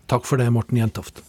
Takk 0.06 0.26
for 0.26 0.38
det, 0.38 0.50
Morten 0.54 0.78
Jentoft. 0.78 1.24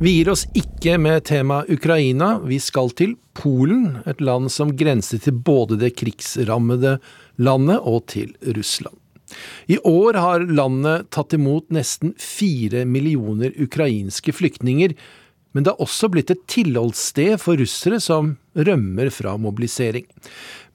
Vi 0.00 0.14
gir 0.16 0.30
oss 0.32 0.46
ikke 0.56 0.94
med 0.96 1.26
temaet 1.28 1.68
Ukraina, 1.68 2.38
vi 2.40 2.56
skal 2.56 2.88
til 2.96 3.18
Polen, 3.36 3.98
et 4.08 4.22
land 4.24 4.48
som 4.48 4.72
grenser 4.72 5.20
til 5.20 5.36
både 5.44 5.76
det 5.82 5.90
krigsrammede 6.00 6.94
landet 7.36 7.84
og 7.84 8.06
til 8.08 8.32
Russland. 8.56 8.96
I 9.68 9.76
år 9.84 10.16
har 10.16 10.46
landet 10.48 11.10
tatt 11.12 11.36
imot 11.36 11.68
nesten 11.68 12.14
fire 12.16 12.86
millioner 12.88 13.52
ukrainske 13.60 14.32
flyktninger, 14.32 14.96
men 15.52 15.64
det 15.64 15.72
har 15.72 15.82
også 15.82 16.10
blitt 16.12 16.30
et 16.30 16.42
tilholdssted 16.50 17.40
for 17.42 17.58
russere 17.58 17.98
som 18.02 18.36
rømmer 18.54 19.10
fra 19.14 19.36
mobilisering. 19.40 20.06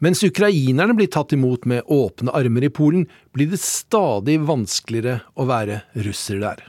Mens 0.03 0.23
ukrainerne 0.28 0.95
blir 0.97 1.11
tatt 1.11 1.34
imot 1.36 1.67
med 1.69 1.88
åpne 1.91 2.34
armer 2.36 2.67
i 2.67 2.71
Polen, 2.73 3.05
blir 3.32 3.51
det 3.51 3.61
stadig 3.63 4.39
vanskeligere 4.47 5.21
å 5.36 5.47
være 5.47 5.82
russer 6.07 6.41
der. 6.43 6.65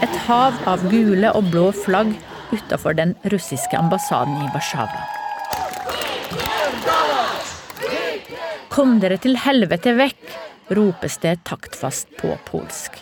Et 0.00 0.16
hav 0.26 0.58
av 0.70 0.82
gule 0.90 1.30
og 1.36 1.50
blå 1.52 1.70
flagg 1.76 2.12
utafor 2.50 2.96
den 2.98 3.14
russiske 3.30 3.78
ambassaden 3.78 4.40
i 4.42 4.50
Warszawa. 4.54 5.06
Kom 8.70 8.98
dere 9.02 9.18
til 9.22 9.36
helvete 9.38 9.94
vekk, 9.98 10.24
ropes 10.78 11.18
det 11.22 11.40
taktfast 11.46 12.10
på 12.18 12.34
polsk. 12.46 12.98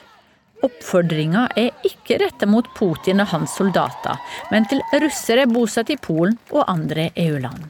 Oppfordringa 0.67 1.45
er 1.57 1.75
ikke 1.87 2.19
retta 2.23 2.47
mot 2.51 2.67
Putin 2.75 3.23
og 3.23 3.31
hans 3.31 3.55
soldater, 3.59 4.19
men 4.51 4.67
til 4.71 4.83
russere 5.05 5.47
bosatt 5.51 5.93
i 5.95 5.99
Polen 6.03 6.39
og 6.51 6.65
andre 6.67 7.11
EU-land. 7.15 7.69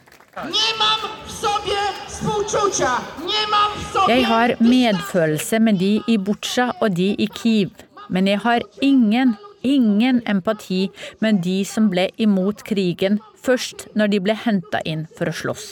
Jeg 4.09 4.24
har 4.26 4.55
medfølelse 4.62 5.61
med 5.61 5.78
de 5.82 5.93
i 6.09 6.16
Butsja 6.16 6.70
og 6.80 6.97
de 6.97 7.11
i 7.18 7.28
Kiev. 7.34 7.74
Men 8.09 8.28
jeg 8.30 8.41
har 8.41 8.64
ingen, 8.80 9.34
ingen 9.62 10.22
empati 10.26 10.86
med 11.20 11.43
de 11.45 11.59
som 11.68 11.91
ble 11.93 12.09
imot 12.16 12.64
krigen 12.64 13.18
først 13.43 13.89
når 13.99 14.14
de 14.14 14.22
ble 14.24 14.39
henta 14.47 14.80
inn 14.89 15.05
for 15.18 15.28
å 15.28 15.34
slåss. 15.34 15.66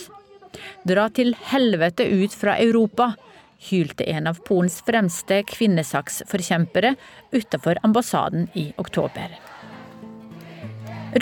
Dra 0.89 1.09
til 1.15 1.35
helvete 1.51 2.05
ut 2.11 2.35
fra 2.35 2.57
Europa, 2.63 3.15
hylte 3.59 4.05
en 4.11 4.27
av 4.31 4.41
Polens 4.47 4.81
fremste 4.87 5.43
kvinnesaksforkjempere 5.49 6.95
utenfor 7.33 7.81
ambassaden 7.87 8.49
i 8.55 8.73
oktober. 8.77 9.37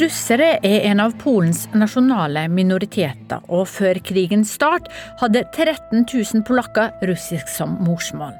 Russere 0.01 0.57
er 0.66 0.89
en 0.89 0.99
av 1.05 1.12
Polens 1.20 1.68
nasjonale 1.76 2.49
minoriteter, 2.51 3.45
og 3.47 3.68
før 3.70 4.01
krigens 4.03 4.51
start 4.57 4.89
hadde 5.20 5.45
13 5.53 6.03
000 6.03 6.43
polakker 6.49 6.91
russisk 7.07 7.53
som 7.53 7.76
morsmål. 7.85 8.32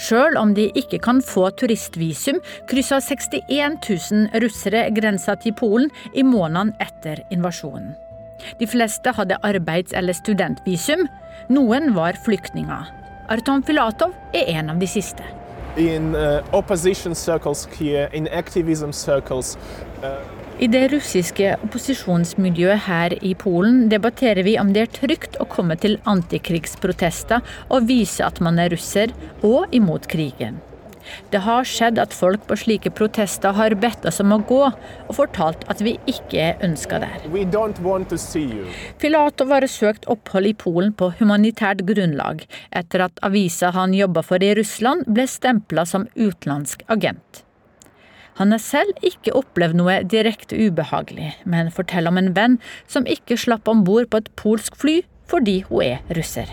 Sjøl 0.00 0.36
om 0.40 0.54
de 0.56 0.68
ikke 0.78 1.00
kan 1.04 1.20
få 1.24 1.48
turistvisum, 1.60 2.40
kryssa 2.70 3.00
61 3.04 3.80
000 3.84 4.42
russere 4.44 4.86
grensa 4.96 5.36
til 5.42 5.56
Polen 5.58 5.90
i 6.14 6.24
månedene 6.24 6.76
etter 6.80 7.20
invasjonen. 7.32 7.92
De 8.60 8.66
fleste 8.66 9.12
hadde 9.16 9.38
arbeids- 9.46 9.94
eller 9.94 10.16
studentvisum. 10.16 11.06
Noen 11.52 11.92
var 11.94 12.18
flyktninger. 12.24 13.01
Arton 13.32 13.62
Filatov 13.64 14.12
er 14.36 14.50
en 14.58 14.74
av 14.74 14.80
de 14.82 14.86
siste. 14.86 15.24
In 15.80 16.12
uh, 16.14 16.44
here, 17.78 18.08
in 18.12 18.28
circles, 18.92 19.56
uh 20.02 20.42
i 20.62 20.68
det 20.70 20.92
russiske 20.92 21.56
opposisjonsmiljøet 21.64 22.84
her 22.84 23.14
i 23.24 23.32
Polen 23.34 23.88
debatterer 23.90 24.44
vi 24.46 24.58
om 24.60 24.68
det 24.74 24.84
er 24.84 24.92
trygt 24.94 25.38
å 25.42 25.46
komme 25.50 25.74
til 25.80 25.96
antikrigsprotester 26.06 27.40
og 27.72 27.88
vise 27.88 28.22
at 28.22 28.38
man 28.44 28.60
er 28.62 28.70
russer, 28.70 29.10
og 29.42 29.72
imot 29.74 30.06
krigen. 30.12 30.60
Det 31.32 31.42
har 31.46 31.68
skjedd 31.68 32.00
at 32.02 32.14
folk 32.16 32.46
på 32.48 32.58
slike 32.60 32.92
protester 32.96 33.54
har 33.56 33.76
bedt 33.82 34.06
oss 34.08 34.20
om 34.24 34.34
å 34.34 34.40
gå, 34.48 34.62
og 34.70 35.14
fortalt 35.16 35.66
at 35.72 35.82
vi 35.84 35.96
ikke 36.10 36.40
er 36.48 36.66
ønska 36.66 37.00
der. 37.02 37.28
Filatov 39.02 39.54
har 39.54 39.68
søkt 39.70 40.08
opphold 40.12 40.50
i 40.50 40.56
Polen 40.64 40.92
på 40.96 41.12
humanitært 41.20 41.84
grunnlag, 41.88 42.44
etter 42.70 43.06
at 43.08 43.22
avisa 43.26 43.72
han 43.76 43.96
jobba 43.96 44.24
for 44.26 44.42
i 44.42 44.52
Russland 44.58 45.08
ble 45.08 45.28
stempla 45.30 45.86
som 45.88 46.08
utenlandsk 46.16 46.84
agent. 46.92 47.44
Han 48.40 48.54
har 48.54 48.62
selv 48.64 49.04
ikke 49.04 49.34
opplevd 49.36 49.76
noe 49.76 49.98
direkte 50.08 50.56
ubehagelig, 50.56 51.34
men 51.44 51.72
forteller 51.74 52.12
om 52.12 52.20
en 52.20 52.32
venn 52.36 52.60
som 52.88 53.04
ikke 53.04 53.36
slapp 53.36 53.68
om 53.68 53.84
bord 53.84 54.08
på 54.10 54.22
et 54.22 54.30
polsk 54.40 54.78
fly 54.80 55.02
fordi 55.32 55.62
hun 55.70 55.82
er 55.86 56.02
russer. 56.16 56.50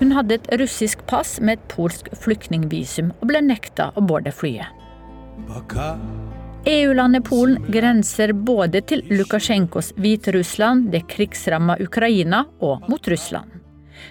Hun 0.00 0.16
hadde 0.16 0.38
et 0.38 0.50
russisk 0.60 1.04
pass 1.10 1.36
med 1.40 1.58
et 1.58 1.68
polsk 1.68 2.08
flyktningvisum 2.24 3.12
og 3.20 3.28
ble 3.30 3.44
nekta 3.44 3.90
å 3.94 4.04
borde 4.04 4.32
flyet. 4.32 4.72
EU-landet 6.68 7.24
Polen 7.24 7.62
grenser 7.72 8.34
både 8.36 8.82
til 8.84 9.00
Lukasjenkos 9.08 9.94
Hviterussland, 9.96 10.90
det 10.92 11.06
krigsramma 11.08 11.78
Ukraina 11.80 12.44
og 12.60 12.84
mot 12.90 13.08
Russland. 13.08 13.56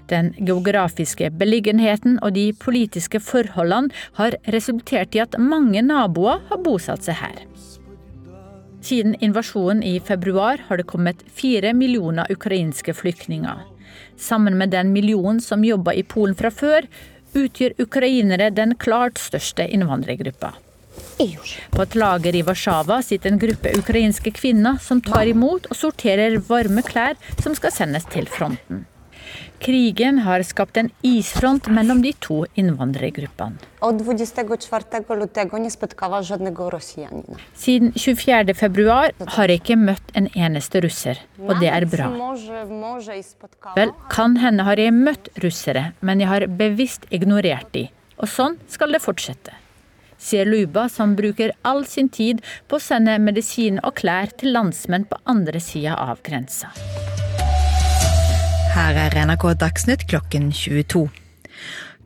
Den 0.10 0.32
geografiske 0.38 1.30
beliggenheten 1.38 2.18
og 2.24 2.34
de 2.38 2.50
politiske 2.58 3.22
forholdene 3.22 3.94
har 4.18 4.38
resultert 4.54 5.18
i 5.18 5.22
at 5.26 5.38
mange 5.38 5.84
naboer 5.86 6.42
har 6.50 6.64
bosatt 6.66 7.06
seg 7.06 7.22
her. 7.22 7.38
Siden 8.82 9.16
invasjonen 9.20 9.84
i 9.84 10.00
februar 10.00 10.64
har 10.68 10.78
det 10.78 10.88
kommet 10.88 11.24
fire 11.36 11.74
millioner 11.74 12.32
ukrainske 12.32 12.94
flyktninger. 12.94 13.66
Sammen 14.18 14.58
med 14.58 14.70
den 14.70 14.94
millionen 14.94 15.42
som 15.42 15.64
jobber 15.64 15.94
i 15.94 16.04
Polen 16.04 16.36
fra 16.36 16.52
før, 16.52 16.88
utgjør 17.34 17.76
ukrainere 17.84 18.50
den 18.50 18.76
klart 18.76 19.20
største 19.20 19.68
innvandrergruppa. 19.68 20.54
På 21.72 21.84
et 21.84 21.96
lager 21.96 22.36
i 22.36 22.44
Warszawa 22.48 23.02
sitter 23.04 23.34
en 23.34 23.42
gruppe 23.42 23.74
ukrainske 23.78 24.32
kvinner 24.36 24.80
som 24.84 25.02
tar 25.04 25.28
imot 25.28 25.68
og 25.70 25.76
sorterer 25.76 26.40
varme 26.48 26.84
klær 26.84 27.20
som 27.44 27.56
skal 27.56 27.76
sendes 27.76 28.08
til 28.12 28.28
fronten. 28.32 28.86
Krigen 29.60 30.20
har 30.24 30.44
skapt 30.48 30.78
en 30.78 30.90
isfront 31.04 31.68
mellom 31.68 32.00
de 32.02 32.14
to 32.24 32.46
innvandrergruppene. 32.56 33.60
Siden 37.56 37.92
24. 37.96 38.56
februar 38.56 39.12
har 39.36 39.52
jeg 39.52 39.62
ikke 39.62 39.80
møtt 39.80 40.16
en 40.16 40.30
eneste 40.32 40.82
russer, 40.86 41.20
og 41.44 41.60
det 41.60 41.72
er 41.76 41.88
bra. 41.92 42.08
Vel, 43.76 43.94
kan 44.12 44.38
hende 44.40 44.68
har 44.68 44.80
jeg 44.80 44.96
møtt 44.96 45.32
russere, 45.44 45.90
men 46.00 46.24
jeg 46.24 46.32
har 46.32 46.48
bevisst 46.62 47.10
ignorert 47.12 47.74
de. 47.76 47.90
Og 48.20 48.32
sånn 48.32 48.56
skal 48.72 48.96
det 48.96 49.04
fortsette. 49.04 49.56
Sier 50.20 50.48
Luba, 50.48 50.88
som 50.92 51.16
bruker 51.16 51.54
all 51.64 51.86
sin 51.88 52.10
tid 52.12 52.42
på 52.68 52.80
å 52.80 52.84
sende 52.84 53.16
medisin 53.24 53.80
og 53.84 53.96
klær 54.00 54.32
til 54.40 54.52
landsmenn 54.56 55.08
på 55.08 55.20
andre 55.32 55.64
sida 55.64 55.96
av 55.96 56.24
grensa. 56.24 56.72
Her 58.70 58.94
er 59.02 59.16
NRK 59.26 59.56
Dagsnytt 59.58 60.04
klokken 60.12 60.52
22. 60.54 61.08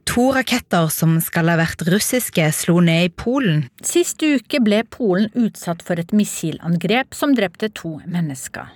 To 0.07 0.23
raketter 0.31 0.87
som 0.95 1.17
skal 1.23 1.51
ha 1.51 1.57
vært 1.59 1.83
russiske, 1.91 2.45
slo 2.55 2.77
ned 2.79 3.09
i 3.09 3.11
Polen. 3.11 3.65
Sist 3.83 4.23
uke 4.23 4.61
ble 4.63 4.79
Polen 4.87 5.27
utsatt 5.35 5.83
for 5.83 5.99
et 5.99 6.13
missilangrep 6.15 7.11
som 7.19 7.35
drepte 7.35 7.67
to 7.75 7.97
mennesker. 8.07 8.71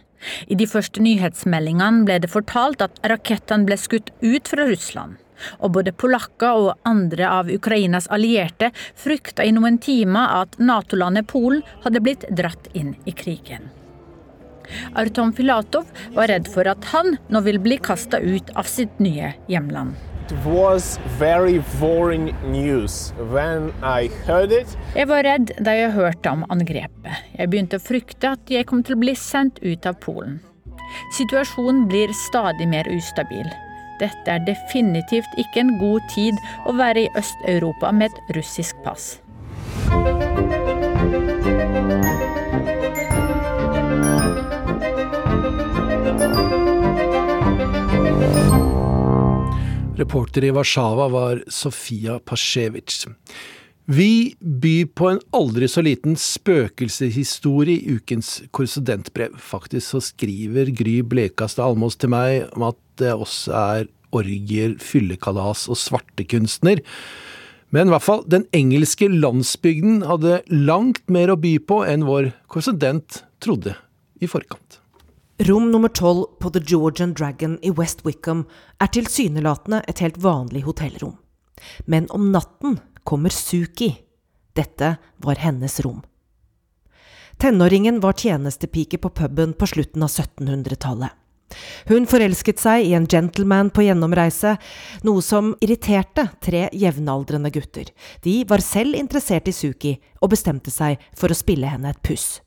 I 0.51 0.59
de 0.59 0.67
første 0.67 0.99
nyhetsmeldingene 1.05 2.03
ble 2.03 2.19
det 2.25 2.31
fortalt 2.33 2.83
at 2.83 2.99
rakettene 3.07 3.69
ble 3.69 3.79
skutt 3.79 4.11
ut 4.19 4.51
fra 4.51 4.67
Russland. 4.67 5.15
Og 5.63 5.77
både 5.79 5.95
polakker 5.95 6.67
og 6.67 6.88
andre 6.89 7.31
av 7.39 7.51
Ukrainas 7.53 8.11
allierte 8.11 8.73
frykta 8.99 9.47
i 9.47 9.55
noen 9.55 9.79
timer 9.79 10.41
at 10.43 10.59
Nato-landet 10.59 11.31
Polen 11.31 11.63
hadde 11.88 12.03
blitt 12.03 12.27
dratt 12.35 12.67
inn 12.75 12.97
i 13.07 13.15
krigen. 13.15 13.71
Artom 14.95 15.34
Filatov 15.34 15.86
var 16.15 16.32
redd 16.32 16.47
for 16.51 16.68
at 16.70 16.86
han 16.93 17.18
nå 17.34 17.41
vil 17.45 17.59
bli 17.63 17.78
kasta 17.82 18.20
ut 18.20 18.51
av 18.55 18.70
sitt 18.70 18.99
nye 19.03 19.34
hjemland. 19.51 19.95
Jeg 24.95 25.07
var 25.07 25.24
redd 25.24 25.53
da 25.63 25.76
jeg 25.78 25.93
hørte 25.95 26.34
om 26.36 26.43
angrepet. 26.51 27.22
Jeg 27.38 27.51
begynte 27.53 27.80
å 27.80 27.86
frykte 27.86 28.34
at 28.36 28.51
jeg 28.51 28.68
kom 28.68 28.84
til 28.84 28.97
å 28.97 29.03
bli 29.05 29.15
sendt 29.15 29.63
ut 29.63 29.88
av 29.88 29.95
Polen. 30.03 30.41
Situasjonen 31.15 31.88
blir 31.88 32.11
stadig 32.28 32.68
mer 32.68 32.89
ustabil. 32.91 33.47
Dette 34.01 34.36
er 34.36 34.43
definitivt 34.45 35.39
ikke 35.41 35.63
en 35.63 35.78
god 35.82 36.05
tid 36.13 36.36
å 36.68 36.76
være 36.78 37.07
i 37.07 37.13
Øst-Europa 37.18 37.91
med 37.95 38.11
et 38.11 38.38
russisk 38.38 38.76
pass. 38.86 39.15
Reporter 49.97 50.43
i 50.43 50.51
Warszawa 50.53 51.07
var 51.09 51.39
Sofia 51.47 52.19
Pasjevic. 52.19 53.07
Vi 53.85 54.35
byr 54.39 54.85
på 54.93 55.07
en 55.09 55.21
aldri 55.33 55.65
så 55.65 55.81
liten 55.81 56.13
spøkelseshistorie 56.21 57.79
i 57.79 57.95
ukens 57.97 58.43
korrespondentbrev. 58.53 59.39
Faktisk 59.41 59.95
så 59.95 60.03
skriver 60.05 60.69
Gry 60.69 60.99
Blekastad 61.01 61.65
Almås 61.65 61.97
til 61.97 62.13
meg 62.13 62.45
om 62.53 62.67
at 62.69 62.77
det 63.01 63.15
også 63.15 63.57
er 63.57 63.89
orgier, 64.13 64.77
fyllekalas 64.77 65.65
og 65.65 65.81
svartekunstner. 65.81 66.83
Men 67.73 67.89
i 67.89 67.95
hvert 67.95 68.05
fall, 68.05 68.21
den 68.29 68.45
engelske 68.53 69.09
landsbygden 69.09 70.03
hadde 70.05 70.43
langt 70.53 71.07
mer 71.09 71.33
å 71.33 71.41
by 71.41 71.57
på 71.57 71.81
enn 71.89 72.05
vår 72.05 72.35
korrespondent 72.45 73.23
trodde 73.41 73.73
i 74.21 74.29
forkant. 74.29 74.77
Rom 75.39 75.71
nummer 75.71 75.89
tolv 75.89 76.25
på 76.39 76.49
The 76.49 76.59
Georgian 76.59 77.13
Dragon 77.13 77.59
i 77.61 77.69
West 77.69 77.99
Wickham 78.05 78.47
er 78.81 78.89
tilsynelatende 78.89 79.83
et 79.88 79.99
helt 80.01 80.17
vanlig 80.17 80.63
hotellrom. 80.65 81.13
Men 81.85 82.07
om 82.09 82.31
natten 82.33 82.79
kommer 83.05 83.29
Suki. 83.29 83.91
Dette 84.57 84.95
var 85.21 85.38
hennes 85.38 85.79
rom. 85.85 86.01
Tenåringen 87.38 87.99
var 88.01 88.17
tjenestepike 88.17 88.97
på 88.97 89.09
puben 89.09 89.53
på 89.53 89.67
slutten 89.69 90.03
av 90.03 90.09
1700-tallet. 90.09 91.13
Hun 91.85 92.09
forelsket 92.09 92.59
seg 92.59 92.88
i 92.88 92.95
en 92.97 93.05
gentleman 93.07 93.69
på 93.69 93.85
gjennomreise, 93.85 94.55
noe 95.05 95.21
som 95.21 95.53
irriterte 95.61 96.25
tre 96.41 96.65
jevnaldrende 96.73 97.53
gutter. 97.53 97.93
De 98.25 98.41
var 98.49 98.65
selv 98.65 98.97
interessert 98.97 99.47
i 99.47 99.53
Suki 99.53 99.93
og 100.17 100.33
bestemte 100.33 100.73
seg 100.73 100.97
for 101.13 101.29
å 101.29 101.38
spille 101.38 101.69
henne 101.69 101.93
et 101.93 102.01
puss. 102.01 102.41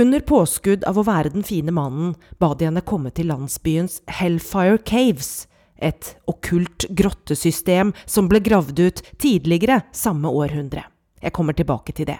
Under 0.00 0.22
påskudd 0.24 0.86
av 0.88 0.96
å 0.96 1.04
være 1.04 1.34
den 1.34 1.44
fine 1.44 1.72
mannen 1.74 2.14
ba 2.40 2.54
de 2.56 2.64
henne 2.64 2.80
komme 2.80 3.10
til 3.12 3.28
landsbyens 3.28 3.98
Hellfire 4.08 4.78
Caves, 4.88 5.46
et 5.76 6.14
okkult 6.30 6.86
grottesystem 6.96 7.90
som 8.06 8.30
ble 8.30 8.40
gravd 8.40 8.80
ut 8.80 9.02
tidligere 9.20 9.82
samme 9.92 10.32
århundre. 10.32 10.86
Jeg 11.20 11.36
kommer 11.36 11.52
tilbake 11.52 11.92
til 11.92 12.08
det. 12.08 12.16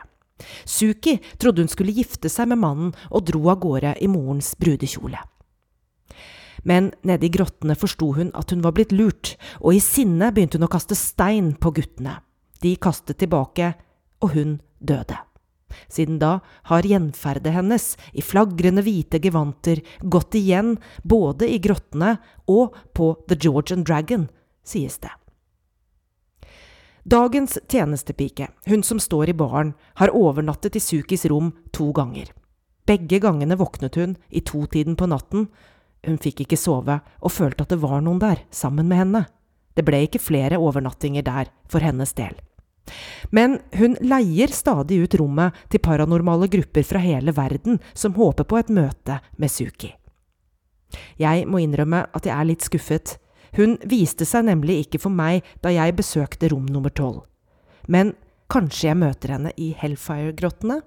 Suki 0.69 1.17
trodde 1.41 1.65
hun 1.65 1.73
skulle 1.73 1.95
gifte 1.97 2.29
seg 2.29 2.51
med 2.53 2.61
mannen 2.61 2.93
og 3.09 3.25
dro 3.31 3.47
av 3.49 3.63
gårde 3.65 3.95
i 4.05 4.11
morens 4.11 4.53
brudekjole. 4.61 5.23
Men 6.69 6.93
nede 7.09 7.27
i 7.27 7.33
grottene 7.33 7.79
forsto 7.79 8.13
hun 8.19 8.35
at 8.39 8.53
hun 8.53 8.61
var 8.63 8.77
blitt 8.77 8.93
lurt, 8.93 9.37
og 9.65 9.75
i 9.75 9.83
sinne 9.83 10.29
begynte 10.35 10.61
hun 10.61 10.69
å 10.69 10.75
kaste 10.77 10.99
stein 10.99 11.55
på 11.57 11.73
guttene. 11.75 12.21
De 12.63 12.77
kastet 12.77 13.19
tilbake, 13.23 13.73
og 14.23 14.37
hun 14.37 14.59
døde. 14.79 15.17
Siden 15.89 16.19
da 16.23 16.39
har 16.71 16.87
gjenferdet 16.87 17.55
hennes, 17.55 17.97
i 18.13 18.23
flagrende 18.23 18.85
hvite 18.85 19.21
gevanter, 19.23 19.83
gått 20.03 20.35
igjen 20.39 20.77
både 21.03 21.49
i 21.49 21.59
grottene 21.63 22.17
og 22.51 22.77
på 22.95 23.15
The 23.29 23.39
Georgian 23.39 23.85
Dragon, 23.85 24.29
sies 24.65 24.99
det. 25.03 25.11
Dagens 27.05 27.59
tjenestepike, 27.69 28.49
hun 28.67 28.83
som 28.87 29.01
står 29.03 29.29
i 29.29 29.35
baren, 29.35 29.73
har 29.99 30.15
overnattet 30.15 30.77
i 30.79 30.81
Sukis 30.81 31.27
rom 31.27 31.51
to 31.75 31.91
ganger. 31.93 32.31
Begge 32.87 33.19
gangene 33.19 33.57
våknet 33.59 33.99
hun 33.99 34.15
i 34.29 34.41
totiden 34.41 34.97
på 34.97 35.09
natten. 35.11 35.49
Hun 36.07 36.19
fikk 36.23 36.45
ikke 36.45 36.59
sove 36.59 37.01
og 37.19 37.35
følte 37.35 37.67
at 37.67 37.75
det 37.75 37.81
var 37.83 38.01
noen 38.03 38.23
der, 38.23 38.45
sammen 38.51 38.87
med 38.91 39.03
henne. 39.03 39.25
Det 39.75 39.85
ble 39.87 40.05
ikke 40.07 40.23
flere 40.23 40.61
overnattinger 40.63 41.27
der 41.27 41.51
for 41.71 41.83
hennes 41.83 42.15
del. 42.15 42.35
Men 43.31 43.59
hun 43.79 43.97
leier 44.01 44.53
stadig 44.53 44.99
ut 45.05 45.17
rommet 45.21 45.57
til 45.73 45.83
paranormale 45.85 46.49
grupper 46.53 46.87
fra 46.87 47.03
hele 47.03 47.35
verden 47.37 47.81
som 47.95 48.17
håper 48.19 48.49
på 48.49 48.59
et 48.61 48.73
møte 48.73 49.21
med 49.39 49.53
Suki. 49.53 49.93
Jeg 51.21 51.47
må 51.49 51.63
innrømme 51.63 52.05
at 52.13 52.27
jeg 52.29 52.35
er 52.37 52.49
litt 52.49 52.65
skuffet. 52.67 53.17
Hun 53.57 53.79
viste 53.89 54.27
seg 54.29 54.47
nemlig 54.49 54.83
ikke 54.87 55.01
for 55.03 55.15
meg 55.15 55.47
da 55.65 55.73
jeg 55.73 55.97
besøkte 55.97 56.51
rom 56.53 56.67
nummer 56.69 56.93
tolv. 56.93 57.25
Men 57.89 58.15
kanskje 58.53 58.91
jeg 58.91 59.01
møter 59.01 59.37
henne 59.37 59.55
i 59.57 59.73
Hellfire-grottene? 59.79 60.83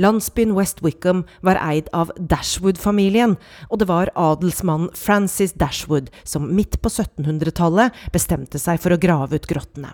Landsbyen 0.00 0.54
West 0.56 0.80
Wickham 0.80 1.26
var 1.44 1.58
eid 1.60 1.90
av 1.92 2.12
Dashwood-familien, 2.16 3.36
og 3.68 3.82
det 3.82 3.88
var 3.90 4.12
adelsmannen 4.16 4.88
Francis 4.96 5.52
Dashwood 5.52 6.08
som 6.24 6.48
midt 6.56 6.78
på 6.80 6.88
1700-tallet 6.88 7.92
bestemte 8.14 8.60
seg 8.62 8.80
for 8.80 8.94
å 8.94 9.00
grave 9.00 9.36
ut 9.36 9.48
grottene. 9.50 9.92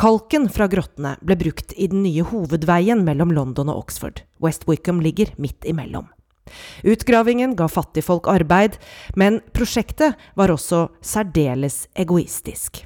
Kalken 0.00 0.48
fra 0.52 0.68
grottene 0.70 1.16
ble 1.22 1.36
brukt 1.40 1.74
i 1.76 1.88
den 1.92 2.04
nye 2.06 2.24
hovedveien 2.26 3.04
mellom 3.06 3.34
London 3.34 3.72
og 3.72 3.86
Oxford. 3.86 4.24
West 4.42 4.68
Wickham 4.68 5.02
ligger 5.04 5.34
midt 5.38 5.66
imellom. 5.68 6.08
Utgravingen 6.82 7.54
ga 7.56 7.68
fattigfolk 7.70 8.26
arbeid, 8.30 8.78
men 9.16 9.40
prosjektet 9.54 10.18
var 10.38 10.52
også 10.52 10.88
særdeles 11.00 11.86
egoistisk. 11.94 12.84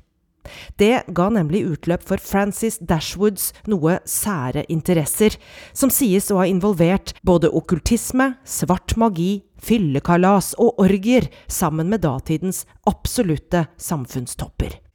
Det 0.78 1.02
ga 1.10 1.26
nemlig 1.34 1.64
utløp 1.66 2.04
for 2.06 2.22
Francis 2.22 2.78
Dashwoods 2.78 3.50
noe 3.66 3.98
sære 4.06 4.62
interesser, 4.72 5.34
som 5.74 5.90
sies 5.90 6.30
å 6.30 6.38
ha 6.38 6.46
involvert 6.46 7.16
både 7.26 7.50
okkultisme, 7.50 8.34
svart 8.46 8.94
magi, 9.00 9.42
fyllekalas 9.58 10.54
og 10.62 10.78
orgier 10.82 11.26
sammen 11.50 11.90
med 11.90 12.04
datidens 12.06 12.64
absolutte 12.86 13.66
samfunnstopper. 13.82 14.85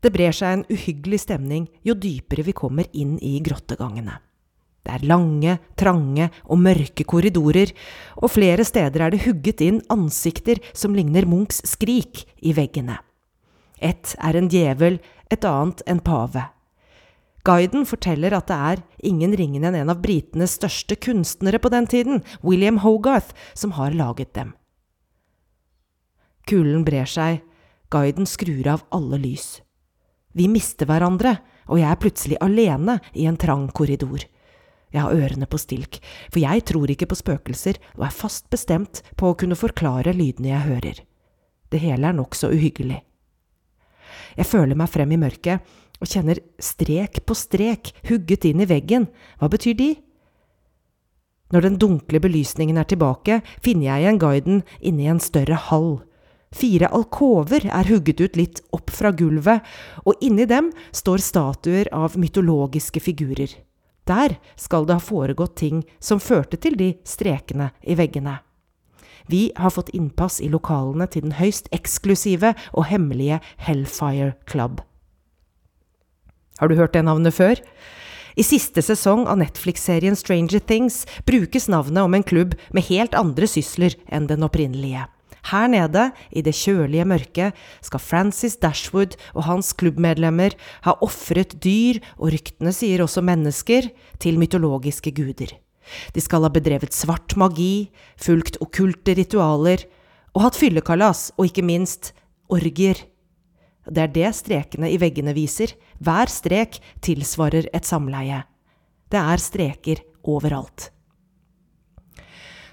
Det 0.00 0.12
brer 0.14 0.32
seg 0.32 0.54
en 0.54 0.66
uhyggelig 0.72 1.20
stemning 1.26 1.68
jo 1.84 1.94
dypere 1.94 2.44
vi 2.46 2.56
kommer 2.56 2.88
inn 2.96 3.18
i 3.20 3.38
grottegangene. 3.44 4.16
Det 4.80 4.94
er 4.96 5.04
lange, 5.04 5.58
trange 5.76 6.30
og 6.48 6.62
mørke 6.64 7.04
korridorer, 7.04 7.74
og 8.16 8.32
flere 8.32 8.64
steder 8.64 9.04
er 9.04 9.12
det 9.12 9.26
hugget 9.26 9.60
inn 9.64 9.82
ansikter 9.92 10.62
som 10.72 10.96
ligner 10.96 11.28
Munchs 11.28 11.60
skrik 11.68 12.24
i 12.40 12.54
veggene. 12.56 12.96
Ett 13.80 14.14
er 14.16 14.36
en 14.36 14.48
djevel, 14.48 14.98
et 15.30 15.44
annet 15.44 15.84
en 15.86 16.00
pave. 16.04 16.46
Guiden 17.44 17.86
forteller 17.88 18.34
at 18.36 18.48
det 18.50 18.56
er 18.56 18.82
ingen 19.08 19.32
ringende 19.36 19.70
enn 19.70 19.78
en 19.82 19.92
av 19.92 20.00
britenes 20.02 20.58
største 20.58 20.96
kunstnere 21.00 21.60
på 21.60 21.70
den 21.72 21.88
tiden, 21.88 22.24
William 22.44 22.80
Hogarth, 22.84 23.32
som 23.54 23.76
har 23.76 23.96
laget 23.96 24.34
dem. 24.36 24.52
Kulden 26.48 26.84
brer 26.84 27.08
seg, 27.08 27.40
guiden 27.92 28.28
skrur 28.28 28.68
av 28.68 28.84
alle 28.92 29.20
lys. 29.20 29.60
Vi 30.36 30.46
mister 30.50 30.86
hverandre, 30.86 31.36
og 31.70 31.80
jeg 31.80 31.90
er 31.90 32.00
plutselig 32.00 32.38
alene 32.42 32.98
i 33.14 33.26
en 33.30 33.38
trang 33.40 33.68
korridor. 33.74 34.24
Jeg 34.90 35.04
har 35.04 35.14
ørene 35.14 35.46
på 35.46 35.58
stilk, 35.60 36.00
for 36.32 36.42
jeg 36.42 36.64
tror 36.66 36.90
ikke 36.90 37.06
på 37.10 37.18
spøkelser 37.18 37.78
og 37.96 38.08
er 38.08 38.14
fast 38.14 38.48
bestemt 38.50 39.04
på 39.18 39.30
å 39.30 39.36
kunne 39.38 39.58
forklare 39.58 40.14
lydene 40.16 40.50
jeg 40.50 40.66
hører. 40.66 41.02
Det 41.70 41.78
hele 41.78 42.10
er 42.10 42.18
nokså 42.18 42.50
uhyggelig. 42.50 42.98
Jeg 44.34 44.46
føler 44.46 44.78
meg 44.78 44.90
frem 44.90 45.14
i 45.14 45.20
mørket 45.20 45.62
og 46.00 46.10
kjenner 46.10 46.40
strek 46.62 47.22
på 47.26 47.36
strek 47.38 47.92
hugget 48.08 48.48
inn 48.50 48.62
i 48.64 48.68
veggen. 48.70 49.06
Hva 49.38 49.50
betyr 49.52 49.76
de? 49.78 49.92
Når 51.50 51.66
den 51.66 51.78
dunkle 51.82 52.20
belysningen 52.22 52.78
er 52.78 52.86
tilbake, 52.90 53.40
finner 53.62 53.92
jeg 53.92 54.04
igjen 54.04 54.20
guiden 54.22 54.62
inne 54.78 55.06
i 55.06 55.10
en 55.10 55.22
større 55.22 55.58
hall. 55.70 56.00
Fire 56.50 56.88
alkover 56.90 57.62
er 57.70 57.86
hugget 57.86 58.20
ut 58.20 58.36
litt 58.36 58.60
opp 58.74 58.90
fra 58.90 59.12
gulvet, 59.14 59.62
og 60.02 60.18
inni 60.20 60.48
dem 60.50 60.72
står 60.90 61.22
statuer 61.22 61.90
av 61.94 62.16
mytologiske 62.18 63.00
figurer. 63.00 63.52
Der 64.10 64.34
skal 64.58 64.88
det 64.88 64.96
ha 64.98 65.02
foregått 65.04 65.54
ting 65.60 65.84
som 66.02 66.18
førte 66.18 66.58
til 66.58 66.74
de 66.74 66.96
strekene 67.06 67.70
i 67.86 67.94
veggene. 67.94 68.40
Vi 69.30 69.52
har 69.54 69.70
fått 69.70 69.92
innpass 69.94 70.40
i 70.42 70.48
lokalene 70.50 71.06
til 71.06 71.28
den 71.28 71.36
høyst 71.38 71.68
eksklusive 71.76 72.56
og 72.74 72.88
hemmelige 72.90 73.38
Hellfire 73.62 74.32
Club. 74.50 74.80
Har 76.58 76.68
du 76.68 76.74
hørt 76.74 76.96
det 76.96 77.04
navnet 77.06 77.36
før? 77.36 77.62
I 78.34 78.42
siste 78.46 78.82
sesong 78.82 79.28
av 79.30 79.38
Netflix-serien 79.38 80.18
Stranger 80.18 80.58
Things 80.58 81.04
brukes 81.30 81.68
navnet 81.70 82.02
om 82.02 82.14
en 82.14 82.26
klubb 82.26 82.58
med 82.74 82.88
helt 82.90 83.14
andre 83.14 83.46
sysler 83.50 83.94
enn 84.10 84.26
den 84.30 84.42
opprinnelige. 84.46 85.06
Her 85.48 85.70
nede, 85.72 86.10
i 86.30 86.42
det 86.44 86.54
kjølige 86.54 87.06
mørket, 87.08 87.56
skal 87.80 88.02
Francis 88.02 88.58
Dashwood 88.60 89.16
og 89.34 89.46
hans 89.48 89.72
klubbmedlemmer 89.72 90.56
ha 90.84 90.96
ofret 91.00 91.56
dyr, 91.62 92.00
og 92.18 92.34
ryktene 92.34 92.72
sier 92.76 93.02
også 93.04 93.24
mennesker, 93.24 93.88
til 94.20 94.38
mytologiske 94.40 95.14
guder. 95.16 95.56
De 96.14 96.20
skal 96.22 96.44
ha 96.44 96.52
bedrevet 96.52 96.94
svart 96.94 97.36
magi, 97.40 97.90
fulgt 98.20 98.60
okkulte 98.60 99.16
ritualer, 99.18 99.86
og 100.36 100.44
hatt 100.46 100.60
fyllekalas, 100.60 101.30
og 101.38 101.48
ikke 101.48 101.66
minst 101.66 102.12
orgier. 102.52 102.98
Det 103.90 104.04
er 104.04 104.12
det 104.14 104.30
strekene 104.36 104.90
i 104.92 105.00
veggene 105.00 105.34
viser. 105.34 105.72
Hver 105.98 106.30
strek 106.30 106.78
tilsvarer 107.02 107.66
et 107.74 107.88
samleie. 107.88 108.44
Det 109.10 109.18
er 109.18 109.42
streker 109.42 110.02
overalt. 110.22 110.90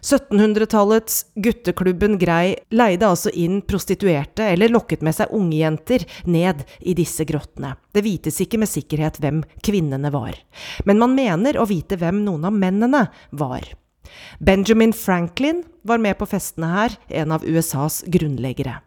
1700-tallets 0.01 1.25
gutteklubben 1.35 2.17
Grei 2.21 2.55
leide 2.69 3.07
altså 3.07 3.31
inn 3.33 3.61
prostituerte, 3.61 4.45
eller 4.53 4.71
lokket 4.73 5.03
med 5.05 5.15
seg 5.17 5.33
unge 5.35 5.57
jenter, 5.59 6.05
ned 6.25 6.63
i 6.79 6.95
disse 6.97 7.25
grottene. 7.27 7.75
Det 7.93 8.03
vites 8.05 8.39
ikke 8.43 8.59
med 8.61 8.71
sikkerhet 8.71 9.19
hvem 9.23 9.43
kvinnene 9.65 10.11
var, 10.13 10.37
men 10.85 11.01
man 11.01 11.15
mener 11.17 11.57
å 11.57 11.67
vite 11.69 11.99
hvem 11.99 12.23
noen 12.25 12.47
av 12.47 12.55
mennene 12.55 13.07
var. 13.31 13.67
Benjamin 14.39 14.93
Franklin 14.93 15.63
var 15.83 15.97
med 15.97 16.17
på 16.17 16.27
festene 16.29 16.69
her, 16.71 16.97
en 17.07 17.33
av 17.35 17.45
USAs 17.45 18.03
grunnleggere. 18.07 18.79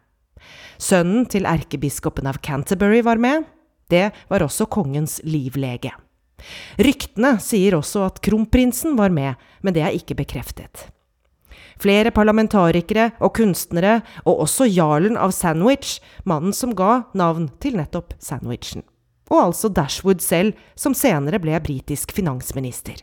Sønnen 0.81 1.27
til 1.29 1.45
erkebiskopen 1.45 2.29
av 2.29 2.39
Canterbury 2.41 3.03
var 3.05 3.21
med. 3.21 3.45
Det 3.91 4.09
var 4.31 4.41
også 4.45 4.65
kongens 4.71 5.19
livlege. 5.27 5.91
Ryktene 6.81 7.35
sier 7.43 7.75
også 7.77 8.05
at 8.07 8.21
kronprinsen 8.25 8.95
var 8.97 9.13
med, 9.13 9.37
men 9.61 9.75
det 9.75 9.85
er 9.85 9.97
ikke 9.97 10.17
bekreftet. 10.23 10.87
Flere 11.81 12.13
parlamentarikere 12.13 13.09
og 13.19 13.33
kunstnere, 13.39 14.01
og 14.25 14.43
også 14.45 14.67
jarlen 14.69 15.17
av 15.17 15.33
Sandwich, 15.33 15.99
mannen 16.29 16.53
som 16.53 16.75
ga 16.77 17.03
navn 17.17 17.49
til 17.63 17.79
nettopp 17.79 18.13
sandwichen. 18.21 18.85
Og 19.31 19.47
altså 19.47 19.71
Dashwood 19.71 20.21
selv, 20.21 20.53
som 20.75 20.93
senere 20.97 21.39
ble 21.41 21.57
britisk 21.63 22.13
finansminister. 22.13 22.99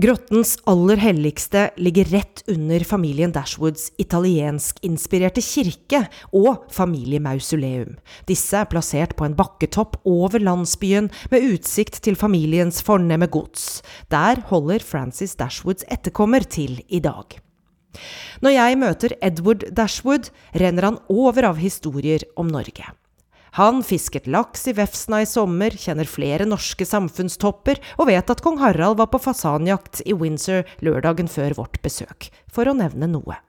Grottens 0.00 0.54
aller 0.70 0.96
helligste 1.02 1.66
ligger 1.76 2.06
rett 2.08 2.40
under 2.48 2.80
familien 2.88 3.32
Dashwoods 3.34 3.90
italienskinspirerte 4.00 5.42
kirke 5.44 6.00
og 6.32 6.62
familiemausoleum. 6.72 7.98
Disse 8.30 8.62
er 8.62 8.70
plassert 8.70 9.12
på 9.18 9.26
en 9.26 9.34
bakketopp 9.36 9.98
over 10.08 10.40
landsbyen 10.40 11.10
med 11.34 11.44
utsikt 11.50 12.00
til 12.06 12.16
familiens 12.16 12.80
fornemme 12.86 13.28
gods. 13.28 13.82
Der 14.14 14.40
holder 14.48 14.80
Francis 14.80 15.36
Dashwoods 15.36 15.84
etterkommer 15.90 16.48
til 16.48 16.80
i 16.88 17.02
dag. 17.04 17.36
Når 18.40 18.56
jeg 18.56 18.80
møter 18.80 19.18
Edward 19.20 19.68
Dashwood, 19.68 20.30
renner 20.54 20.88
han 20.88 21.00
over 21.12 21.50
av 21.50 21.60
historier 21.60 22.24
om 22.40 22.48
Norge. 22.48 22.88
Han 23.58 23.82
fisket 23.86 24.28
laks 24.30 24.68
i 24.70 24.74
Vefsna 24.78 25.22
i 25.24 25.28
sommer, 25.28 25.74
kjenner 25.74 26.08
flere 26.08 26.46
norske 26.46 26.86
samfunnstopper 26.86 27.80
og 27.98 28.10
vet 28.10 28.30
at 28.30 28.42
kong 28.44 28.60
Harald 28.62 29.00
var 29.00 29.10
på 29.10 29.20
fasanjakt 29.22 30.02
i 30.06 30.14
Windsor 30.14 30.68
lørdagen 30.84 31.30
før 31.30 31.56
vårt 31.58 31.80
besøk, 31.82 32.30
for 32.50 32.70
å 32.70 32.76
nevne 32.76 33.10
noe. 33.10 33.40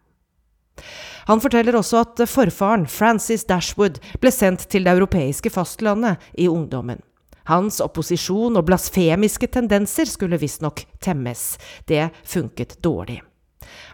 Han 1.29 1.41
forteller 1.43 1.77
også 1.77 2.01
at 2.01 2.21
forfaren, 2.29 2.87
Francis 2.89 3.45
Dashwood, 3.45 4.01
ble 4.21 4.33
sendt 4.33 4.65
til 4.71 4.87
det 4.87 4.95
europeiske 4.97 5.53
fastlandet 5.53 6.21
i 6.33 6.49
ungdommen. 6.49 7.03
Hans 7.49 7.81
opposisjon 7.83 8.57
og 8.57 8.67
blasfemiske 8.69 9.49
tendenser 9.53 10.09
skulle 10.09 10.39
visstnok 10.41 10.85
temmes. 11.01 11.57
Det 11.89 12.09
funket 12.23 12.79
dårlig. 12.81 13.21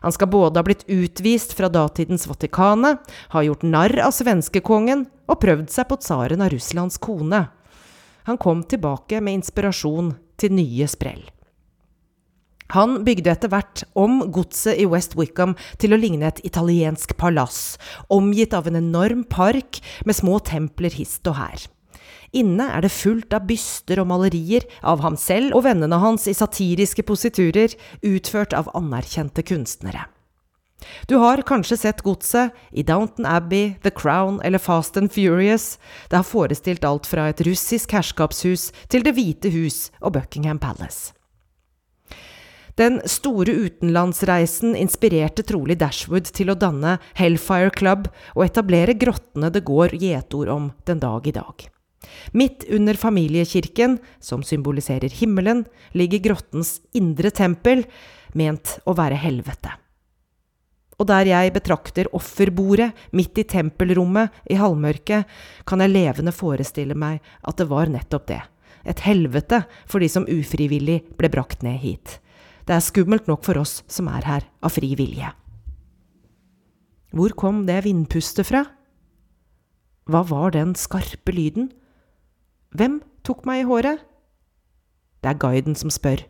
Han 0.03 0.15
skal 0.15 0.31
både 0.31 0.59
ha 0.59 0.65
blitt 0.67 0.85
utvist 0.87 1.55
fra 1.57 1.69
datidens 1.71 2.27
Vatikanet, 2.29 2.99
ha 3.33 3.43
gjort 3.45 3.65
narr 3.67 3.97
av 4.05 4.15
svenskekongen 4.15 5.05
og 5.27 5.41
prøvd 5.43 5.71
seg 5.73 5.89
på 5.89 5.99
tsaren 6.01 6.43
av 6.43 6.51
Russlands 6.53 6.99
kone. 7.01 7.47
Han 8.27 8.39
kom 8.41 8.63
tilbake 8.67 9.21
med 9.23 9.39
inspirasjon 9.39 10.15
til 10.39 10.55
nye 10.57 10.87
sprell. 10.91 11.23
Han 12.75 12.99
bygde 13.07 13.31
etter 13.31 13.51
hvert 13.51 13.85
om 13.95 14.19
godset 14.35 14.75
i 14.75 14.87
West 14.91 15.15
Wickham 15.15 15.55
til 15.79 15.95
å 15.95 15.99
ligne 15.99 16.27
et 16.27 16.41
italiensk 16.47 17.15
palass, 17.19 17.77
omgitt 18.11 18.55
av 18.57 18.67
en 18.67 18.79
enorm 18.81 19.23
park 19.23 19.79
med 20.03 20.19
små 20.19 20.41
templer 20.43 20.91
hist 20.91 21.23
og 21.31 21.39
her. 21.39 21.67
Inne 22.35 22.67
er 22.75 22.83
det 22.83 22.91
fullt 22.91 23.33
av 23.33 23.47
byster 23.47 24.01
og 24.01 24.09
malerier 24.11 24.67
av 24.81 25.01
ham 25.05 25.15
selv 25.19 25.55
og 25.55 25.65
vennene 25.67 26.01
hans 26.01 26.27
i 26.27 26.35
satiriske 26.35 27.05
positurer, 27.07 27.73
utført 28.03 28.55
av 28.57 28.71
anerkjente 28.77 29.45
kunstnere. 29.47 30.07
Du 31.07 31.15
har 31.17 31.41
kanskje 31.41 31.77
sett 31.77 32.03
godset 32.05 32.53
i 32.71 32.83
Downton 32.85 33.25
Abbey, 33.25 33.75
The 33.83 33.91
Crown 33.91 34.41
eller 34.45 34.61
Fast 34.61 34.97
and 34.97 35.11
Furious. 35.11 35.79
Det 36.09 36.19
har 36.19 36.27
forestilt 36.27 36.85
alt 36.85 37.07
fra 37.09 37.29
et 37.31 37.41
russisk 37.47 37.95
herskapshus 37.97 38.71
til 38.91 39.05
Det 39.05 39.15
hvite 39.17 39.51
hus 39.55 39.87
og 40.01 40.13
Buckingham 40.19 40.59
Palace. 40.59 41.13
Den 42.77 42.99
store 43.09 43.55
utenlandsreisen 43.57 44.75
inspirerte 44.77 45.41
trolig 45.41 45.79
Dashwood 45.81 46.29
til 46.29 46.53
å 46.53 46.57
danne 46.61 46.99
Hellfire 47.17 47.73
Club 47.73 48.05
og 48.35 48.43
etablere 48.45 48.93
grottene 48.93 49.49
det 49.49 49.63
går 49.65 49.97
gjetord 49.97 50.53
om 50.53 50.69
den 50.85 51.01
dag 51.01 51.25
i 51.25 51.33
dag. 51.39 51.65
Midt 52.37 52.65
under 52.73 52.97
familiekirken, 52.99 53.97
som 54.19 54.43
symboliserer 54.43 55.11
himmelen, 55.21 55.65
ligger 55.97 56.23
grottens 56.31 56.77
indre 56.97 57.31
tempel, 57.31 57.85
ment 58.37 58.77
å 58.85 58.95
være 58.97 59.19
helvete. 59.19 59.73
Og 60.97 61.05
der 61.11 61.29
jeg 61.29 61.53
betrakter 61.53 62.09
offerbordet 62.17 62.89
midt 63.13 63.37
i 63.37 63.45
tempelrommet 63.45 64.33
i 64.49 64.57
halvmørket, 64.57 65.27
kan 65.67 65.83
jeg 65.83 65.93
levende 65.93 66.33
forestille 66.33 66.97
meg 66.97 67.21
at 67.45 67.59
det 67.59 67.67
var 67.69 67.91
nettopp 67.93 68.25
det, 68.31 68.41
et 68.87 69.03
helvete 69.05 69.61
for 69.85 70.01
de 70.01 70.09
som 70.09 70.25
ufrivillig 70.25 71.03
ble 71.19 71.29
brakt 71.33 71.61
ned 71.65 71.77
hit. 71.83 72.17
Det 72.65 72.75
er 72.75 72.83
skummelt 72.83 73.29
nok 73.29 73.45
for 73.45 73.61
oss 73.61 73.81
som 73.87 74.09
er 74.11 74.25
her 74.27 74.47
av 74.65 74.73
fri 74.75 74.95
vilje. 74.99 75.29
Hvor 77.15 77.31
kom 77.39 77.61
det 77.69 77.85
vindpustet 77.85 78.49
fra? 78.49 78.65
Hva 80.07 80.23
var 80.27 80.51
den 80.55 80.73
skarpe 80.75 81.31
lyden? 81.35 81.69
Hvem 82.75 82.99
tok 83.23 83.45
meg 83.47 83.63
i 83.63 83.67
håret? 83.67 84.01
Det 85.23 85.31
er 85.31 85.39
guiden 85.39 85.77
som 85.77 85.91
spør. 85.93 86.23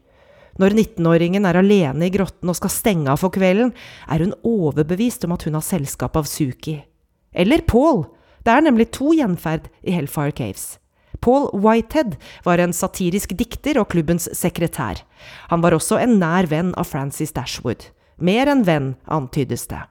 Når 0.58 0.74
19-åringen 0.74 1.46
er 1.46 1.60
alene 1.60 2.08
i 2.08 2.14
grotten 2.14 2.50
og 2.50 2.58
skal 2.58 2.74
stenge 2.74 3.12
av 3.14 3.22
for 3.22 3.34
kvelden, 3.34 3.74
er 4.10 4.24
hun 4.24 4.34
overbevist 4.48 5.26
om 5.28 5.36
at 5.36 5.46
hun 5.46 5.58
har 5.58 5.66
selskap 5.66 6.18
av 6.18 6.30
Suki. 6.30 6.80
Eller 7.34 7.62
Paul, 7.62 8.08
Det 8.46 8.54
er 8.54 8.62
nemlig 8.64 8.94
to 8.96 9.12
gjenferd 9.12 9.66
i 9.84 9.92
Hellfire 9.92 10.32
Caves. 10.32 10.78
Paul 11.20 11.50
Whitehead 11.52 12.16
var 12.46 12.62
en 12.64 12.72
satirisk 12.72 13.34
dikter 13.36 13.76
og 13.82 13.90
klubbens 13.92 14.30
sekretær. 14.32 15.02
Han 15.50 15.62
var 15.62 15.76
også 15.76 15.98
en 16.00 16.16
nær 16.22 16.48
venn 16.48 16.74
av 16.80 16.88
Francis 16.88 17.34
Dashwood. 17.36 17.90
Mer 18.18 18.48
enn 18.48 18.64
venn, 18.64 18.96
antydes 19.04 19.68
det. 19.68 19.82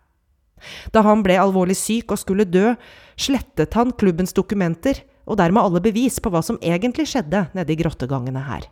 Da 0.94 1.03
han 1.05 1.20
ble 1.26 1.36
alvorlig 1.36 1.76
syk 1.76 2.14
og 2.14 2.22
skulle 2.22 2.49
dø, 2.49 2.72
slettet 3.20 3.76
han 3.76 3.92
klubbens 3.92 4.32
dokumenter, 4.32 5.03
og 5.27 5.39
dermed 5.41 5.62
alle 5.62 5.83
bevis 5.85 6.20
på 6.22 6.31
hva 6.33 6.43
som 6.45 6.61
egentlig 6.62 7.09
skjedde 7.11 7.49
nede 7.57 7.74
i 7.74 7.79
grottegangene 7.81 8.47
her. 8.47 8.68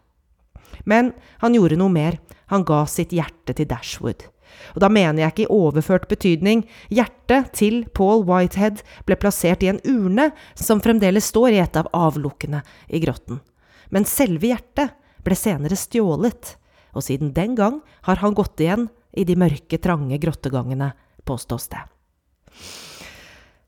Men 0.88 1.12
han 1.42 1.54
gjorde 1.56 1.78
noe 1.78 1.92
mer, 1.92 2.18
han 2.50 2.64
ga 2.66 2.84
sitt 2.90 3.12
hjerte 3.14 3.56
til 3.56 3.68
Dashwood. 3.70 4.26
Og 4.74 4.82
da 4.84 4.90
mener 4.92 5.22
jeg 5.22 5.32
ikke 5.32 5.46
i 5.46 5.54
overført 5.54 6.06
betydning. 6.10 6.64
Hjertet 6.92 7.52
til 7.58 7.82
Paul 7.96 8.22
Whitehead 8.28 8.82
ble 9.08 9.18
plassert 9.18 9.64
i 9.64 9.70
en 9.72 9.80
urne 9.88 10.30
som 10.58 10.82
fremdeles 10.84 11.30
står 11.32 11.54
i 11.54 11.62
et 11.62 11.78
av 11.80 11.90
avlukkene 11.96 12.62
i 12.88 13.00
grotten. 13.02 13.40
Men 13.90 14.06
selve 14.08 14.52
hjertet 14.52 14.94
ble 15.24 15.36
senere 15.38 15.78
stjålet, 15.78 16.56
og 16.94 17.02
siden 17.06 17.32
den 17.34 17.56
gang 17.58 17.80
har 18.06 18.20
han 18.22 18.36
gått 18.36 18.62
igjen 18.62 18.88
i 19.14 19.26
de 19.26 19.36
mørke, 19.38 19.78
trange 19.82 20.18
grottegangene, 20.22 20.92
påstås 21.26 21.70
det. 21.72 21.82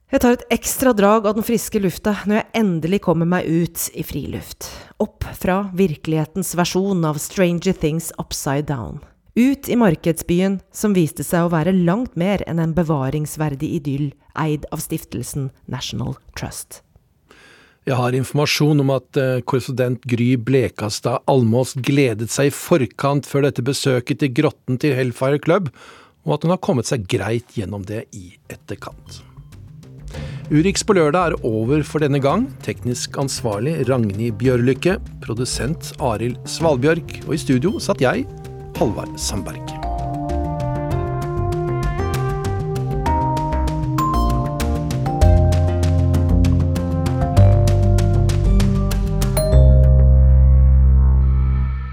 Jeg 0.07 0.22
tar 0.22 0.36
et 0.36 0.44
ekstra 0.54 0.92
drag 0.94 1.24
av 1.26 1.34
den 1.34 1.42
friske 1.42 1.80
lufta 1.82 2.12
når 2.30 2.36
jeg 2.38 2.50
endelig 2.61 3.00
kommer 3.09 3.26
meg 3.26 3.48
ut 3.50 3.88
i 3.90 4.04
friluft. 4.07 4.68
Opp 5.02 5.26
fra 5.34 5.64
virkelighetens 5.74 6.52
versjon 6.54 7.02
av 7.09 7.18
Stranger 7.18 7.74
Things 7.74 8.12
Upside 8.14 8.68
Down. 8.70 9.00
Ut 9.34 9.66
i 9.66 9.74
markedsbyen, 9.74 10.61
som 10.70 10.94
viste 10.94 11.26
seg 11.26 11.48
å 11.48 11.50
være 11.50 11.74
langt 11.74 12.14
mer 12.14 12.46
enn 12.46 12.62
en 12.62 12.76
bevaringsverdig 12.78 13.74
idyll 13.80 14.07
eid 14.38 14.70
av 14.70 14.86
stiftelsen 14.86 15.50
National 15.66 16.14
Trust. 16.38 16.84
Jeg 17.86 17.98
har 17.98 18.14
informasjon 18.14 18.86
om 18.86 18.94
at 18.94 19.18
eh, 19.18 19.42
korrespondent 19.42 20.07
Gry 20.07 20.36
Blekastad 20.38 21.26
Almås 21.26 21.74
gledet 21.82 22.30
seg 22.30 22.52
i 22.52 22.54
forkant 22.54 23.26
før 23.26 23.50
dette 23.50 23.66
besøket 23.66 24.22
til 24.22 24.36
grotten 24.38 24.78
til 24.78 24.94
Hellfire 24.94 25.42
Club, 25.42 25.72
og 26.22 26.38
at 26.38 26.46
hun 26.46 26.54
har 26.54 26.62
kommet 26.62 26.86
seg 26.86 27.11
greit 27.11 27.59
gjennom 27.59 27.82
det 27.86 28.07
i 28.14 28.36
etterkant. 28.46 29.26
Urix 30.47 30.84
på 30.86 30.94
lørdag 30.94 31.32
er 31.32 31.34
over 31.42 31.80
for 31.82 31.99
denne 31.99 32.20
gang. 32.22 32.44
Teknisk 32.62 33.16
ansvarlig 33.18 33.80
Ragnhild 33.88 34.36
Bjørlykke, 34.38 34.94
produsent 35.24 35.90
Arild 35.99 36.38
Svalbjørk, 36.47 37.16
og 37.26 37.34
i 37.34 37.40
studio 37.42 37.80
satt 37.82 38.05
jeg, 38.05 38.22
Halvard 38.78 39.11
Sandberg. 39.18 39.59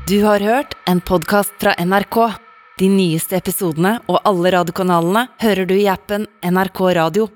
Du 0.06 0.20
har 0.30 0.46
hørt 0.46 0.78
en 0.86 1.02
podkast 1.02 1.58
fra 1.58 1.74
NRK. 1.82 2.36
De 2.78 2.86
nyeste 3.02 3.42
episodene 3.42 3.98
og 4.06 4.22
alle 4.30 4.54
radiokanalene 4.54 5.32
hører 5.42 5.66
du 5.66 5.80
i 5.80 5.88
appen 5.90 6.30
NRK 6.46 6.92
Radio. 7.02 7.34